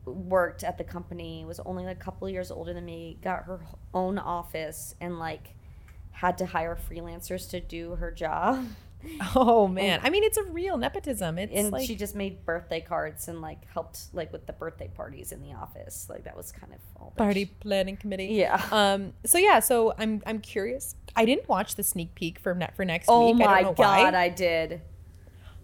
worked 0.07 0.64
at 0.64 0.78
the 0.78 0.84
company, 0.84 1.44
was 1.44 1.61
only 1.61 1.84
like 1.84 1.96
a 1.96 2.00
couple 2.00 2.28
years 2.28 2.50
older 2.50 2.72
than 2.72 2.84
me, 2.84 3.18
got 3.22 3.44
her 3.44 3.61
own 3.92 4.18
office, 4.18 4.94
and 5.00 5.18
like 5.18 5.54
had 6.12 6.38
to 6.38 6.46
hire 6.46 6.76
freelancers 6.90 7.50
to 7.50 7.61
do 7.61 7.96
her 7.96 8.11
job. 8.11 8.66
Oh 9.36 9.68
man. 9.68 10.00
I 10.02 10.11
mean, 10.11 10.24
it's 10.24 10.38
a 10.38 10.42
real 10.44 10.76
nepotism. 10.78 11.38
It's 11.38 11.52
And 11.54 11.70
like 11.70 11.86
she 11.86 11.94
just 11.94 12.16
made 12.16 12.44
birthday 12.44 12.80
cards 12.80 13.28
and 13.28 13.40
like 13.40 13.64
helped 13.72 14.12
like 14.12 14.32
with 14.32 14.46
the 14.46 14.52
birthday 14.52 14.88
parties 14.88 15.30
in 15.30 15.42
the 15.42 15.52
office. 15.52 16.09
Like 16.11 16.24
that 16.24 16.36
was 16.36 16.50
kind 16.50 16.72
of 16.72 16.80
all 16.96 17.12
party 17.16 17.44
sh- 17.44 17.61
planning 17.61 17.96
committee. 17.98 18.26
Yeah. 18.26 18.61
Um. 18.72 19.12
So 19.24 19.38
yeah. 19.38 19.61
So 19.61 19.94
I'm 19.96 20.22
I'm 20.26 20.40
curious. 20.40 20.96
I 21.14 21.24
didn't 21.24 21.48
watch 21.48 21.76
the 21.76 21.84
sneak 21.84 22.16
peek 22.16 22.38
for 22.40 22.52
net 22.54 22.74
for 22.74 22.84
next 22.84 23.09
Oh 23.09 23.32
week. 23.32 23.42
I 23.42 23.46
my 23.46 23.62
don't 23.62 23.78
know 23.78 23.84
god, 23.84 24.14
why. 24.14 24.20
I 24.20 24.28
did. 24.28 24.80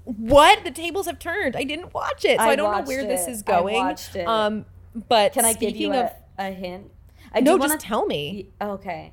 What? 0.04 0.64
The 0.64 0.70
tables 0.70 1.06
have 1.06 1.18
turned. 1.18 1.54
I 1.56 1.64
didn't 1.64 1.94
watch 1.94 2.24
it, 2.24 2.38
so 2.38 2.44
I, 2.44 2.50
I 2.50 2.56
don't 2.56 2.72
know 2.76 2.82
where 2.84 3.04
this 3.06 3.26
it. 3.26 3.30
is 3.30 3.42
I 3.46 3.50
going. 3.60 3.74
watched 3.76 4.16
it. 4.16 4.26
Um. 4.26 4.64
But 5.08 5.32
Can 5.32 5.44
I 5.46 5.54
give 5.54 5.74
you 5.76 5.92
a, 5.92 6.04
of 6.04 6.10
a 6.38 6.50
hint? 6.50 6.90
I 7.32 7.40
no, 7.40 7.52
do 7.56 7.60
just 7.62 7.70
wanna- 7.70 7.80
tell 7.80 8.04
me. 8.04 8.50
Okay. 8.60 9.12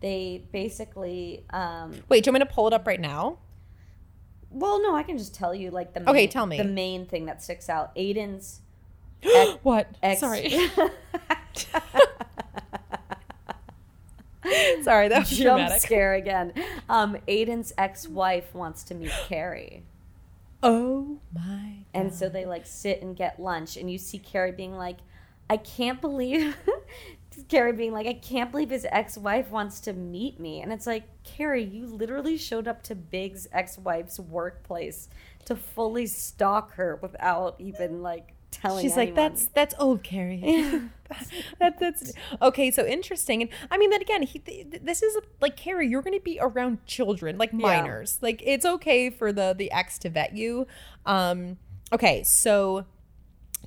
They 0.00 0.42
basically 0.52 1.44
um 1.50 1.92
Wait, 2.08 2.22
do 2.24 2.28
you 2.28 2.32
want 2.32 2.42
me 2.44 2.48
to 2.48 2.54
pull 2.54 2.66
it 2.68 2.72
up 2.72 2.86
right 2.86 3.00
now? 3.00 3.38
well 4.50 4.80
no, 4.82 4.94
I 4.94 5.02
can 5.02 5.18
just 5.18 5.34
tell 5.34 5.54
you 5.54 5.70
like 5.70 5.92
the 5.92 6.00
Okay, 6.00 6.12
main, 6.12 6.28
tell 6.30 6.46
me. 6.46 6.56
the 6.56 6.64
main 6.64 7.04
thing 7.04 7.26
that 7.26 7.42
sticks 7.42 7.68
out. 7.68 7.90
Aidan's 7.96 8.60
ex, 9.22 9.58
what? 9.62 9.88
ex 10.02 10.20
Sorry. 10.20 10.48
Sorry, 14.82 15.08
that 15.08 15.18
was 15.20 15.30
jump 15.30 15.58
dramatic. 15.58 15.82
scare 15.82 16.14
again. 16.14 16.52
Um 16.88 17.18
Aidan's 17.26 17.72
ex-wife 17.76 18.54
wants 18.54 18.82
to 18.84 18.94
meet 18.94 19.10
Carrie. 19.26 19.82
Oh 20.62 21.20
my. 21.32 21.84
And 21.94 22.12
so 22.12 22.28
they 22.28 22.44
like 22.44 22.66
sit 22.66 23.02
and 23.02 23.16
get 23.16 23.40
lunch 23.40 23.76
and 23.76 23.90
you 23.90 23.98
see 23.98 24.18
Carrie 24.18 24.52
being 24.52 24.76
like, 24.76 24.98
I 25.50 25.56
can't 25.56 26.00
believe 26.00 26.56
Carrie 27.48 27.72
being 27.72 27.92
like, 27.92 28.06
I 28.06 28.14
can't 28.14 28.50
believe 28.50 28.70
his 28.70 28.86
ex-wife 28.90 29.50
wants 29.50 29.80
to 29.80 29.92
meet 29.92 30.40
me. 30.40 30.60
And 30.60 30.72
it's 30.72 30.86
like, 30.86 31.04
Carrie, 31.22 31.62
you 31.64 31.86
literally 31.86 32.36
showed 32.36 32.66
up 32.66 32.82
to 32.84 32.94
Big's 32.94 33.46
ex-wife's 33.52 34.18
workplace 34.18 35.08
to 35.44 35.54
fully 35.54 36.06
stalk 36.06 36.74
her 36.74 36.96
without 36.96 37.56
even 37.58 38.02
like 38.02 38.34
telling 38.50 38.82
She's 38.84 38.96
like, 38.96 39.14
that's 39.14 39.46
that's 39.46 39.74
old 39.78 40.02
Carrie. 40.02 40.40
that, 41.58 41.80
that's 41.80 42.12
okay. 42.42 42.70
So 42.70 42.84
interesting, 42.84 43.40
and 43.40 43.50
I 43.70 43.78
mean 43.78 43.88
that 43.90 44.02
again. 44.02 44.22
He, 44.24 44.40
th- 44.40 44.66
this 44.82 45.02
is 45.02 45.16
like 45.40 45.56
Carrie. 45.56 45.88
You're 45.88 46.02
going 46.02 46.18
to 46.18 46.22
be 46.22 46.38
around 46.40 46.84
children, 46.86 47.38
like 47.38 47.52
minors. 47.54 48.18
Like 48.20 48.42
it's 48.44 48.66
okay 48.66 49.08
for 49.08 49.32
the 49.32 49.54
the 49.56 49.70
ex 49.72 49.98
to 50.00 50.10
vet 50.10 50.36
you. 50.36 50.66
Um, 51.06 51.56
okay, 51.94 52.22
so 52.24 52.84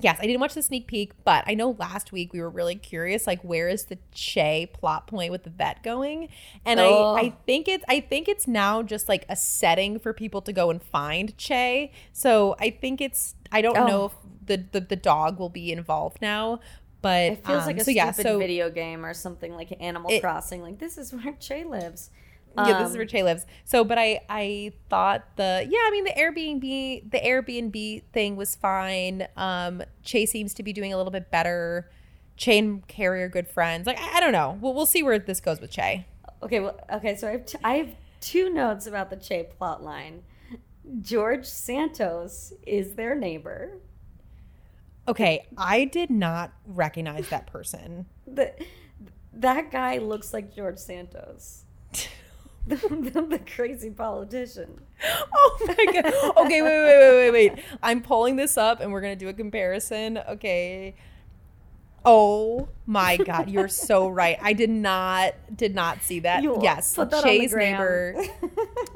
yes, 0.00 0.18
I 0.20 0.26
didn't 0.26 0.40
watch 0.40 0.54
the 0.54 0.62
sneak 0.62 0.86
peek, 0.86 1.12
but 1.24 1.42
I 1.48 1.54
know 1.54 1.74
last 1.80 2.12
week 2.12 2.32
we 2.32 2.40
were 2.40 2.48
really 2.48 2.76
curious, 2.76 3.26
like 3.26 3.42
where 3.42 3.68
is 3.68 3.86
the 3.86 3.98
Che 4.12 4.70
plot 4.72 5.08
point 5.08 5.32
with 5.32 5.42
the 5.42 5.50
vet 5.50 5.82
going? 5.82 6.28
And 6.64 6.78
Oh. 6.78 7.14
I 7.16 7.20
I 7.22 7.30
think 7.44 7.66
it's 7.66 7.84
I 7.88 7.98
think 7.98 8.28
it's 8.28 8.46
now 8.46 8.84
just 8.84 9.08
like 9.08 9.24
a 9.28 9.34
setting 9.34 9.98
for 9.98 10.12
people 10.12 10.42
to 10.42 10.52
go 10.52 10.70
and 10.70 10.80
find 10.80 11.36
Che. 11.36 11.90
So 12.12 12.54
I 12.60 12.70
think 12.70 13.00
it's 13.00 13.34
I 13.50 13.62
don't 13.62 13.76
Oh. 13.76 13.86
know 13.88 14.04
if 14.04 14.12
the, 14.44 14.64
the 14.72 14.80
the 14.80 14.96
dog 14.96 15.38
will 15.38 15.48
be 15.48 15.70
involved 15.72 16.20
now, 16.22 16.60
but 17.00 17.32
It 17.32 17.46
feels 17.46 17.62
um, 17.62 17.66
like 17.66 17.78
a 17.78 17.84
so 17.84 17.90
yeah, 17.90 18.10
stupid 18.12 18.28
so 18.30 18.38
video 18.38 18.70
game 18.70 19.04
or 19.04 19.14
something 19.14 19.54
like 19.54 19.76
Animal 19.80 20.10
It- 20.10 20.20
Crossing. 20.20 20.62
Like 20.62 20.78
this 20.78 20.98
is 20.98 21.12
where 21.12 21.32
Che 21.38 21.64
lives. 21.64 22.10
yeah, 22.56 22.78
this 22.80 22.88
is 22.88 22.94
Um, 22.94 22.98
where 22.98 23.06
Che 23.06 23.22
lives. 23.22 23.46
So, 23.64 23.84
but 23.84 23.98
I 23.98 24.20
I 24.28 24.72
thought 24.90 25.24
the 25.36 25.66
yeah, 25.68 25.78
I 25.86 25.90
mean 25.90 26.04
the 26.04 26.12
Airbnb 26.12 27.10
the 27.10 27.18
Airbnb 27.20 28.02
thing 28.12 28.36
was 28.36 28.54
fine. 28.54 29.26
Um, 29.36 29.82
Che 30.02 30.26
seems 30.26 30.52
to 30.54 30.62
be 30.62 30.72
doing 30.72 30.92
a 30.92 30.96
little 30.96 31.12
bit 31.12 31.30
better. 31.30 31.90
Che 32.36 32.58
and 32.58 32.86
Carrie 32.88 33.22
are 33.22 33.28
good 33.28 33.46
friends. 33.48 33.86
Like 33.86 34.00
I, 34.00 34.16
I 34.16 34.20
don't 34.20 34.32
know. 34.32 34.58
We'll 34.60 34.74
we'll 34.74 34.86
see 34.86 35.02
where 35.02 35.18
this 35.18 35.40
goes 35.40 35.60
with 35.60 35.70
Che. 35.70 36.06
Okay, 36.42 36.58
well, 36.60 36.78
okay. 36.92 37.14
So 37.16 37.28
I 37.28 37.32
have, 37.32 37.46
t- 37.46 37.58
I 37.62 37.74
have 37.74 37.94
two 38.20 38.50
notes 38.52 38.86
about 38.86 39.10
the 39.10 39.16
Che 39.16 39.44
plot 39.56 39.82
line. 39.84 40.22
George 41.00 41.46
Santos 41.46 42.52
is 42.66 42.94
their 42.94 43.14
neighbor. 43.14 43.78
Okay, 45.08 45.46
I 45.58 45.84
did 45.84 46.10
not 46.10 46.52
recognize 46.66 47.28
that 47.30 47.46
person. 47.46 48.06
The, 48.34 48.52
that 49.34 49.70
guy 49.70 49.98
looks 49.98 50.32
like 50.32 50.54
George 50.54 50.78
Santos, 50.78 51.64
the, 52.66 52.76
the, 52.76 53.22
the 53.22 53.38
crazy 53.40 53.90
politician. 53.90 54.80
Oh 55.34 55.58
my 55.66 55.84
god. 56.02 56.14
Okay, 56.46 56.62
wait, 56.62 56.84
wait, 56.84 56.98
wait, 56.98 57.30
wait, 57.30 57.50
wait. 57.54 57.64
I'm 57.82 58.00
pulling 58.02 58.36
this 58.36 58.56
up 58.56 58.80
and 58.80 58.92
we're 58.92 59.00
gonna 59.00 59.16
do 59.16 59.28
a 59.28 59.32
comparison. 59.32 60.18
Okay. 60.18 60.94
Oh 62.04 62.68
my 62.86 63.16
god, 63.16 63.48
you're 63.50 63.68
so 63.68 64.08
right. 64.22 64.38
I 64.40 64.52
did 64.54 64.70
not 64.70 65.34
did 65.54 65.74
not 65.74 66.02
see 66.02 66.20
that. 66.20 66.42
You'll 66.42 66.62
yes, 66.62 66.92
that 66.94 67.12
Che's 67.22 67.54
neighbor. 67.54 68.22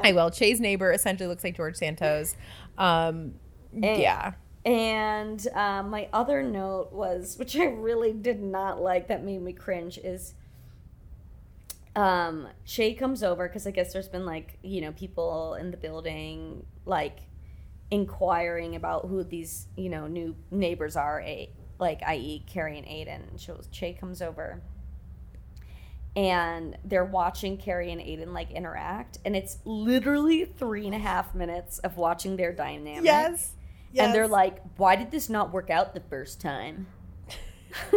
I 0.00 0.12
will. 0.12 0.30
Che's 0.30 0.60
neighbor 0.60 0.92
essentially 0.92 1.28
looks 1.28 1.44
like 1.44 1.56
George 1.56 1.76
Santos. 1.76 2.36
Um, 2.78 3.34
And- 3.72 4.00
yeah. 4.00 4.32
And 4.66 5.46
um, 5.54 5.90
my 5.90 6.08
other 6.12 6.42
note 6.42 6.92
was, 6.92 7.36
which 7.38 7.56
I 7.56 7.66
really 7.66 8.12
did 8.12 8.42
not 8.42 8.82
like, 8.82 9.06
that 9.08 9.22
made 9.22 9.40
me 9.40 9.52
cringe, 9.52 9.96
is 9.96 10.34
um, 11.94 12.48
Che 12.64 12.94
comes 12.94 13.22
over 13.22 13.46
because 13.46 13.68
I 13.68 13.70
guess 13.70 13.92
there's 13.92 14.08
been 14.08 14.26
like 14.26 14.58
you 14.62 14.80
know 14.82 14.92
people 14.92 15.54
in 15.54 15.70
the 15.70 15.76
building 15.76 16.66
like 16.84 17.20
inquiring 17.90 18.74
about 18.74 19.06
who 19.06 19.22
these 19.22 19.68
you 19.76 19.88
know 19.88 20.08
new 20.08 20.34
neighbors 20.50 20.96
are, 20.96 21.24
like 21.78 22.02
i.e. 22.04 22.44
Carrie 22.46 22.76
and 22.76 22.88
Aidan. 22.88 23.22
And 23.30 23.70
Che 23.70 23.92
comes 23.94 24.20
over. 24.20 24.60
And 26.16 26.76
they're 26.82 27.04
watching 27.04 27.56
Carrie 27.58 27.92
and 27.92 28.00
Aidan 28.00 28.32
like 28.32 28.50
interact, 28.50 29.18
and 29.24 29.36
it's 29.36 29.58
literally 29.64 30.44
three 30.44 30.86
and 30.86 30.94
a 30.94 30.98
half 30.98 31.36
minutes 31.36 31.78
of 31.78 31.96
watching 31.96 32.36
their 32.36 32.52
dynamic 32.52 33.04
Yes. 33.04 33.52
And 34.04 34.14
they're 34.14 34.28
like, 34.28 34.62
"Why 34.76 34.96
did 34.96 35.10
this 35.10 35.28
not 35.28 35.52
work 35.52 35.70
out 35.70 35.94
the 35.94 36.00
first 36.00 36.40
time?" 36.40 36.86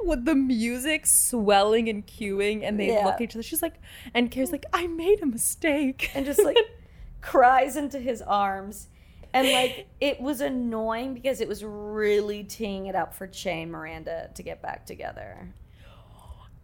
with 0.00 0.24
the 0.24 0.34
music 0.34 1.06
swelling 1.06 1.88
and 1.88 2.06
cueing, 2.06 2.62
and 2.62 2.78
they 2.78 2.88
Yeah. 2.88 3.04
look 3.04 3.14
at 3.14 3.20
each 3.22 3.34
other. 3.34 3.42
She's 3.42 3.62
like, 3.62 3.80
and 4.14 4.30
Carrie's 4.30 4.52
like, 4.52 4.66
I 4.72 4.86
made 4.86 5.22
a 5.22 5.26
mistake. 5.26 6.10
and 6.14 6.24
just 6.24 6.42
like 6.42 6.56
cries 7.20 7.76
into 7.76 7.98
his 7.98 8.22
arms. 8.22 8.88
And 9.34 9.48
like 9.50 9.88
it 10.00 10.20
was 10.20 10.42
annoying 10.42 11.14
because 11.14 11.40
it 11.40 11.48
was 11.48 11.64
really 11.64 12.44
teeing 12.44 12.86
it 12.86 12.94
up 12.94 13.14
for 13.14 13.26
Che 13.26 13.62
and 13.62 13.72
Miranda 13.72 14.30
to 14.34 14.42
get 14.42 14.60
back 14.60 14.84
together. 14.84 15.54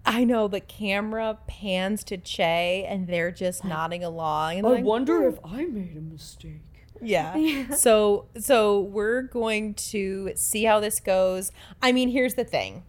I 0.05 0.25
know 0.25 0.49
the 0.49 0.61
camera 0.61 1.39
pans 1.47 2.05
to 2.05 2.17
Che, 2.17 2.87
and 2.89 3.07
they're 3.07 3.31
just 3.31 3.65
nodding 3.65 4.05
along. 4.05 4.59
And 4.59 4.65
they're 4.67 4.77
like, 4.77 4.85
wonder 4.85 5.27
if 5.29 5.37
hmm. 5.39 5.55
I 5.55 5.65
made 5.65 5.97
a 5.97 6.01
mistake. 6.01 6.68
Yeah. 7.01 7.67
So 7.77 8.27
so 8.39 8.81
we're 8.81 9.23
going 9.23 9.75
to 9.75 10.33
see 10.35 10.65
how 10.65 10.81
this 10.81 11.01
goes. 11.01 11.53
I 11.83 11.93
mean, 11.93 12.09
here's 12.11 12.35
the 12.35 12.45
thing. 12.45 12.85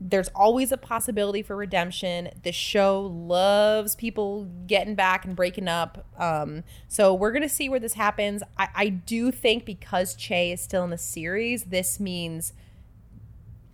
There's 0.00 0.28
always 0.28 0.70
a 0.70 0.76
possibility 0.76 1.42
for 1.42 1.56
redemption. 1.56 2.28
The 2.44 2.52
show 2.52 3.00
loves 3.00 3.96
people 3.96 4.44
getting 4.66 4.94
back 4.94 5.24
and 5.24 5.34
breaking 5.34 5.66
up. 5.66 6.06
Um, 6.16 6.62
so 6.86 7.12
we're 7.12 7.32
gonna 7.32 7.48
see 7.48 7.68
where 7.68 7.80
this 7.80 7.94
happens. 7.94 8.42
I, 8.56 8.68
I 8.74 8.88
do 8.90 9.32
think 9.32 9.64
because 9.64 10.14
Che 10.14 10.52
is 10.52 10.60
still 10.60 10.84
in 10.84 10.90
the 10.90 10.98
series, 10.98 11.64
this 11.64 11.98
means 11.98 12.52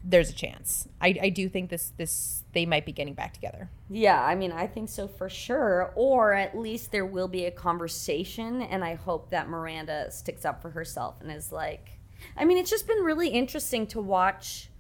there's 0.05 0.31
a 0.31 0.35
chance. 0.35 0.87
I, 1.01 1.17
I 1.23 1.29
do 1.31 1.49
think 1.49 1.71
this 1.71 1.93
this 1.97 2.45
they 2.53 2.67
might 2.67 2.85
be 2.87 2.93
getting 2.93 3.15
back 3.15 3.33
together. 3.33 3.71
Yeah, 3.89 4.23
I 4.23 4.35
mean, 4.35 4.53
I 4.53 4.67
think 4.67 4.89
so 4.89 5.09
for 5.09 5.29
sure. 5.29 5.93
Or 5.97 6.35
at 6.35 6.57
least 6.57 6.93
there 6.93 7.07
will 7.07 7.29
be 7.29 7.47
a 7.47 7.51
conversation, 7.51 8.63
and 8.63 8.85
I 8.85 8.95
hope 8.95 9.31
that 9.31 9.49
Miranda 9.49 10.11
sticks 10.11 10.45
up 10.45 10.63
for 10.63 10.71
herself 10.71 11.17
and 11.21 11.31
is 11.33 11.51
like, 11.53 11.99
I 12.37 12.45
mean, 12.45 12.59
it's 12.59 12.71
just 12.71 12.87
been 12.87 12.99
really 13.03 13.29
interesting 13.29 13.87
to 13.89 14.01
watch 14.01 14.71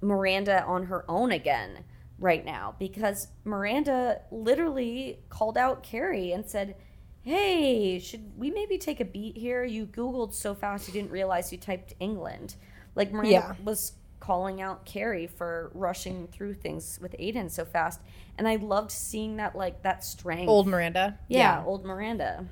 Miranda 0.00 0.62
on 0.64 0.86
her 0.86 1.04
own 1.08 1.32
again 1.32 1.84
right 2.18 2.44
now 2.44 2.74
because 2.78 3.28
Miranda 3.44 4.20
literally 4.30 5.20
called 5.28 5.56
out 5.56 5.82
Carrie 5.82 6.32
and 6.32 6.48
said, 6.48 6.76
Hey, 7.22 7.98
should 7.98 8.38
we 8.38 8.50
maybe 8.50 8.78
take 8.78 9.00
a 9.00 9.04
beat 9.04 9.36
here? 9.36 9.62
You 9.64 9.86
Googled 9.86 10.32
so 10.32 10.54
fast 10.54 10.86
you 10.88 10.94
didn't 10.94 11.10
realize 11.10 11.52
you 11.52 11.58
typed 11.58 11.94
England. 12.00 12.56
Like 12.94 13.12
Miranda 13.12 13.30
Yeah. 13.30 13.54
was 13.62 13.92
calling 14.20 14.60
out 14.60 14.84
Carrie 14.84 15.26
for 15.26 15.70
rushing 15.74 16.28
through 16.28 16.54
things 16.54 16.98
with 17.02 17.16
Aidan 17.18 17.48
so 17.48 17.64
fast. 17.64 18.00
And 18.38 18.46
I 18.46 18.56
loved 18.56 18.90
seeing 18.90 19.36
that 19.36 19.56
like 19.56 19.82
that 19.82 20.04
strength. 20.04 20.48
Old 20.48 20.66
Miranda. 20.66 21.18
yeah, 21.28 21.64
old 21.66 21.84
Miranda. 21.84 22.46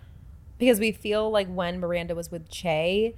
because 0.59 0.81
we 0.81 0.93
feel 0.93 1.31
like 1.31 1.47
when 1.49 1.79
Miranda 1.79 2.15
was 2.15 2.31
with 2.31 2.49
Che, 2.51 3.15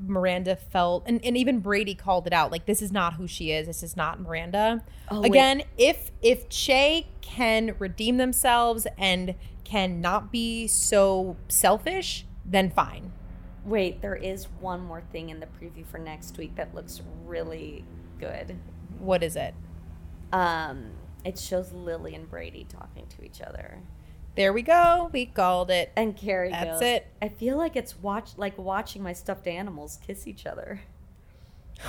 Miranda 0.00 0.56
felt, 0.56 1.04
and, 1.06 1.24
and 1.24 1.36
even 1.36 1.60
Brady 1.60 1.94
called 1.94 2.26
it 2.26 2.32
out, 2.32 2.50
like 2.50 2.66
this 2.66 2.82
is 2.82 2.90
not 2.90 3.14
who 3.14 3.26
she 3.28 3.50
is. 3.52 3.66
This 3.66 3.82
is 3.82 3.96
not 3.96 4.20
Miranda. 4.20 4.82
Oh, 5.10 5.20
wait. 5.20 5.30
Again, 5.30 5.62
if 5.76 6.10
if 6.22 6.48
Che 6.48 7.06
can 7.20 7.74
redeem 7.78 8.16
themselves 8.16 8.86
and 8.96 9.34
can 9.64 10.00
not 10.00 10.32
be 10.32 10.66
so 10.66 11.36
selfish, 11.48 12.24
then 12.44 12.70
fine. 12.70 13.12
Wait, 13.64 14.02
there 14.02 14.16
is 14.16 14.46
one 14.60 14.80
more 14.80 15.02
thing 15.12 15.30
in 15.30 15.40
the 15.40 15.46
preview 15.46 15.86
for 15.86 15.98
next 15.98 16.36
week 16.36 16.56
that 16.56 16.74
looks 16.74 17.00
really 17.24 17.84
good. 18.18 18.56
What 18.98 19.22
is 19.22 19.36
it? 19.36 19.54
Um, 20.32 20.90
it 21.24 21.38
shows 21.38 21.72
Lily 21.72 22.14
and 22.14 22.28
Brady 22.28 22.66
talking 22.68 23.06
to 23.16 23.24
each 23.24 23.40
other, 23.40 23.78
There 24.34 24.52
we 24.52 24.62
go. 24.62 25.10
We 25.12 25.26
called 25.26 25.70
it. 25.70 25.92
and 25.94 26.16
Carrie 26.16 26.50
That's 26.50 26.80
goes, 26.80 26.82
it. 26.82 27.06
I 27.20 27.28
feel 27.28 27.56
like 27.56 27.76
it's 27.76 28.00
watch 28.00 28.30
like 28.36 28.56
watching 28.58 29.02
my 29.02 29.12
stuffed 29.12 29.46
animals 29.46 29.98
kiss 30.04 30.26
each 30.26 30.46
other. 30.46 30.80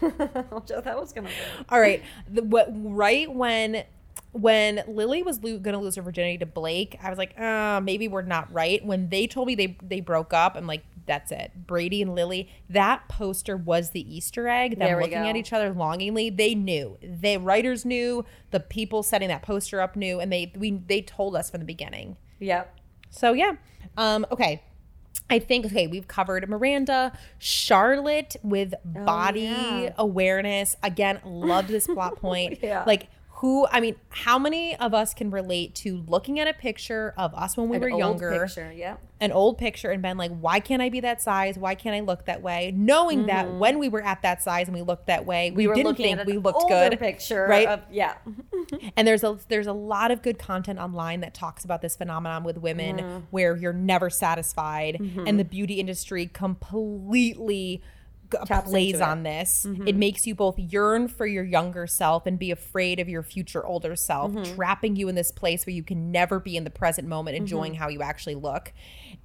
Thought 0.00 1.00
was 1.00 1.12
gonna. 1.12 1.28
Be. 1.28 1.34
All 1.68 1.80
right. 1.80 2.02
The, 2.28 2.42
what 2.42 2.68
right 2.72 3.32
when 3.32 3.84
when 4.32 4.82
Lily 4.86 5.22
was 5.22 5.42
lo- 5.42 5.58
going 5.58 5.74
to 5.74 5.78
lose 5.80 5.96
her 5.96 6.02
virginity 6.02 6.38
to 6.38 6.46
Blake, 6.46 6.96
I 7.02 7.10
was 7.10 7.18
like, 7.18 7.38
uh, 7.38 7.80
maybe 7.82 8.06
we're 8.08 8.22
not 8.22 8.52
right. 8.52 8.84
When 8.84 9.08
they 9.08 9.26
told 9.26 9.46
me 9.48 9.54
they 9.54 9.76
they 9.82 10.00
broke 10.00 10.32
up, 10.32 10.56
I'm 10.56 10.66
like, 10.66 10.84
that's 11.06 11.32
it. 11.32 11.50
Brady 11.66 12.00
and 12.02 12.14
Lily. 12.14 12.48
That 12.68 13.08
poster 13.08 13.56
was 13.56 13.90
the 13.90 14.14
Easter 14.16 14.46
egg. 14.46 14.78
Them 14.78 14.96
we 14.96 15.02
looking 15.02 15.22
go. 15.22 15.28
at 15.28 15.34
each 15.36 15.52
other 15.52 15.72
longingly. 15.72 16.30
They 16.30 16.54
knew. 16.54 16.98
The 17.02 17.38
writers 17.38 17.84
knew. 17.84 18.24
The 18.52 18.60
people 18.60 19.02
setting 19.02 19.28
that 19.28 19.42
poster 19.42 19.80
up 19.80 19.96
knew, 19.96 20.20
and 20.20 20.32
they 20.32 20.52
we 20.56 20.70
they 20.86 21.02
told 21.02 21.34
us 21.34 21.50
from 21.50 21.58
the 21.60 21.66
beginning. 21.66 22.16
Yep. 22.38 22.78
So 23.10 23.32
yeah. 23.32 23.52
Um, 23.96 24.24
okay. 24.30 24.62
I 25.28 25.38
think 25.40 25.66
okay, 25.66 25.86
we've 25.88 26.06
covered 26.08 26.48
Miranda, 26.48 27.12
Charlotte 27.38 28.36
with 28.42 28.74
body 28.84 29.46
Oh, 29.48 29.80
yeah. 29.82 29.92
awareness. 29.98 30.76
Again, 30.82 31.20
loved 31.24 31.68
this 31.68 31.86
plot 31.86 32.16
point. 32.20 32.58
Yeah. 32.62 32.84
Like 32.86 33.08
who 33.40 33.66
I 33.70 33.80
mean, 33.80 33.96
how 34.10 34.38
many 34.38 34.76
of 34.76 34.92
us 34.92 35.14
can 35.14 35.30
relate 35.30 35.74
to 35.76 36.02
looking 36.06 36.38
at 36.38 36.46
a 36.46 36.52
picture 36.52 37.14
of 37.16 37.34
us 37.34 37.56
when 37.56 37.68
we 37.70 37.76
An 37.76 37.82
were 37.82 37.90
old 37.90 37.98
younger, 37.98 38.40
Picture. 38.46 38.70
Yep. 38.72 39.00
an 39.20 39.32
old 39.32 39.56
picture 39.56 39.90
and 39.90 40.02
been 40.02 40.18
like, 40.18 40.30
why 40.40 40.60
can't 40.60 40.82
I 40.82 40.90
be 40.90 41.00
that 41.00 41.22
size? 41.22 41.56
Why 41.58 41.74
can't 41.74 41.96
I 41.96 42.00
look 42.00 42.26
that 42.26 42.42
way? 42.42 42.72
Knowing 42.76 43.26
that 43.26 43.50
when 43.54 43.78
we 43.78 43.88
were 43.88 44.02
at 44.02 44.20
that 44.22 44.42
size 44.42 44.66
and 44.68 44.76
we 44.76 44.82
looked 44.82 45.06
that 45.06 45.24
way, 45.24 45.50
we, 45.50 45.64
Mm-hmm. 45.64 45.68
were 45.70 45.74
didn't 45.74 45.96
think 45.96 46.24
we 46.26 46.36
looked 46.38 46.68
good. 46.68 46.98
Picture. 46.98 47.46
right? 47.48 47.66
Of, 47.66 47.80
yeah. 47.90 48.14
And 48.96 49.08
there's 49.08 49.24
a 49.24 49.38
there's 49.48 49.66
a 49.66 49.72
lot 49.72 50.10
of 50.10 50.20
good 50.22 50.38
content 50.38 50.78
online 50.78 51.20
that 51.20 51.32
talks 51.32 51.64
about 51.64 51.80
this 51.82 51.96
phenomenon 51.96 52.44
with 52.44 52.58
women 52.58 52.96
Mm-hmm. 52.98 53.18
where 53.30 53.56
you're 53.56 53.72
never 53.72 54.10
satisfied 54.10 55.00
and 55.26 55.38
the 55.38 55.44
beauty 55.44 55.74
industry 55.80 56.26
completely 56.26 57.82
Taps 58.46 58.70
plays. 58.70 58.94
Mm-hmm. 58.96 59.02
on 59.10 59.22
this. 59.22 59.66
It 59.86 59.96
makes 59.96 60.26
you 60.26 60.34
both 60.34 60.58
yearn 60.58 61.08
for 61.08 61.26
your 61.26 61.44
younger 61.44 61.86
self 61.86 62.26
and 62.26 62.38
be 62.38 62.50
afraid 62.50 62.98
of 63.00 63.08
your 63.08 63.22
future 63.22 63.64
older 63.66 63.96
self, 63.96 64.32
Mm-hmm. 64.32 64.54
trapping 64.54 64.96
you 64.96 65.08
in 65.08 65.14
this 65.14 65.30
place 65.30 65.66
where 65.66 65.74
you 65.74 65.82
can 65.82 66.10
never 66.12 66.38
be 66.40 66.56
in 66.56 66.64
the 66.64 66.70
present 66.70 67.08
moment 67.08 67.36
enjoying 67.36 67.72
Mm-hmm. 67.72 67.82
how 67.82 67.88
you 67.88 68.02
actually 68.02 68.34
look. 68.36 68.72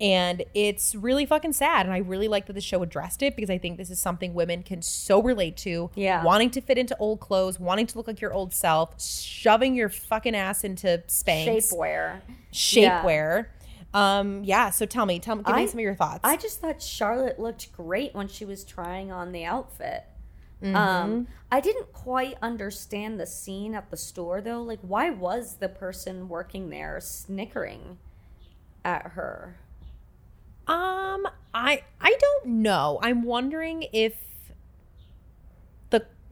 And 0.02 0.44
it's 0.54 0.94
really 0.96 1.26
fucking 1.26 1.54
sad 1.54 1.86
and 1.86 1.94
I 1.94 2.00
really 2.00 2.28
like 2.28 2.48
that 2.48 2.54
the 2.54 2.62
show 2.62 2.84
addressed 2.84 3.22
it 3.24 3.36
because 3.36 3.50
I 3.50 3.58
think 3.58 3.78
this 3.78 3.90
is 3.90 4.00
something 4.00 4.34
women 4.34 4.62
can 4.64 4.82
so 4.82 5.22
relate 5.22 5.56
to 5.58 5.90
Yeah. 5.96 6.24
wanting 6.24 6.50
to 6.52 6.62
fit 6.62 6.78
into 6.78 6.98
old 6.98 7.20
clothes, 7.22 7.60
wanting 7.60 7.88
to 7.88 7.98
look 7.98 8.08
like 8.08 8.20
your 8.20 8.34
old 8.34 8.54
self, 8.54 9.02
shoving 9.02 9.76
your 9.76 9.90
fucking 9.90 10.36
ass 10.36 10.64
into 10.64 11.02
Spanx, 11.08 11.72
Shapewear. 12.52 13.46
Yeah. 13.46 13.46
Um, 13.96 14.44
yeah. 14.44 14.70
So 14.72 14.86
tell 14.86 15.06
me, 15.06 15.20
tell 15.20 15.38
me, 15.38 15.44
give 15.44 15.56
I- 15.56 15.62
me 15.62 15.68
some 15.68 15.80
of 15.80 15.84
your 15.84 15.96
thoughts. 15.96 16.20
I 16.24 16.36
just 16.38 16.60
thought 16.60 16.82
Charlotte 16.82 17.40
looked 17.40 17.72
great 17.72 18.14
when 18.14 18.28
she 18.28 18.46
was 18.46 18.64
trying 18.64 19.12
on 19.12 19.32
the 19.32 19.46
outfit. 19.46 20.04
Mm-hmm. 20.62 20.76
Um, 20.76 21.28
I 21.52 21.60
didn't 21.60 21.92
quite 21.94 22.38
understand 22.42 23.20
the 23.20 23.26
scene 23.26 23.76
at 23.76 23.92
the 23.92 23.98
store 23.98 24.42
though. 24.42 24.62
Like, 24.62 24.80
why 24.82 25.10
was 25.10 25.56
the 25.56 25.70
person 25.70 26.28
working 26.30 26.70
there 26.70 27.00
snickering 27.02 27.98
at 28.84 29.12
her? 29.12 29.58
um, 30.68 31.28
I 31.54 31.84
I 32.02 32.16
don't 32.20 32.48
know. 32.48 33.00
I'm 33.02 33.24
wondering 33.24 33.86
if 33.94 34.14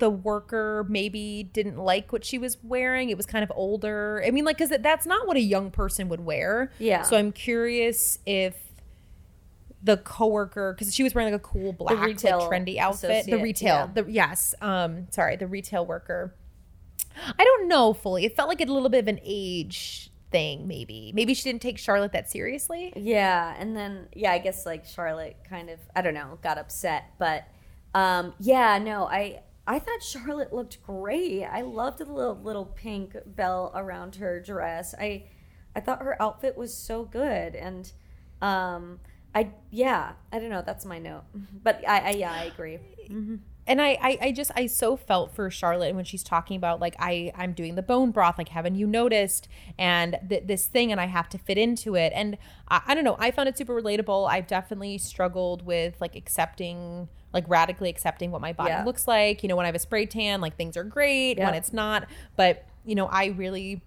the 0.03 0.09
worker 0.09 0.85
maybe 0.89 1.49
didn't 1.53 1.77
like 1.77 2.11
what 2.11 2.25
she 2.25 2.37
was 2.37 2.57
wearing. 2.61 3.09
It 3.09 3.15
was 3.15 3.25
kind 3.25 3.41
of 3.41 3.49
older. 3.55 4.21
I 4.27 4.31
mean, 4.31 4.43
like, 4.43 4.57
because 4.57 4.77
that's 4.81 5.05
not 5.05 5.25
what 5.25 5.37
a 5.37 5.41
young 5.41 5.71
person 5.71 6.09
would 6.09 6.19
wear. 6.19 6.73
Yeah. 6.77 7.03
So 7.03 7.15
I'm 7.15 7.31
curious 7.31 8.19
if 8.25 8.53
the 9.81 9.95
coworker 9.95 10.73
because 10.73 10.93
she 10.93 11.03
was 11.03 11.15
wearing 11.15 11.31
like 11.31 11.39
a 11.39 11.43
cool 11.43 11.71
black 11.71 11.95
like 11.95 12.05
retail 12.05 12.49
trendy 12.49 12.77
outfit 12.77 13.25
the 13.25 13.37
retail 13.37 13.75
yeah. 13.75 13.89
the 13.93 14.09
yes 14.09 14.55
um 14.61 15.07
sorry 15.09 15.35
the 15.35 15.45
retail 15.45 15.85
worker 15.85 16.33
i 17.37 17.43
don't 17.43 17.67
know 17.67 17.91
fully 17.91 18.23
it 18.23 18.33
felt 18.33 18.47
like 18.47 18.61
a 18.61 18.65
little 18.65 18.87
bit 18.87 18.99
of 18.99 19.09
an 19.09 19.19
age 19.25 20.09
thing 20.31 20.69
maybe 20.69 21.11
maybe 21.13 21.33
she 21.33 21.43
didn't 21.43 21.61
take 21.61 21.77
charlotte 21.77 22.13
that 22.13 22.31
seriously 22.31 22.93
Yeah, 22.95 23.53
and 23.59 23.75
then 23.75 24.07
yeah, 24.15 24.31
I 24.31 24.37
guess 24.37 24.65
like 24.65 24.85
Charlotte 24.85 25.35
kind 25.49 25.69
of 25.69 25.79
I 25.93 26.01
don't 26.01 26.13
know 26.13 26.39
got 26.41 26.57
upset, 26.57 27.11
but 27.19 27.43
um, 27.93 28.33
yeah, 28.39 28.77
no, 28.79 29.05
I 29.05 29.41
I 29.65 29.79
thought 29.79 30.03
Charlotte 30.03 30.53
looked 30.53 30.83
great. 30.83 31.45
I 31.45 31.61
loved 31.61 31.99
the 31.99 32.05
little 32.05 32.35
little 32.35 32.65
pink 32.65 33.15
bell 33.25 33.71
around 33.75 34.15
her 34.15 34.39
dress. 34.41 34.93
I 34.99 35.25
I 35.75 35.79
thought 35.79 36.01
her 36.01 36.21
outfit 36.21 36.57
was 36.57 36.73
so 36.73 37.05
good, 37.05 37.55
and 37.55 37.91
um, 38.41 38.99
I 39.33 39.51
yeah, 39.71 40.13
I 40.31 40.39
don't 40.39 40.49
know. 40.49 40.63
That's 40.65 40.85
my 40.85 40.99
note, 40.99 41.23
but 41.63 41.81
I, 41.87 41.99
I 41.99 42.09
yeah, 42.11 42.31
I 42.33 42.43
agree. 42.45 42.79
and 43.65 43.81
I, 43.81 43.97
I 44.01 44.17
i 44.21 44.31
just 44.31 44.51
i 44.55 44.65
so 44.67 44.97
felt 44.97 45.33
for 45.33 45.49
charlotte 45.49 45.87
and 45.87 45.95
when 45.95 46.03
she's 46.05 46.23
talking 46.23 46.57
about 46.57 46.81
like 46.81 46.95
i 46.99 47.31
i'm 47.35 47.53
doing 47.53 47.75
the 47.75 47.81
bone 47.81 48.11
broth 48.11 48.37
like 48.37 48.49
haven't 48.49 48.75
you 48.75 48.85
noticed 48.85 49.47
and 49.77 50.17
th- 50.27 50.43
this 50.47 50.67
thing 50.67 50.91
and 50.91 50.99
i 50.99 51.05
have 51.05 51.29
to 51.29 51.37
fit 51.37 51.57
into 51.57 51.95
it 51.95 52.11
and 52.15 52.37
I, 52.67 52.81
I 52.87 52.95
don't 52.95 53.03
know 53.05 53.15
i 53.19 53.31
found 53.31 53.47
it 53.49 53.57
super 53.57 53.73
relatable 53.73 54.29
i've 54.29 54.47
definitely 54.47 54.97
struggled 54.97 55.65
with 55.65 55.95
like 56.01 56.15
accepting 56.15 57.07
like 57.33 57.45
radically 57.47 57.89
accepting 57.89 58.31
what 58.31 58.41
my 58.41 58.53
body 58.53 58.69
Yeah. 58.69 58.85
looks 58.85 59.07
like. 59.07 59.43
You 59.43 59.49
know 59.49 59.55
when 59.55 59.65
i 59.65 59.67
have 59.67 59.75
a 59.75 59.79
spray 59.79 60.05
tan 60.05 60.41
like 60.41 60.55
things 60.55 60.77
are 60.77 60.83
great. 60.83 61.39
When 61.39 61.53
it's 61.53 61.73
not. 61.73 62.07
But 62.35 62.65
you 62.85 62.95
know 62.95 63.07
i 63.07 63.27
really 63.27 63.81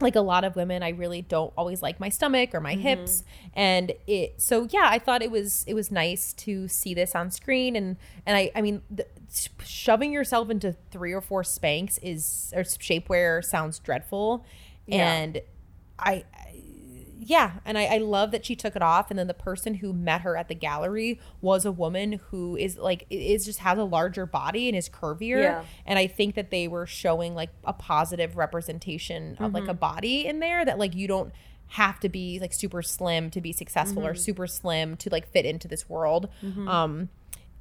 like 0.00 0.16
a 0.16 0.20
lot 0.20 0.42
of 0.42 0.56
women 0.56 0.82
i 0.82 0.88
really 0.88 1.22
don't 1.22 1.52
always 1.56 1.80
like 1.80 2.00
my 2.00 2.08
stomach 2.08 2.54
or 2.54 2.60
my 2.60 2.72
mm-hmm. 2.72 2.82
hips. 2.82 3.24
And 3.54 3.92
it 4.06 4.40
so 4.40 4.66
yeah 4.70 4.86
i 4.86 4.98
thought 4.98 5.22
it 5.22 5.30
was 5.30 5.64
it 5.66 5.74
was 5.74 5.90
nice 5.90 6.32
to 6.34 6.68
see 6.68 6.94
this 6.94 7.14
on 7.14 7.30
screen. 7.30 7.76
And 7.76 7.96
and 8.26 8.36
i 8.36 8.50
i 8.54 8.62
mean 8.62 8.82
the, 8.90 9.06
shoving 9.64 10.12
yourself 10.12 10.50
into 10.50 10.76
three 10.90 11.12
or 11.12 11.20
four 11.20 11.42
Spanx 11.42 11.98
is 12.02 12.52
or 12.54 12.62
shapewear 12.62 13.44
sounds 13.44 13.78
dreadful. 13.78 14.44
Yeah. 14.86 15.12
and 15.12 15.40
I 15.98 16.24
yeah 17.24 17.52
and 17.64 17.78
I, 17.78 17.84
I 17.84 17.98
love 17.98 18.30
that 18.32 18.44
she 18.44 18.56
took 18.56 18.76
it 18.76 18.82
off 18.82 19.10
and 19.10 19.18
then 19.18 19.26
the 19.26 19.34
person 19.34 19.74
who 19.74 19.92
met 19.92 20.22
her 20.22 20.36
at 20.36 20.48
the 20.48 20.54
gallery 20.54 21.20
was 21.40 21.64
a 21.64 21.72
woman 21.72 22.20
who 22.30 22.56
is 22.56 22.76
like 22.76 23.06
is 23.10 23.44
just 23.44 23.60
has 23.60 23.78
a 23.78 23.84
larger 23.84 24.26
body 24.26 24.68
and 24.68 24.76
is 24.76 24.88
curvier 24.88 25.42
Yeah. 25.42 25.64
and 25.86 25.98
i 25.98 26.06
think 26.06 26.34
that 26.34 26.50
they 26.50 26.68
were 26.68 26.86
showing 26.86 27.34
like 27.34 27.50
a 27.64 27.72
positive 27.72 28.36
representation 28.36 29.36
of 29.38 29.54
like 29.54 29.64
a 29.64 29.68
mm-hmm. 29.68 29.76
body 29.76 30.26
in 30.26 30.40
there 30.40 30.64
that 30.64 30.78
like 30.78 30.94
you 30.94 31.08
don't 31.08 31.32
have 31.72 31.98
to 32.00 32.08
be 32.08 32.38
like 32.38 32.52
super 32.52 32.82
slim 32.82 33.30
to 33.30 33.40
be 33.40 33.50
successful 33.50 34.06
or 34.06 34.12
mm-hmm. 34.12 34.20
super 34.20 34.46
slim 34.46 34.94
to 34.96 35.08
like 35.08 35.26
fit 35.30 35.46
into 35.46 35.66
this 35.66 35.88
world. 35.88 36.28
Mm-hmm. 36.42 36.68
Um 36.68 37.08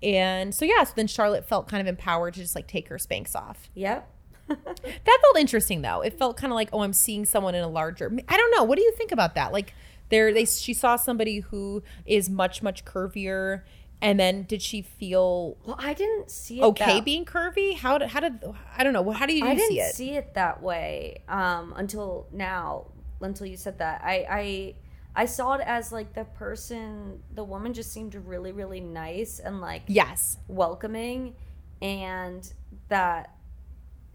and 0.03 0.53
so 0.53 0.65
yeah 0.65 0.83
so 0.83 0.93
then 0.95 1.07
charlotte 1.07 1.47
felt 1.47 1.67
kind 1.69 1.79
of 1.79 1.87
empowered 1.87 2.33
to 2.33 2.41
just 2.41 2.55
like 2.55 2.67
take 2.67 2.89
her 2.89 2.97
Spanx 2.97 3.35
off. 3.35 3.69
Yep. 3.73 4.10
that 4.47 5.19
felt 5.21 5.37
interesting 5.37 5.81
though. 5.81 6.01
It 6.01 6.17
felt 6.17 6.37
kind 6.37 6.51
of 6.51 6.55
like, 6.55 6.69
oh, 6.73 6.81
I'm 6.81 6.93
seeing 6.93 7.25
someone 7.25 7.55
in 7.55 7.63
a 7.63 7.67
larger. 7.69 8.11
I 8.27 8.37
don't 8.37 8.51
know. 8.55 8.63
What 8.63 8.77
do 8.77 8.83
you 8.83 8.91
think 8.93 9.11
about 9.11 9.35
that? 9.35 9.51
Like, 9.51 9.73
there, 10.09 10.33
they 10.33 10.45
she 10.45 10.73
saw 10.73 10.95
somebody 10.95 11.39
who 11.39 11.83
is 12.05 12.29
much 12.29 12.61
much 12.61 12.83
curvier, 12.83 13.61
and 14.01 14.19
then 14.19 14.43
did 14.43 14.61
she 14.61 14.81
feel 14.81 15.57
Well, 15.65 15.77
I 15.79 15.93
didn't 15.93 16.29
see 16.31 16.59
it 16.59 16.63
okay 16.63 16.95
that- 16.95 17.05
being 17.05 17.23
curvy? 17.25 17.77
How 17.77 17.97
did 17.97 18.09
how 18.09 18.19
did 18.19 18.43
I 18.77 18.83
don't 18.83 18.93
know. 18.93 19.09
How 19.11 19.25
do 19.25 19.33
you 19.33 19.45
I 19.45 19.55
didn't 19.55 19.69
see 19.69 19.79
it? 19.79 19.95
see 19.95 20.11
it 20.11 20.33
that 20.33 20.61
way 20.61 21.23
um, 21.29 21.73
until 21.77 22.27
now. 22.31 22.87
Until 23.21 23.45
you 23.45 23.55
said 23.55 23.77
that, 23.77 24.01
I, 24.03 24.25
I 24.27 24.75
I 25.15 25.25
saw 25.25 25.53
it 25.53 25.61
as 25.63 25.91
like 25.91 26.13
the 26.13 26.23
person, 26.25 27.19
the 27.35 27.43
woman 27.43 27.71
just 27.71 27.93
seemed 27.93 28.15
really, 28.15 28.51
really 28.51 28.79
nice 28.79 29.37
and 29.39 29.61
like 29.61 29.83
Yes. 29.87 30.37
welcoming, 30.47 31.35
and 31.83 32.51
that 32.89 33.35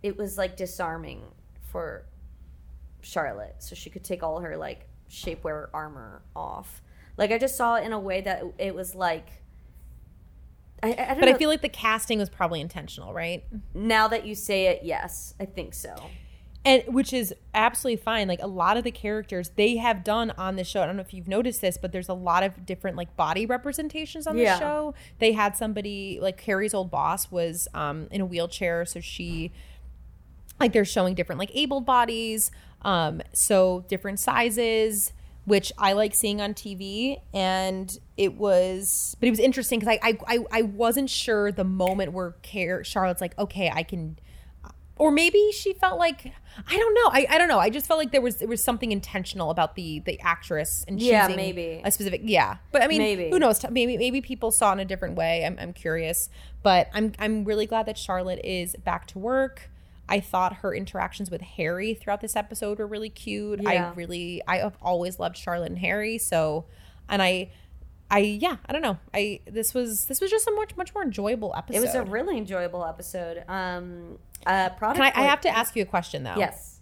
it 0.03 0.17
was 0.17 0.37
like 0.39 0.57
disarming 0.57 1.23
for 1.71 2.05
Charlotte, 3.01 3.57
so 3.59 3.75
she 3.75 3.91
could 3.91 4.05
take 4.05 4.23
all 4.23 4.41
her 4.41 4.57
like 4.57 4.89
shapewear 5.11 5.69
armor 5.73 6.23
off. 6.35 6.83
Like 7.17 7.31
I 7.33 7.39
just 7.39 7.57
saw 7.57 7.77
it 7.77 7.85
in 7.85 7.93
a 7.93 7.99
way 8.01 8.21
that 8.23 8.43
it 8.59 8.75
was 8.75 8.95
like. 8.95 9.29
I, 10.83 10.89
I 10.93 10.95
don't 11.09 11.21
But 11.21 11.27
know. 11.27 11.35
I 11.35 11.39
feel 11.39 11.49
like 11.49 11.63
the 11.63 11.69
casting 11.71 12.19
was 12.19 12.29
probably 12.29 12.61
intentional, 12.61 13.15
right? 13.15 13.45
now 13.75 14.09
that 14.09 14.27
you 14.27 14.35
say 14.35 14.67
it, 14.67 14.81
yes, 14.83 15.35
I 15.41 15.47
think 15.47 15.73
so. 15.73 15.95
and 16.67 16.83
which 16.89 17.13
is 17.15 17.33
absolutely 17.55 17.97
fine 18.03 18.29
like 18.29 18.43
a 18.43 18.47
lot 18.47 18.77
of 18.77 18.85
the 18.85 18.91
characters 18.91 19.51
they 19.57 19.77
have 19.77 20.03
done 20.05 20.31
on 20.33 20.57
the 20.57 20.65
show 20.65 20.83
i 20.83 20.87
don't 20.87 20.97
know 20.97 21.03
if 21.03 21.15
you've 21.15 21.29
noticed 21.29 21.61
this 21.61 21.79
but 21.79 21.93
there's 21.93 22.09
a 22.09 22.15
lot 22.15 22.43
of 22.43 22.67
different 22.67 22.97
like 22.97 23.15
body 23.17 23.47
representations 23.47 24.27
on 24.27 24.37
the 24.37 24.43
Yeah. 24.43 24.59
show 24.59 24.95
they 25.21 25.31
had 25.33 25.57
somebody 25.57 26.19
like 26.21 26.37
carrie's 26.37 26.75
old 26.75 26.91
boss 26.91 27.31
was 27.31 27.69
um 27.73 28.09
in 28.11 28.21
a 28.21 28.27
wheelchair 28.27 28.85
so 28.85 28.99
she 29.01 29.53
like 30.61 30.73
they're 30.73 30.85
showing 30.85 31.15
different 31.15 31.39
like 31.39 31.51
able 31.55 31.81
bodies 31.81 32.51
um 32.83 33.21
so 33.33 33.85
different 33.89 34.19
sizes 34.21 35.13
which 35.45 35.73
i 35.79 35.93
like 35.93 36.15
seeing 36.15 36.41
on 36.41 36.55
tv 36.55 37.21
and 37.35 37.99
it 38.17 38.35
was 38.35 39.17
but 39.21 39.27
it 39.27 39.31
was 39.31 39.41
interesting 39.41 39.79
because 39.81 39.99
I, 40.03 40.09
I 40.11 40.37
i 40.37 40.39
i 40.53 40.63
wasn't 40.63 41.11
sure 41.11 41.53
the 41.53 41.65
moment 41.65 42.13
where 42.13 42.35
Car- 42.51 42.85
charlotte's 42.85 43.21
like 43.21 43.39
okay 43.39 43.71
i 43.73 43.83
can 43.83 44.19
or 44.99 45.11
maybe 45.11 45.51
she 45.53 45.75
felt 45.75 45.99
like 45.99 46.33
I 46.67 46.75
don't 46.79 46.95
know. 46.95 47.11
I, 47.13 47.27
I 47.29 47.37
don't 47.37 47.49
know. 47.49 47.59
I 47.59 47.69
just 47.69 47.87
felt 47.87 47.99
like 47.99 48.13
there 48.13 48.23
was 48.23 48.37
there 48.37 48.49
was 48.49 48.65
something 48.65 48.93
intentional 48.93 49.51
about 49.51 49.75
the 49.75 49.99
the 50.01 50.19
actress 50.21 50.87
and 50.89 50.99
choosing 50.99 51.13
Yeah, 51.13 51.29
maybe. 51.29 51.83
a 51.85 51.91
specific 51.93 52.23
yeah. 52.25 52.57
But 52.73 52.81
I 52.83 52.87
mean, 52.87 52.97
Maybe. 53.01 53.29
who 53.29 53.39
knows? 53.39 53.63
Maybe 53.69 53.99
maybe 53.99 54.23
people 54.23 54.51
saw 54.51 54.73
in 54.73 54.81
a 54.81 54.87
different 54.87 55.17
way. 55.17 55.45
I'm 55.45 55.59
I'm 55.61 55.75
curious, 55.75 56.31
but 56.63 56.89
I'm 56.95 57.13
I'm 57.19 57.45
really 57.45 57.67
glad 57.67 57.85
that 57.85 57.99
Charlotte 57.99 58.41
is 58.43 58.75
back 58.77 59.07
to 59.09 59.19
work. 59.19 59.69
I 60.09 60.21
thought 60.21 60.57
her 60.57 60.75
interactions 60.75 61.31
with 61.31 61.41
Harry 61.41 61.95
throughout 61.95 62.21
this 62.21 62.37
episode 62.37 62.79
were 62.79 62.87
really 62.87 63.11
cute. 63.11 63.63
Yeah. 63.63 63.91
I 63.91 63.95
really 63.95 64.43
I 64.47 64.59
have 64.59 64.77
always 64.81 65.19
loved 65.19 65.37
Charlotte 65.37 65.71
and 65.71 65.79
Harry. 65.79 66.19
So, 66.19 66.67
and 67.09 67.23
I. 67.23 67.51
I 68.09 68.19
yeah 68.21 68.59
I 68.65 68.73
don't 68.73 68.83
know 68.83 68.99
I 69.13 69.41
this 69.47 69.75
was 69.75 70.05
this 70.05 70.21
was 70.21 70.31
just 70.31 70.47
a 70.47 70.53
much 70.53 70.77
much 70.77 70.95
more 70.95 71.03
enjoyable 71.03 71.53
episode. 71.57 71.79
It 71.79 71.81
was 71.81 71.97
a 71.97 72.05
really 72.05 72.39
enjoyable 72.39 72.85
episode. 72.85 73.43
Um, 73.49 74.21
uh, 74.47 74.71
product. 74.71 75.03
Can 75.03 75.13
I, 75.13 75.25
I 75.25 75.29
have 75.29 75.41
to 75.41 75.49
ask 75.49 75.75
you 75.75 75.83
a 75.83 75.87
question 75.87 76.23
though. 76.23 76.37
Yes. 76.37 76.81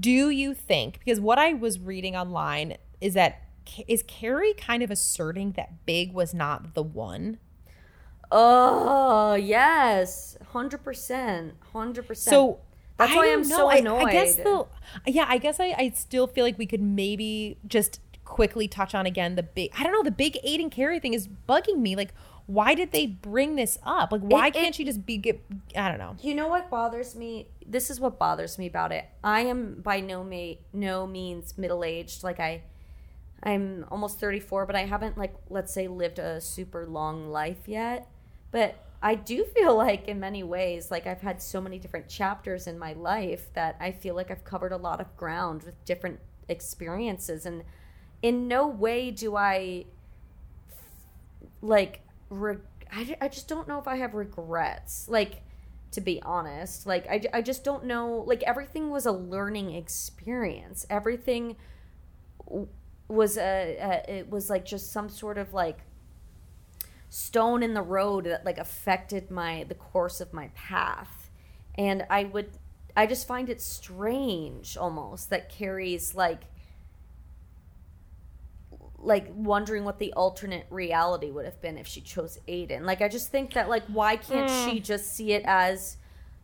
Do 0.00 0.30
you 0.30 0.52
think 0.52 0.98
because 0.98 1.20
what 1.20 1.38
I 1.38 1.52
was 1.52 1.78
reading 1.78 2.16
online 2.16 2.78
is 3.00 3.14
that 3.14 3.42
is 3.86 4.02
Carrie 4.02 4.54
kind 4.54 4.82
of 4.82 4.90
asserting 4.90 5.52
that 5.52 5.86
Big 5.86 6.12
was 6.12 6.34
not 6.34 6.74
the 6.74 6.82
one? 6.82 7.38
Oh 8.36 9.34
yes, 9.34 10.36
hundred 10.52 10.82
percent, 10.82 11.54
hundred 11.72 12.06
percent. 12.08 12.32
So 12.34 12.58
That's 12.96 13.12
I 13.12 13.16
why 13.16 13.32
I'm 13.32 13.42
know. 13.42 13.56
so 13.56 13.68
I- 13.68 13.74
I, 13.74 14.12
guess 14.12 14.38
annoyed. 14.38 14.66
the 15.04 15.10
yeah, 15.12 15.26
I 15.28 15.38
guess 15.38 15.60
I, 15.60 15.74
I 15.78 15.90
still 15.94 16.26
feel 16.26 16.44
like 16.44 16.58
we 16.58 16.66
could 16.66 16.82
maybe 16.82 17.58
just 17.66 18.00
quickly 18.24 18.66
touch 18.66 18.94
on 18.94 19.06
again 19.06 19.36
the 19.36 19.42
big. 19.44 19.70
I 19.78 19.84
don't 19.84 19.92
know. 19.92 20.02
The 20.02 20.10
big 20.10 20.36
Aidan 20.42 20.70
Carrie 20.70 20.98
thing 20.98 21.14
is 21.14 21.28
bugging 21.48 21.78
me. 21.78 21.94
Like, 21.94 22.12
why 22.46 22.74
did 22.74 22.90
they 22.90 23.06
bring 23.06 23.54
this 23.54 23.78
up? 23.84 24.10
Like, 24.10 24.22
why 24.22 24.48
It- 24.48 24.56
it- 24.56 24.60
can't 24.60 24.74
she 24.74 24.84
just 24.84 25.06
be 25.06 25.16
get? 25.16 25.40
I 25.76 25.88
don't 25.88 25.98
know. 25.98 26.16
You 26.20 26.34
know 26.34 26.48
what 26.48 26.68
bothers 26.70 27.14
me? 27.14 27.46
This 27.64 27.88
is 27.88 28.00
what 28.00 28.18
bothers 28.18 28.58
me 28.58 28.66
about 28.66 28.90
it. 28.90 29.04
I 29.22 29.42
am 29.42 29.80
by 29.80 30.00
no 30.00 30.24
ma- 30.24 30.54
no 30.72 31.06
means 31.06 31.56
middle 31.56 31.84
aged. 31.84 32.24
Like 32.24 32.40
I, 32.40 32.62
I'm 33.42 33.84
almost 33.90 34.18
34, 34.18 34.66
but 34.66 34.74
I 34.74 34.86
haven't 34.86 35.16
like 35.16 35.34
let's 35.50 35.72
say 35.72 35.86
lived 35.86 36.18
a 36.18 36.40
super 36.40 36.84
long 36.86 37.28
life 37.30 37.66
yet. 37.68 38.08
But 38.54 38.76
I 39.02 39.16
do 39.16 39.42
feel 39.44 39.74
like 39.86 40.06
in 40.06 40.20
many 40.20 40.44
ways, 40.44 40.92
like 40.92 41.08
I've 41.08 41.20
had 41.20 41.42
so 41.42 41.60
many 41.60 41.80
different 41.80 42.08
chapters 42.08 42.68
in 42.68 42.78
my 42.78 42.92
life 42.92 43.52
that 43.54 43.76
I 43.80 43.90
feel 43.90 44.14
like 44.14 44.30
I've 44.30 44.44
covered 44.44 44.70
a 44.70 44.76
lot 44.76 45.00
of 45.00 45.16
ground 45.16 45.64
with 45.64 45.84
different 45.84 46.20
experiences, 46.48 47.46
and 47.46 47.64
in 48.22 48.46
no 48.46 48.68
way 48.68 49.10
do 49.10 49.34
I 49.34 49.86
like 51.60 52.02
I, 52.30 53.16
I 53.20 53.28
just 53.28 53.48
don't 53.48 53.66
know 53.66 53.78
if 53.78 53.88
i 53.88 53.96
have 53.96 54.14
regrets 54.14 55.08
like 55.08 55.42
to 55.92 56.00
be 56.00 56.20
honest. 56.22 56.86
Like 56.86 57.06
I, 57.08 57.22
I 57.32 57.42
just 57.42 57.64
don't 57.64 57.84
know 57.84 58.24
like 58.26 58.42
everything 58.42 58.90
was 58.90 59.06
a 59.06 59.12
learning 59.12 59.74
experience. 59.74 60.86
Everything 60.90 61.56
was 63.08 63.38
a, 63.38 63.76
a 63.80 64.18
it 64.18 64.30
was 64.30 64.50
like 64.50 64.64
just 64.64 64.92
some 64.92 65.08
sort 65.08 65.38
of 65.38 65.54
like 65.54 65.78
stone 67.14 67.62
in 67.62 67.74
the 67.74 67.82
road 67.82 68.24
that 68.24 68.44
like 68.44 68.58
affected 68.58 69.30
my 69.30 69.64
the 69.68 69.74
course 69.74 70.20
of 70.20 70.32
my 70.32 70.48
path 70.56 71.30
and 71.76 72.04
i 72.10 72.24
would 72.24 72.50
i 72.96 73.06
just 73.06 73.24
find 73.24 73.48
it 73.48 73.60
strange 73.62 74.76
almost 74.76 75.30
that 75.30 75.48
carrie's 75.48 76.16
like 76.16 76.40
like 78.98 79.30
wondering 79.32 79.84
what 79.84 80.00
the 80.00 80.12
alternate 80.14 80.66
reality 80.70 81.30
would 81.30 81.44
have 81.44 81.60
been 81.60 81.76
if 81.76 81.86
she 81.86 82.00
chose 82.00 82.38
Aidan. 82.48 82.86
Like 82.86 83.02
I 83.02 83.08
just 83.08 83.30
think 83.30 83.52
that 83.52 83.68
like 83.68 83.84
why 83.88 84.16
can't 84.16 84.50
she 84.50 84.78
hmm. 84.78 84.82
just 84.82 85.14
see 85.14 85.32
it 85.32 85.42
as 85.44 85.98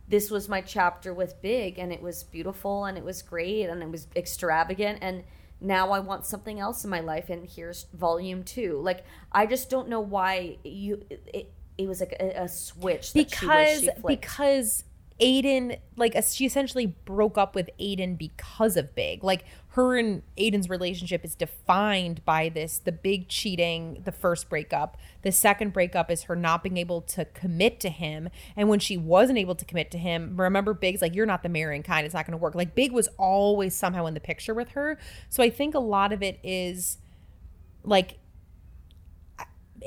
this 0.07 0.29
was 0.29 0.47
my 0.47 0.61
chapter 0.61 1.11
with 1.11 1.41
Big 1.41 1.79
and 1.79 1.91
it 1.91 2.03
was 2.03 2.23
beautiful 2.23 2.85
and 2.85 2.99
it 2.99 3.03
was 3.03 3.23
great 3.23 3.65
and 3.65 3.81
it 3.81 3.89
was 3.89 4.07
extravagant 4.15 4.99
and 5.01 5.23
now 5.61 5.91
I 5.91 5.99
want 5.99 6.25
something 6.25 6.59
else 6.59 6.83
in 6.83 6.89
my 6.89 6.99
life 6.99 7.29
and 7.29 7.47
here's 7.47 7.85
volume 7.93 8.43
2. 8.43 8.81
Like 8.81 9.05
I 9.31 9.45
just 9.45 9.69
don't 9.69 9.87
know 9.87 10.01
why 10.01 10.57
you 10.63 11.03
it, 11.09 11.53
it 11.77 11.87
was 11.87 11.99
like 11.99 12.15
a, 12.19 12.43
a 12.43 12.49
switch 12.49 13.13
that 13.13 13.29
she 13.29 13.45
because 13.45 13.79
she 13.81 13.89
because 14.05 14.83
Aidan 15.21 15.75
like 15.95 16.17
she 16.31 16.45
essentially 16.45 16.87
broke 16.87 17.37
up 17.37 17.53
with 17.53 17.69
Aidan 17.77 18.15
because 18.15 18.75
of 18.75 18.95
Big. 18.95 19.23
Like 19.23 19.45
her 19.69 19.95
and 19.95 20.23
Aidan's 20.35 20.67
relationship 20.67 21.23
is 21.23 21.35
defined 21.35 22.25
by 22.25 22.49
this 22.49 22.79
the 22.79 22.91
big 22.91 23.29
cheating, 23.29 24.01
the 24.03 24.11
first 24.11 24.49
breakup. 24.49 24.97
The 25.21 25.31
second 25.31 25.73
breakup 25.73 26.09
is 26.09 26.23
her 26.23 26.35
not 26.35 26.63
being 26.63 26.77
able 26.77 27.01
to 27.01 27.25
commit 27.25 27.79
to 27.81 27.89
him. 27.89 28.29
And 28.57 28.67
when 28.67 28.79
she 28.79 28.97
wasn't 28.97 29.37
able 29.37 29.55
to 29.55 29.63
commit 29.63 29.91
to 29.91 29.99
him, 29.99 30.35
remember 30.35 30.73
Big's 30.73 31.03
like 31.03 31.13
you're 31.13 31.27
not 31.27 31.43
the 31.43 31.49
marrying 31.49 31.83
kind, 31.83 32.03
it's 32.03 32.15
not 32.15 32.25
going 32.25 32.37
to 32.37 32.41
work. 32.41 32.55
Like 32.55 32.73
Big 32.73 32.91
was 32.91 33.07
always 33.19 33.75
somehow 33.75 34.07
in 34.07 34.15
the 34.15 34.19
picture 34.19 34.55
with 34.55 34.69
her. 34.69 34.97
So 35.29 35.43
I 35.43 35.51
think 35.51 35.75
a 35.75 35.79
lot 35.79 36.11
of 36.11 36.23
it 36.23 36.39
is 36.43 36.97
like 37.83 38.17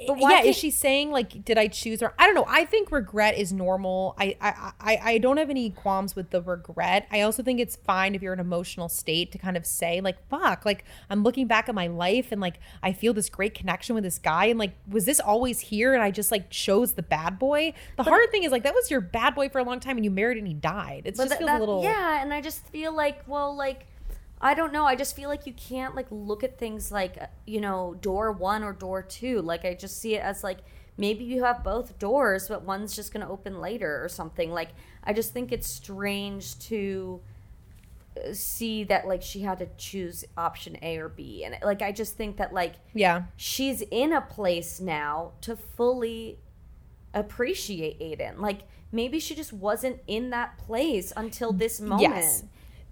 But 0.07 0.19
why 0.19 0.43
yeah, 0.43 0.49
is 0.51 0.57
she 0.57 0.71
saying 0.71 1.11
like, 1.11 1.45
did 1.45 1.59
I 1.59 1.69
choose 1.69 2.01
her? 2.01 2.15
I 2.19 2.27
don't 2.27 2.35
know. 2.35 2.47
I 2.49 2.65
think 2.65 2.91
regret 2.93 3.37
is 3.37 3.53
normal. 3.53 4.15
I, 4.19 4.37
I 4.41 4.73
I 4.81 5.01
I 5.13 5.19
don't 5.19 5.37
have 5.37 5.51
any 5.51 5.71
qualms 5.71 6.15
with 6.17 6.31
the 6.31 6.43
regret. 6.43 7.07
I 7.11 7.21
also 7.23 7.43
think 7.43 7.61
it's 7.61 7.77
fine 7.77 8.15
if 8.15 8.23
you're 8.23 8.33
in 8.33 8.41
an 8.41 8.47
emotional 8.47 8.89
state 8.89 9.33
to 9.33 9.39
kind 9.39 9.57
of 9.57 9.65
say 9.67 10.01
like, 10.01 10.17
fuck, 10.29 10.65
like 10.65 10.85
I'm 11.11 11.23
looking 11.23 11.47
back 11.47 11.69
at 11.69 11.75
my 11.75 11.87
life 11.87 12.33
and 12.33 12.41
like 12.41 12.59
I 12.83 12.93
feel 12.93 13.13
this 13.15 13.29
great 13.29 13.55
connection 13.55 13.95
with 13.95 14.05
this 14.05 14.19
guy 14.19 14.47
and 14.47 14.59
like 14.59 14.73
was 14.89 15.05
this 15.05 15.21
always 15.21 15.61
here 15.61 15.95
and 15.95 16.03
I 16.03 16.11
just 16.11 16.31
like 16.31 16.51
chose 16.51 16.93
the 16.95 17.03
bad 17.03 17.39
boy. 17.39 17.73
The 17.97 18.03
hard 18.05 18.31
thing 18.31 18.45
is 18.45 18.53
like 18.53 18.63
that 18.65 18.75
was 18.75 18.91
your 18.91 19.01
bad 19.01 19.35
boy 19.35 19.49
for 19.49 19.59
a 19.59 19.65
long 19.65 19.81
time 19.81 19.97
and 19.97 20.05
you 20.05 20.11
married 20.11 20.39
and 20.39 20.47
he 20.47 20.55
died. 20.55 21.03
It 21.05 21.17
just 21.17 21.29
that- 21.31 21.41
that- 21.41 21.57
a 21.57 21.61
little 21.61 21.83
yeah 21.83 22.23
and 22.23 22.33
i 22.33 22.41
just 22.41 22.67
feel 22.69 22.93
like 22.95 23.27
well 23.29 23.55
like 23.55 23.87
i 24.45 24.55
don't 24.55 24.73
know 24.73 24.85
i 24.85 24.95
just 24.95 25.17
feel 25.17 25.29
like 25.29 25.47
you 25.47 25.53
can't 25.55 25.97
like 25.97 26.07
look 26.11 26.45
at 26.45 26.59
things 26.59 26.93
like 26.93 27.19
you 27.47 27.61
know 27.61 27.97
door 28.01 28.31
one 28.31 28.63
or 28.63 28.73
door 28.73 29.03
two 29.03 29.41
like 29.43 29.65
i 29.65 29.75
just 29.75 30.01
see 30.01 30.15
it 30.15 30.23
as 30.23 30.45
like 30.45 30.59
maybe 30.97 31.25
you 31.25 31.43
have 31.43 31.65
both 31.65 31.99
doors 31.99 32.47
but 32.47 32.63
one's 32.63 32.95
just 32.95 33.13
going 33.13 33.25
to 33.25 33.33
open 33.33 33.61
later 33.61 34.05
or 34.05 34.09
something 34.09 34.53
like 34.53 34.69
i 35.03 35.13
just 35.13 35.33
think 35.33 35.51
it's 35.51 35.67
strange 35.67 36.57
to 36.61 37.21
uh, 38.17 38.33
see 38.33 38.85
that 38.85 39.09
like 39.09 39.23
she 39.23 39.41
had 39.41 39.59
to 39.59 39.67
choose 39.77 40.25
option 40.37 40.77
a 40.83 40.99
or 40.99 41.09
b 41.09 41.43
and 41.43 41.57
like 41.65 41.83
i 41.83 41.91
just 41.91 42.17
think 42.17 42.37
that 42.37 42.53
like 42.53 42.75
yeah. 42.93 43.25
she's 43.37 43.83
in 43.91 44.13
a 44.13 44.21
place 44.21 44.79
now 44.79 45.33
to 45.41 45.57
fully 45.57 46.39
appreciate 47.15 47.97
Aidan. 48.01 48.41
Like 48.41 48.63
maybe 48.93 49.19
she 49.19 49.35
just 49.35 49.53
wasn't 49.53 50.01
in 50.07 50.31
that 50.31 50.59
place 50.59 51.13
until 51.17 51.53
this 51.53 51.81
moment. 51.81 52.03
Yes. 52.03 52.45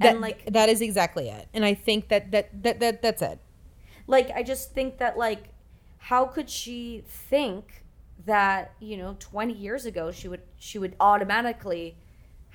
And 0.05 0.17
That, 0.17 0.21
like 0.21 0.45
that 0.47 0.69
is 0.69 0.81
exactly 0.81 1.29
it. 1.29 1.49
And 1.55 1.65
I 1.65 1.75
think 1.75 2.09
that 2.09 2.31
that 2.33 2.63
that, 2.63 2.81
that 2.81 3.03
that's 3.03 3.23
it. 3.23 3.39
like 4.07 4.31
I 4.31 4.43
just 4.43 4.73
think 4.73 4.99
that 4.99 5.17
like 5.17 5.49
how 5.99 6.25
could 6.27 6.51
she 6.51 7.05
think 7.07 7.85
that, 8.27 8.75
you 8.81 8.97
know, 8.97 9.17
20 9.19 9.53
years 9.53 9.87
ago 9.87 10.11
she 10.11 10.29
would 10.29 10.43
she 10.59 10.79
would 10.79 10.97
automatically 11.01 11.97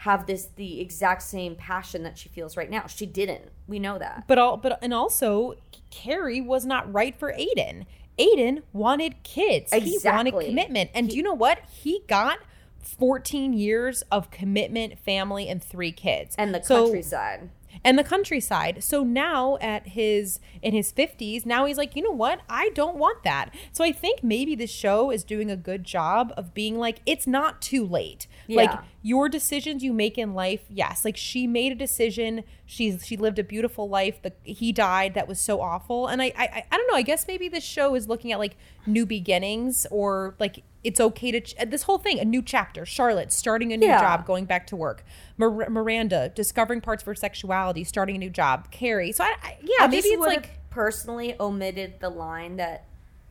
have 0.02 0.28
this 0.28 0.50
the 0.56 0.80
exact 0.80 1.24
same 1.24 1.56
passion 1.56 2.04
that 2.04 2.18
she 2.18 2.30
feels 2.30 2.56
right 2.56 2.70
now. 2.70 2.86
She 2.88 3.06
didn't. 3.06 3.46
We 3.68 3.80
know 3.80 3.98
that. 3.98 4.26
But 4.28 4.38
all 4.38 4.58
but 4.58 4.80
and 4.82 4.94
also 4.94 5.56
Carrie 5.90 6.42
was 6.42 6.66
not 6.66 6.92
right 6.94 7.18
for 7.18 7.32
Aidan. 7.32 7.86
Aidan 8.20 8.64
wanted 8.74 9.24
kids. 9.24 9.72
He 9.74 10.00
wanted 10.04 10.34
commitment. 10.34 10.92
And 10.94 11.10
do 11.10 11.16
you 11.16 11.24
know 11.24 11.34
what? 11.34 11.60
He 11.70 12.04
got 12.08 12.40
14 12.82 13.54
years 13.54 14.04
of 14.12 14.32
commitment, 14.32 15.00
family, 15.00 15.48
and 15.50 15.64
three 15.64 15.92
kids. 15.92 16.36
And 16.38 16.54
the 16.54 16.62
So- 16.64 16.86
countryside. 16.86 17.50
and 17.84 18.00
the 18.00 18.04
countryside. 18.04 18.84
So 18.84 19.04
now 19.04 19.58
at 19.62 19.90
his 19.90 20.40
in 20.64 20.74
his 20.74 20.92
50s, 20.92 21.46
now 21.46 21.66
he's 21.66 21.78
like, 21.78 21.96
"You 21.96 22.02
know 22.04 22.12
what? 22.12 22.40
I 22.50 22.70
don't 22.74 22.98
want 22.98 23.24
that." 23.24 23.54
So 23.72 23.84
I 23.84 23.92
think 23.92 24.24
maybe 24.24 24.56
this 24.56 24.72
show 24.72 25.12
is 25.12 25.24
doing 25.24 25.52
a 25.52 25.56
good 25.56 25.84
job 25.84 26.34
of 26.36 26.54
being 26.56 26.78
like 26.80 27.02
it's 27.06 27.28
not 27.28 27.62
too 27.62 27.86
late. 27.86 28.26
Like 28.48 28.72
Yeah. 28.72 28.82
Your 29.08 29.30
decisions 29.30 29.84
you 29.84 29.94
make 29.94 30.18
in 30.18 30.34
life, 30.34 30.62
yes. 30.70 31.06
Like 31.06 31.16
she 31.16 31.48
made 31.48 31.72
a 31.72 31.76
decision. 31.76 32.44
She's 32.66 33.06
she 33.06 33.16
lived 33.16 33.40
a 33.40 33.44
beautiful 33.44 33.88
life. 33.88 34.22
The 34.22 34.34
he 34.44 34.74
died. 34.74 35.14
That 35.14 35.28
was 35.30 35.40
so 35.40 35.62
awful. 35.62 36.08
And 36.08 36.22
I 36.22 36.34
I 36.38 36.66
I 36.70 36.78
don't 36.78 36.88
know. 36.92 36.96
I 36.98 37.04
guess 37.04 37.26
maybe 37.26 37.48
this 37.48 37.64
show 37.64 37.96
is 37.96 38.10
looking 38.10 38.34
at 38.34 38.40
like 38.40 38.58
new 38.86 39.06
beginnings 39.06 39.88
or 39.92 40.36
like 40.40 40.64
it's 40.84 41.00
okay 41.00 41.32
to 41.32 41.40
ch- 41.40 41.56
uh, 41.58 41.66
this 41.66 41.84
whole 41.84 41.98
thing 41.98 42.20
a 42.20 42.26
new 42.26 42.42
chapter. 42.42 42.86
Charlotte 42.86 43.32
starting 43.32 43.72
a 43.72 43.78
new 43.78 43.88
Yeah. 43.88 44.02
job, 44.02 44.26
going 44.26 44.44
back 44.46 44.68
to 44.68 44.76
work. 44.76 45.06
Mir- 45.38 45.70
Miranda 45.70 46.30
discovering 46.30 46.82
parts 46.82 47.02
of 47.04 47.08
her 47.08 47.16
sexuality, 47.16 47.86
starting 47.86 48.16
a 48.16 48.20
new 48.20 48.30
job. 48.30 48.72
Carrie. 48.72 49.14
So 49.14 49.24
I, 49.24 49.36
I 49.42 49.58
yeah 49.62 49.86
I 49.86 49.88
maybe 49.88 50.10
it's 50.10 50.26
like 50.26 50.70
personally 50.70 51.34
omitted 51.40 52.02
the 52.02 52.10
line 52.10 52.58
that 52.58 52.84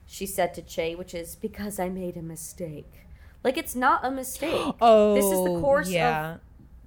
she 0.07 0.24
said 0.24 0.55
to 0.55 0.62
Che, 0.62 0.95
which 0.95 1.12
is 1.14 1.37
because 1.37 1.79
I 1.79 1.91
made 1.91 2.16
a 2.16 2.22
mistake. 2.22 3.05
Like 3.45 3.57
it's 3.57 3.74
not 3.74 4.05
a 4.05 4.11
mistake. 4.11 4.74
oh 4.80 5.14
this 5.14 5.24
is 5.24 5.45
the 5.45 5.61
course 5.61 5.91
yeah. 5.91 6.34
of 6.34 6.41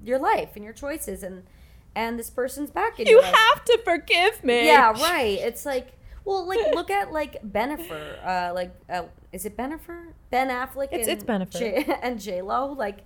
your 0.03 0.19
life 0.19 0.51
and 0.55 0.63
your 0.63 0.73
choices, 0.73 1.23
and 1.23 1.43
and 1.95 2.19
this 2.19 2.29
person's 2.29 2.69
back 2.69 2.99
in 2.99 3.07
You 3.07 3.21
have 3.21 3.65
to 3.65 3.79
forgive 3.83 4.43
me. 4.43 4.65
Yeah, 4.65 4.91
right. 4.91 5.39
It's 5.39 5.65
like, 5.65 5.93
well, 6.25 6.47
like 6.47 6.59
look 6.73 6.89
at 6.89 7.11
like 7.11 7.41
Bennifer. 7.43 8.25
Uh, 8.25 8.53
like, 8.53 8.73
uh, 8.89 9.03
is 9.31 9.45
it 9.45 9.57
Bennifer? 9.57 10.13
Ben 10.31 10.49
Affleck. 10.49 10.93
It's- 10.93 11.07
and 11.07 11.09
it's 11.09 11.23
Bennifer. 11.23 11.59
J- 11.59 11.95
and 12.01 12.19
J 12.19 12.41
Lo. 12.41 12.73
Like, 12.73 12.99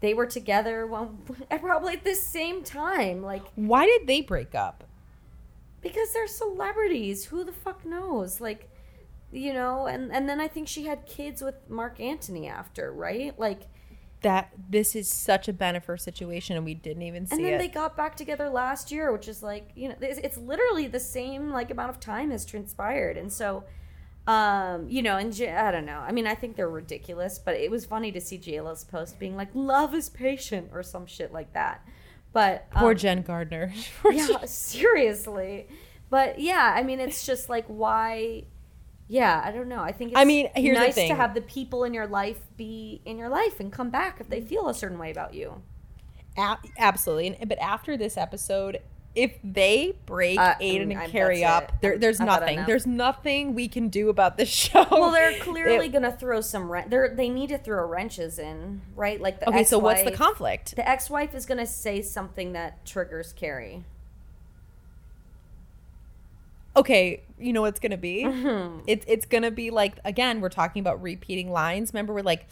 they 0.00 0.14
were 0.14 0.26
together 0.26 0.86
one, 0.86 1.18
probably 1.60 1.94
at 1.94 2.04
the 2.04 2.14
same 2.14 2.62
time. 2.62 3.22
Like, 3.22 3.42
Why 3.54 3.86
did 3.86 4.06
they 4.06 4.20
break 4.20 4.54
up? 4.54 4.84
because 5.82 6.12
they're 6.12 6.28
celebrities. 6.28 7.26
Who 7.26 7.44
the 7.44 7.52
fuck 7.52 7.84
knows? 7.84 8.40
Like, 8.40 8.70
you 9.32 9.52
know. 9.52 9.86
And 9.86 10.12
and 10.12 10.28
then 10.28 10.40
I 10.40 10.48
think 10.48 10.68
she 10.68 10.84
had 10.86 11.06
kids 11.06 11.42
with 11.42 11.54
Marc 11.68 11.98
Anthony 12.00 12.46
after, 12.48 12.92
right? 12.92 13.36
Like, 13.38 13.62
That 14.22 14.50
this 14.68 14.94
is 14.94 15.08
such 15.08 15.48
a 15.48 15.52
Bennifer 15.52 15.98
situation, 15.98 16.56
and 16.56 16.64
we 16.64 16.74
didn't 16.74 17.02
even 17.02 17.26
see 17.26 17.34
it. 17.34 17.36
and 17.38 17.44
then 17.46 17.54
it. 17.54 17.58
they 17.58 17.68
got 17.68 17.96
back 17.96 18.14
together 18.16 18.48
last 18.48 18.92
year, 18.92 19.10
which 19.12 19.26
is 19.28 19.42
like 19.42 19.70
you 19.74 19.88
know 19.88 19.96
it's, 20.00 20.18
it's 20.20 20.36
literally 20.38 20.86
the 20.86 21.00
same 21.00 21.50
like 21.50 21.70
amount 21.70 21.90
of 21.90 21.98
time 21.98 22.30
has 22.30 22.44
transpired, 22.44 23.16
and 23.16 23.32
so 23.32 23.64
um 24.28 24.86
you 24.88 25.02
know 25.02 25.16
and 25.16 25.32
J- 25.32 25.50
I 25.50 25.72
don't 25.72 25.84
know. 25.86 25.98
I 25.98 26.12
mean, 26.12 26.28
I 26.28 26.36
think 26.36 26.54
they're 26.54 26.70
ridiculous, 26.70 27.40
but 27.40 27.56
it 27.56 27.70
was 27.70 27.84
funny 27.84 28.12
to 28.12 28.20
see 28.20 28.38
JLo's 28.38 28.84
post 28.84 29.18
being 29.18 29.36
like 29.36 29.48
"love 29.54 29.94
is 29.94 30.08
patient" 30.08 30.70
or 30.72 30.82
some 30.84 31.06
shit 31.06 31.32
like 31.32 31.52
that. 31.54 31.84
But 32.32 32.70
Poor 32.70 32.92
um, 32.92 32.96
Jen 32.96 33.22
Gardner. 33.22 33.74
yeah, 34.10 34.44
seriously. 34.46 35.66
But 36.08 36.38
yeah, 36.38 36.72
I 36.76 36.82
mean, 36.82 37.00
it's 37.00 37.26
just 37.26 37.48
like 37.48 37.64
why. 37.66 38.44
Yeah, 39.12 39.42
I 39.44 39.50
don't 39.50 39.68
know. 39.68 39.82
I 39.82 39.92
think 39.92 40.12
it's 40.12 40.18
I 40.18 40.24
mean, 40.24 40.48
here's 40.56 40.74
the 40.78 40.84
nice 40.84 40.94
thing. 40.94 41.10
to 41.10 41.14
have 41.14 41.34
the 41.34 41.42
people 41.42 41.84
in 41.84 41.92
your 41.92 42.06
life 42.06 42.40
be 42.56 43.02
in 43.04 43.18
your 43.18 43.28
life 43.28 43.60
and 43.60 43.70
come 43.70 43.90
back 43.90 44.16
if 44.20 44.30
they 44.30 44.40
feel 44.40 44.70
a 44.70 44.74
certain 44.74 44.98
way 44.98 45.10
about 45.10 45.34
you. 45.34 45.60
A- 46.38 46.56
absolutely. 46.78 47.36
And, 47.38 47.46
but 47.46 47.58
after 47.58 47.98
this 47.98 48.16
episode, 48.16 48.78
if 49.14 49.32
they 49.44 49.94
break 50.06 50.38
Uh, 50.38 50.54
Aidan 50.60 50.88
mm, 50.88 50.96
I- 50.96 51.02
and 51.02 51.12
Carrie 51.12 51.44
up, 51.44 51.72
there, 51.82 51.98
there's 51.98 52.20
I've 52.20 52.26
nothing. 52.26 52.64
There's 52.66 52.86
nothing 52.86 53.54
we 53.54 53.68
can 53.68 53.90
do 53.90 54.08
about 54.08 54.38
this 54.38 54.48
show. 54.64 54.86
Well, 54.90 55.10
they're 55.10 55.38
clearly 55.40 55.90
gonna 55.90 56.16
throw 56.16 56.40
some 56.40 56.72
wren- 56.72 56.88
They're 56.88 57.14
they 57.14 57.28
need 57.28 57.50
to 57.50 57.58
throw 57.58 57.86
wrenches 57.86 58.38
in, 58.38 58.80
right? 58.96 59.20
Like 59.20 59.40
the 59.40 59.50
okay, 59.50 59.64
so 59.64 59.78
what's 59.78 60.04
the 60.04 60.12
conflict? 60.12 60.74
The 60.74 60.88
ex-wife 60.88 61.34
is 61.34 61.44
gonna 61.44 61.66
say 61.66 62.00
something 62.00 62.54
that 62.54 62.86
triggers 62.86 63.34
Carrie. 63.34 63.84
Okay, 66.74 67.22
you 67.38 67.52
know 67.52 67.60
what 67.62 67.68
it's 67.68 67.80
gonna 67.80 67.96
be? 67.98 68.24
Mm-hmm. 68.24 68.80
It's 68.86 69.04
it's 69.08 69.26
gonna 69.26 69.50
be 69.50 69.70
like 69.70 69.94
again, 70.04 70.40
we're 70.40 70.48
talking 70.48 70.80
about 70.80 71.02
repeating 71.02 71.50
lines. 71.50 71.92
Remember, 71.92 72.14
we're 72.14 72.22
like, 72.22 72.46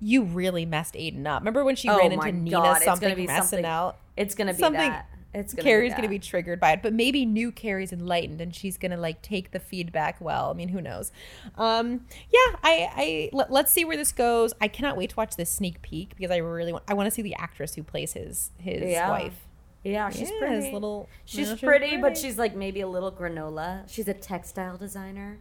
you 0.00 0.22
really 0.24 0.66
messed 0.66 0.96
Aidan 0.96 1.26
up. 1.26 1.40
Remember 1.40 1.64
when 1.64 1.76
she 1.76 1.88
Oh 1.88 1.96
ran 1.96 2.12
into 2.12 2.24
God, 2.26 2.34
Nina 2.34 2.72
it's 2.74 2.84
something 2.84 3.14
from 3.14 3.26
something- 3.36 3.64
SNL? 3.64 3.94
It's 4.16 4.34
gonna 4.34 4.52
be 4.52 4.58
Something- 4.60 4.90
that. 4.90 5.08
It's 5.36 5.52
gonna 5.52 5.64
Carrie's 5.68 5.92
be 5.94 5.96
gonna 5.96 6.08
be 6.10 6.20
triggered 6.20 6.60
by 6.60 6.70
it, 6.74 6.80
but 6.80 6.92
maybe 6.92 7.26
new 7.26 7.50
Carrie's 7.50 7.92
enlightened 7.92 8.40
and 8.40 8.54
she's 8.54 8.76
gonna 8.76 8.96
like 8.96 9.20
take 9.20 9.50
the 9.50 9.58
feedback 9.58 10.20
well. 10.20 10.50
I 10.50 10.52
mean, 10.52 10.68
who 10.68 10.80
knows? 10.80 11.10
Um, 11.58 12.06
yeah, 12.32 12.54
I, 12.62 12.88
I 12.94 13.30
let, 13.32 13.50
let's 13.50 13.72
see 13.72 13.84
where 13.84 13.96
this 13.96 14.12
goes. 14.12 14.52
I 14.60 14.68
cannot 14.68 14.96
wait 14.96 15.10
to 15.10 15.16
watch 15.16 15.34
this 15.34 15.50
sneak 15.50 15.82
peek 15.82 16.10
because 16.16 16.30
I 16.30 16.36
really 16.36 16.70
want. 16.72 16.84
I 16.86 16.94
want 16.94 17.08
to 17.08 17.10
see 17.10 17.22
the 17.22 17.34
actress 17.34 17.74
who 17.74 17.82
plays 17.82 18.12
his 18.12 18.52
his 18.58 18.82
Yeah. 18.92 19.08
wife. 19.08 19.44
Yeah, 19.84 20.08
she's 20.10 20.30
Yeah, 20.30 20.38
pretty. 20.38 20.72
little. 20.72 21.08
she's 21.24 21.50
yeah, 21.50 21.56
pretty, 21.56 21.96
but 21.98 22.16
she's 22.16 22.38
like 22.38 22.56
maybe 22.56 22.80
a 22.80 22.88
little 22.88 23.12
granola. 23.12 23.82
She's 23.86 24.08
a 24.08 24.14
textile 24.14 24.76
designer. 24.78 25.38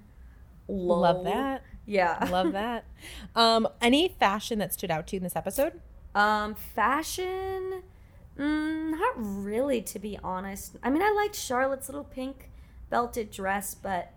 love 0.68 1.24
that. 1.26 1.64
Yeah. 1.86 2.28
Love 2.32 2.52
that. 2.54 2.86
Um, 3.36 3.68
any 3.82 4.08
fashion 4.10 4.60
that 4.60 4.74
stood 4.74 4.90
out 4.92 5.08
to 5.08 5.16
you 5.16 5.18
in 5.20 5.24
this 5.24 5.36
episode? 5.36 5.82
Um, 6.16 6.56
fashion, 6.56 7.84
mm, 8.38 8.92
not 8.92 9.14
really, 9.18 9.82
to 9.82 10.00
be 10.00 10.18
honest. 10.24 10.78
I 10.84 10.90
mean, 10.90 11.02
I 11.02 11.12
liked 11.12 11.36
Charlotte's 11.36 11.90
little 11.90 12.04
pink 12.04 12.50
belted 12.90 13.32
dress, 13.32 13.74
but 13.76 14.14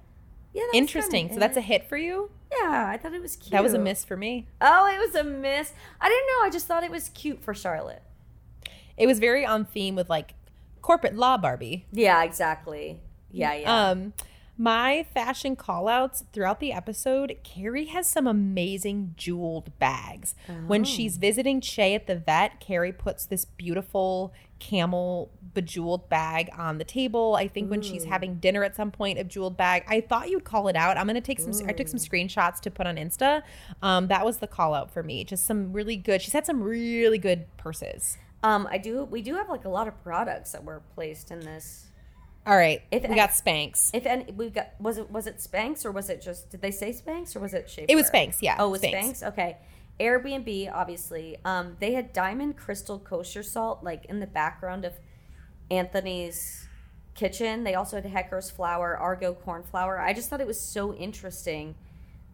yeah, 0.52 0.62
Interesting. 0.74 1.28
kinda 1.28 1.34
So 1.34 1.40
that's 1.40 1.56
a 1.56 1.60
hit 1.62 1.88
for 1.88 1.96
you. 1.96 2.30
yeah. 2.52 2.86
I 2.88 2.96
thought 2.96 3.14
it 3.14 3.22
was 3.22 3.36
cute. 3.36 3.52
That 3.52 3.62
was 3.62 3.74
a 3.74 3.78
miss 3.78 4.04
for 4.04 4.16
me. 4.16 4.46
Oh, 4.60 4.86
it 4.86 4.98
was 4.98 5.14
a 5.14 5.24
miss. 5.24 5.72
I 6.00 6.08
didn't 6.08 6.26
know. 6.26 6.46
I 6.46 6.50
just 6.50 6.66
thought 6.66 6.84
it 6.84 6.90
was 6.90 7.08
cute 7.10 7.42
for 7.42 7.54
Charlotte. 7.54 8.02
It 8.96 9.06
was 9.06 9.18
very 9.18 9.44
on 9.44 9.64
theme 9.64 9.94
with 9.94 10.08
like 10.10 10.34
corporate 10.82 11.14
law 11.16 11.36
Barbie. 11.36 11.86
Yeah, 11.92 12.22
exactly. 12.22 13.00
Yeah, 13.30 13.54
yeah. 13.54 13.88
Um, 13.90 14.12
my 14.58 15.04
fashion 15.12 15.54
callouts 15.54 16.22
throughout 16.32 16.60
the 16.60 16.72
episode, 16.72 17.36
Carrie 17.44 17.86
has 17.86 18.08
some 18.08 18.26
amazing 18.26 19.12
jeweled 19.16 19.78
bags. 19.78 20.34
When 20.66 20.80
Oh. 20.80 20.84
she's 20.84 21.18
visiting 21.18 21.60
Che 21.60 21.94
at 21.94 22.06
the 22.06 22.16
vet, 22.16 22.58
Carrie 22.58 22.92
puts 22.92 23.26
this 23.26 23.44
beautiful 23.44 24.32
camel 24.58 25.30
bejeweled 25.52 26.08
bag 26.08 26.48
on 26.56 26.78
the 26.78 26.84
table. 26.84 27.34
I 27.38 27.48
think 27.48 27.70
when 27.70 27.82
she's 27.82 28.04
having 28.04 28.36
dinner 28.36 28.64
at 28.64 28.74
some 28.74 28.90
point, 28.90 29.18
a 29.18 29.24
jeweled 29.24 29.58
bag. 29.58 29.84
I 29.86 30.00
thought 30.00 30.30
you'd 30.30 30.44
call 30.44 30.68
it 30.68 30.76
out. 30.76 30.96
I'm 30.96 31.06
gonna 31.06 31.20
take 31.20 31.40
some. 31.40 31.52
I 31.68 31.72
took 31.72 31.88
some 31.88 31.98
screenshots 32.00 32.60
to 32.60 32.70
put 32.70 32.86
on 32.86 32.96
Insta. 32.96 33.42
Um, 33.82 34.08
that 34.08 34.24
was 34.24 34.38
the 34.38 34.46
call 34.46 34.72
out 34.72 34.90
for 34.90 35.02
me. 35.02 35.24
Just 35.24 35.44
some 35.44 35.72
really 35.74 35.96
good. 35.96 36.22
She's 36.22 36.32
had 36.32 36.46
some 36.46 36.62
really 36.62 37.18
good 37.18 37.44
purses. 37.58 38.16
Um, 38.42 38.68
I 38.70 38.78
do. 38.78 39.04
We 39.04 39.22
do 39.22 39.34
have 39.34 39.48
like 39.48 39.64
a 39.64 39.68
lot 39.68 39.88
of 39.88 40.02
products 40.02 40.52
that 40.52 40.62
were 40.64 40.82
placed 40.94 41.30
in 41.30 41.40
this. 41.40 41.86
All 42.46 42.56
right, 42.56 42.80
If 42.92 43.02
we 43.02 43.08
I- 43.08 43.16
got 43.16 43.30
Spanx. 43.30 43.90
If 43.92 44.06
any, 44.06 44.30
we 44.32 44.50
got 44.50 44.68
was 44.80 44.98
it 44.98 45.10
was 45.10 45.26
it 45.26 45.38
Spanx 45.38 45.84
or 45.84 45.90
was 45.90 46.08
it 46.10 46.22
just 46.22 46.50
did 46.50 46.60
they 46.62 46.70
say 46.70 46.92
Spanx 46.92 47.34
or 47.34 47.40
was 47.40 47.54
it 47.54 47.66
shapewear? 47.66 47.86
It 47.88 47.96
was 47.96 48.08
Spanx, 48.10 48.36
yeah, 48.40 48.56
Oh, 48.60 48.68
it 48.68 48.70
was 48.72 48.82
Spanx. 48.82 48.94
Spanx. 49.22 49.28
Okay. 49.28 49.56
Airbnb, 49.98 50.72
obviously. 50.72 51.38
Um, 51.44 51.76
they 51.80 51.92
had 51.94 52.12
diamond 52.12 52.56
crystal 52.56 52.98
kosher 52.98 53.42
salt 53.42 53.82
like 53.82 54.04
in 54.04 54.20
the 54.20 54.26
background 54.26 54.84
of 54.84 54.92
Anthony's 55.70 56.68
kitchen. 57.14 57.64
They 57.64 57.74
also 57.74 57.96
had 57.96 58.06
Hecker's 58.06 58.50
flour, 58.50 58.96
Argo 58.96 59.34
corn 59.34 59.62
flour. 59.62 59.98
I 59.98 60.12
just 60.12 60.28
thought 60.30 60.40
it 60.40 60.46
was 60.46 60.60
so 60.60 60.94
interesting 60.94 61.74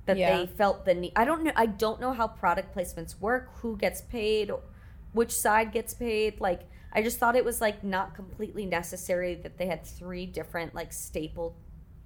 that 0.07 0.17
Yeah. 0.17 0.37
they 0.37 0.47
felt 0.47 0.85
the 0.85 0.95
need. 0.95 1.13
I 1.17 1.25
don't 1.25 1.45
know. 1.45 1.53
I 1.57 1.67
don't 1.67 2.01
know 2.01 2.13
how 2.13 2.27
product 2.27 2.75
placements 2.77 3.19
work. 3.21 3.49
Who 3.63 3.77
gets 3.77 4.01
paid? 4.03 4.51
Which 5.13 5.33
side 5.33 5.73
gets 5.73 5.95
paid? 5.95 6.41
Like, 6.41 6.63
I 6.93 7.03
just 7.03 7.19
thought 7.19 7.37
it 7.37 7.45
was 7.45 7.61
like 7.61 7.83
not 7.85 8.15
completely 8.15 8.67
necessary 8.67 9.35
that 9.37 9.59
they 9.59 9.67
had 9.67 9.85
three 9.85 10.27
different 10.27 10.75
like 10.75 10.93
staple 10.93 11.57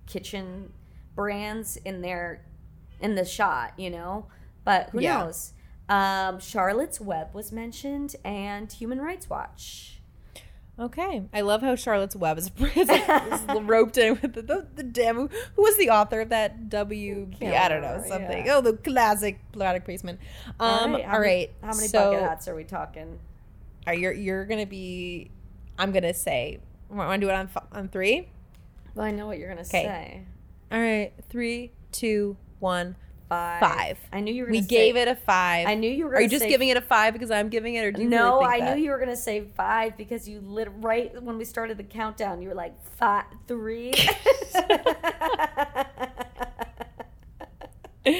kitchen 0.06 0.72
brands 1.14 1.76
in 1.78 2.02
their 2.02 2.44
in 3.00 3.14
the 3.14 3.24
shot. 3.24 3.72
You 3.76 3.90
know, 3.90 4.26
but 4.64 4.90
who 4.90 5.00
Yeah. 5.00 5.24
knows? 5.24 5.52
Um, 5.88 6.40
Charlotte's 6.40 7.00
Web 7.00 7.32
was 7.32 7.52
mentioned 7.52 8.16
and 8.24 8.72
Human 8.72 9.00
Rights 9.00 9.30
Watch. 9.30 10.00
Okay, 10.78 11.22
I 11.32 11.40
love 11.40 11.62
how 11.62 11.74
Charlotte's 11.74 12.14
Web 12.14 12.36
is, 12.36 12.50
is, 12.58 12.90
is 12.90 13.40
roped 13.62 13.96
in 13.96 14.18
with 14.20 14.34
the, 14.34 14.42
the, 14.42 14.66
the 14.74 14.82
demo. 14.82 15.28
Who 15.54 15.62
was 15.62 15.76
the 15.78 15.88
author 15.88 16.20
of 16.20 16.28
that 16.28 16.68
W? 16.68 17.30
Don't 17.40 17.80
know 17.80 18.02
something. 18.06 18.44
yeah. 18.46 18.56
Oh, 18.56 18.60
the 18.60 18.74
classic 18.74 19.40
product 19.52 19.86
placement. 19.86 20.20
Um, 20.60 20.94
all 20.96 21.00
right, 21.00 21.02
how 21.02 21.18
many- 21.18 21.50
How 21.62 21.72
many 21.74 21.88
so 21.88 22.10
bucket 22.12 22.28
hats 22.28 22.46
are 22.48 22.54
we 22.54 22.64
talking? 22.64 23.18
Are 23.86 23.94
you're 23.94 24.12
you're 24.12 24.44
gonna 24.44 24.66
be? 24.66 25.30
I'm 25.78 25.92
gonna 25.92 26.12
say. 26.12 26.60
Want 26.90 27.20
to 27.20 27.26
do 27.26 27.30
it 27.30 27.34
on 27.34 27.48
on 27.72 27.88
three? 27.88 28.28
Well, 28.94 29.06
I 29.06 29.12
know 29.12 29.26
what 29.26 29.38
you're 29.38 29.48
gonna 29.48 29.64
say. 29.64 30.24
All 30.72 30.80
right, 30.80 31.12
three, 31.30 31.72
two, 31.92 32.36
one. 32.58 32.96
Five. 33.28 33.60
Five. 33.60 33.98
I 34.12 34.20
knew 34.20 34.32
you 34.32 34.44
were. 34.44 34.50
We 34.50 34.58
Gonna 34.58 34.68
gave 34.68 34.94
say, 34.94 35.02
it 35.02 35.08
a 35.08 35.16
five. 35.16 35.66
I 35.66 35.74
knew 35.74 35.90
you 35.90 36.06
were. 36.06 36.14
Are 36.14 36.20
you 36.20 36.28
just 36.28 36.44
say- 36.44 36.48
giving 36.48 36.68
it 36.68 36.76
a 36.76 36.80
five 36.80 37.12
because 37.12 37.30
I'm 37.32 37.48
giving 37.48 37.74
it, 37.74 37.84
or 37.84 37.90
do 37.90 38.02
you 38.02 38.08
No, 38.08 38.40
really 38.40 38.54
I 38.54 38.60
that? 38.60 38.76
knew 38.76 38.84
you 38.84 38.90
were 38.90 38.98
gonna 38.98 39.16
say 39.16 39.44
five 39.56 39.96
because 39.96 40.28
you 40.28 40.40
lit 40.40 40.68
right 40.76 41.20
when 41.22 41.36
we 41.36 41.44
started 41.44 41.76
the 41.76 41.82
countdown. 41.84 42.40
You 42.40 42.48
were 42.50 42.54
like 42.54 42.74
five, 42.96 43.24
three. 43.48 43.92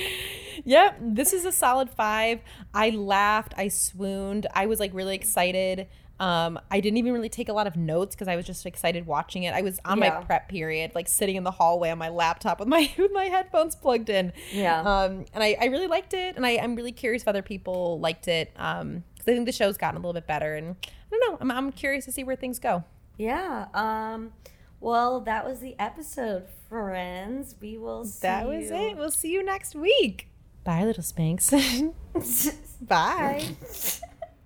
yep, 0.64 0.96
this 1.00 1.32
is 1.32 1.44
a 1.44 1.52
solid 1.52 1.90
five. 1.90 2.40
I 2.74 2.90
laughed, 2.90 3.54
I 3.56 3.68
swooned, 3.68 4.46
I 4.54 4.66
was 4.66 4.80
like 4.80 4.92
really 4.94 5.14
excited. 5.14 5.86
Um, 6.18 6.58
I 6.70 6.80
didn't 6.80 6.96
even 6.96 7.12
really 7.12 7.28
take 7.28 7.48
a 7.48 7.52
lot 7.52 7.66
of 7.66 7.76
notes 7.76 8.14
because 8.14 8.26
I 8.28 8.36
was 8.36 8.46
just 8.46 8.64
excited 8.64 9.06
watching 9.06 9.42
it. 9.42 9.52
I 9.54 9.60
was 9.62 9.78
on 9.84 9.98
Yeah. 9.98 10.14
my 10.18 10.24
prep 10.24 10.48
period, 10.48 10.92
like 10.94 11.08
sitting 11.08 11.36
in 11.36 11.44
the 11.44 11.50
hallway 11.50 11.90
on 11.90 11.98
my 11.98 12.08
laptop 12.08 12.58
with 12.58 12.68
my 12.68 12.90
with 12.98 13.12
my 13.12 13.24
headphones 13.24 13.76
plugged 13.76 14.08
in. 14.08 14.32
Yeah. 14.52 14.80
Um, 14.80 15.26
and 15.34 15.44
I, 15.44 15.56
I 15.60 15.66
really 15.66 15.86
liked 15.88 16.14
it, 16.14 16.36
and 16.36 16.46
I, 16.46 16.52
I'm 16.56 16.74
really 16.74 16.92
curious 16.92 17.22
if 17.22 17.28
other 17.28 17.42
people 17.42 18.00
liked 18.00 18.28
it. 18.28 18.50
Um, 18.56 19.04
because 19.14 19.28
I 19.28 19.34
think 19.34 19.46
the 19.46 19.52
show's 19.52 19.76
gotten 19.76 19.96
a 19.96 20.00
little 20.00 20.12
bit 20.14 20.26
better, 20.26 20.54
and 20.54 20.76
I 20.82 21.18
don't 21.18 21.30
know. 21.32 21.38
I'm, 21.40 21.50
I'm 21.50 21.72
curious 21.72 22.04
to 22.06 22.12
see 22.12 22.24
where 22.24 22.36
things 22.36 22.58
go. 22.58 22.84
Yeah. 23.18 23.66
Um. 23.74 24.32
Well, 24.80 25.20
that 25.20 25.46
was 25.46 25.60
the 25.60 25.74
episode, 25.78 26.44
friends. 26.68 27.56
We 27.60 27.76
will. 27.78 28.04
See 28.04 28.20
That 28.22 28.46
was 28.46 28.70
you- 28.70 28.76
it. 28.76 28.96
We'll 28.96 29.10
see 29.10 29.30
you 29.32 29.42
next 29.42 29.74
week. 29.74 30.28
Bye, 30.64 30.84
little 30.84 31.02
Spanx. 31.02 31.50
Bye. 32.80 33.44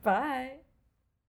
Bye. 0.02 0.52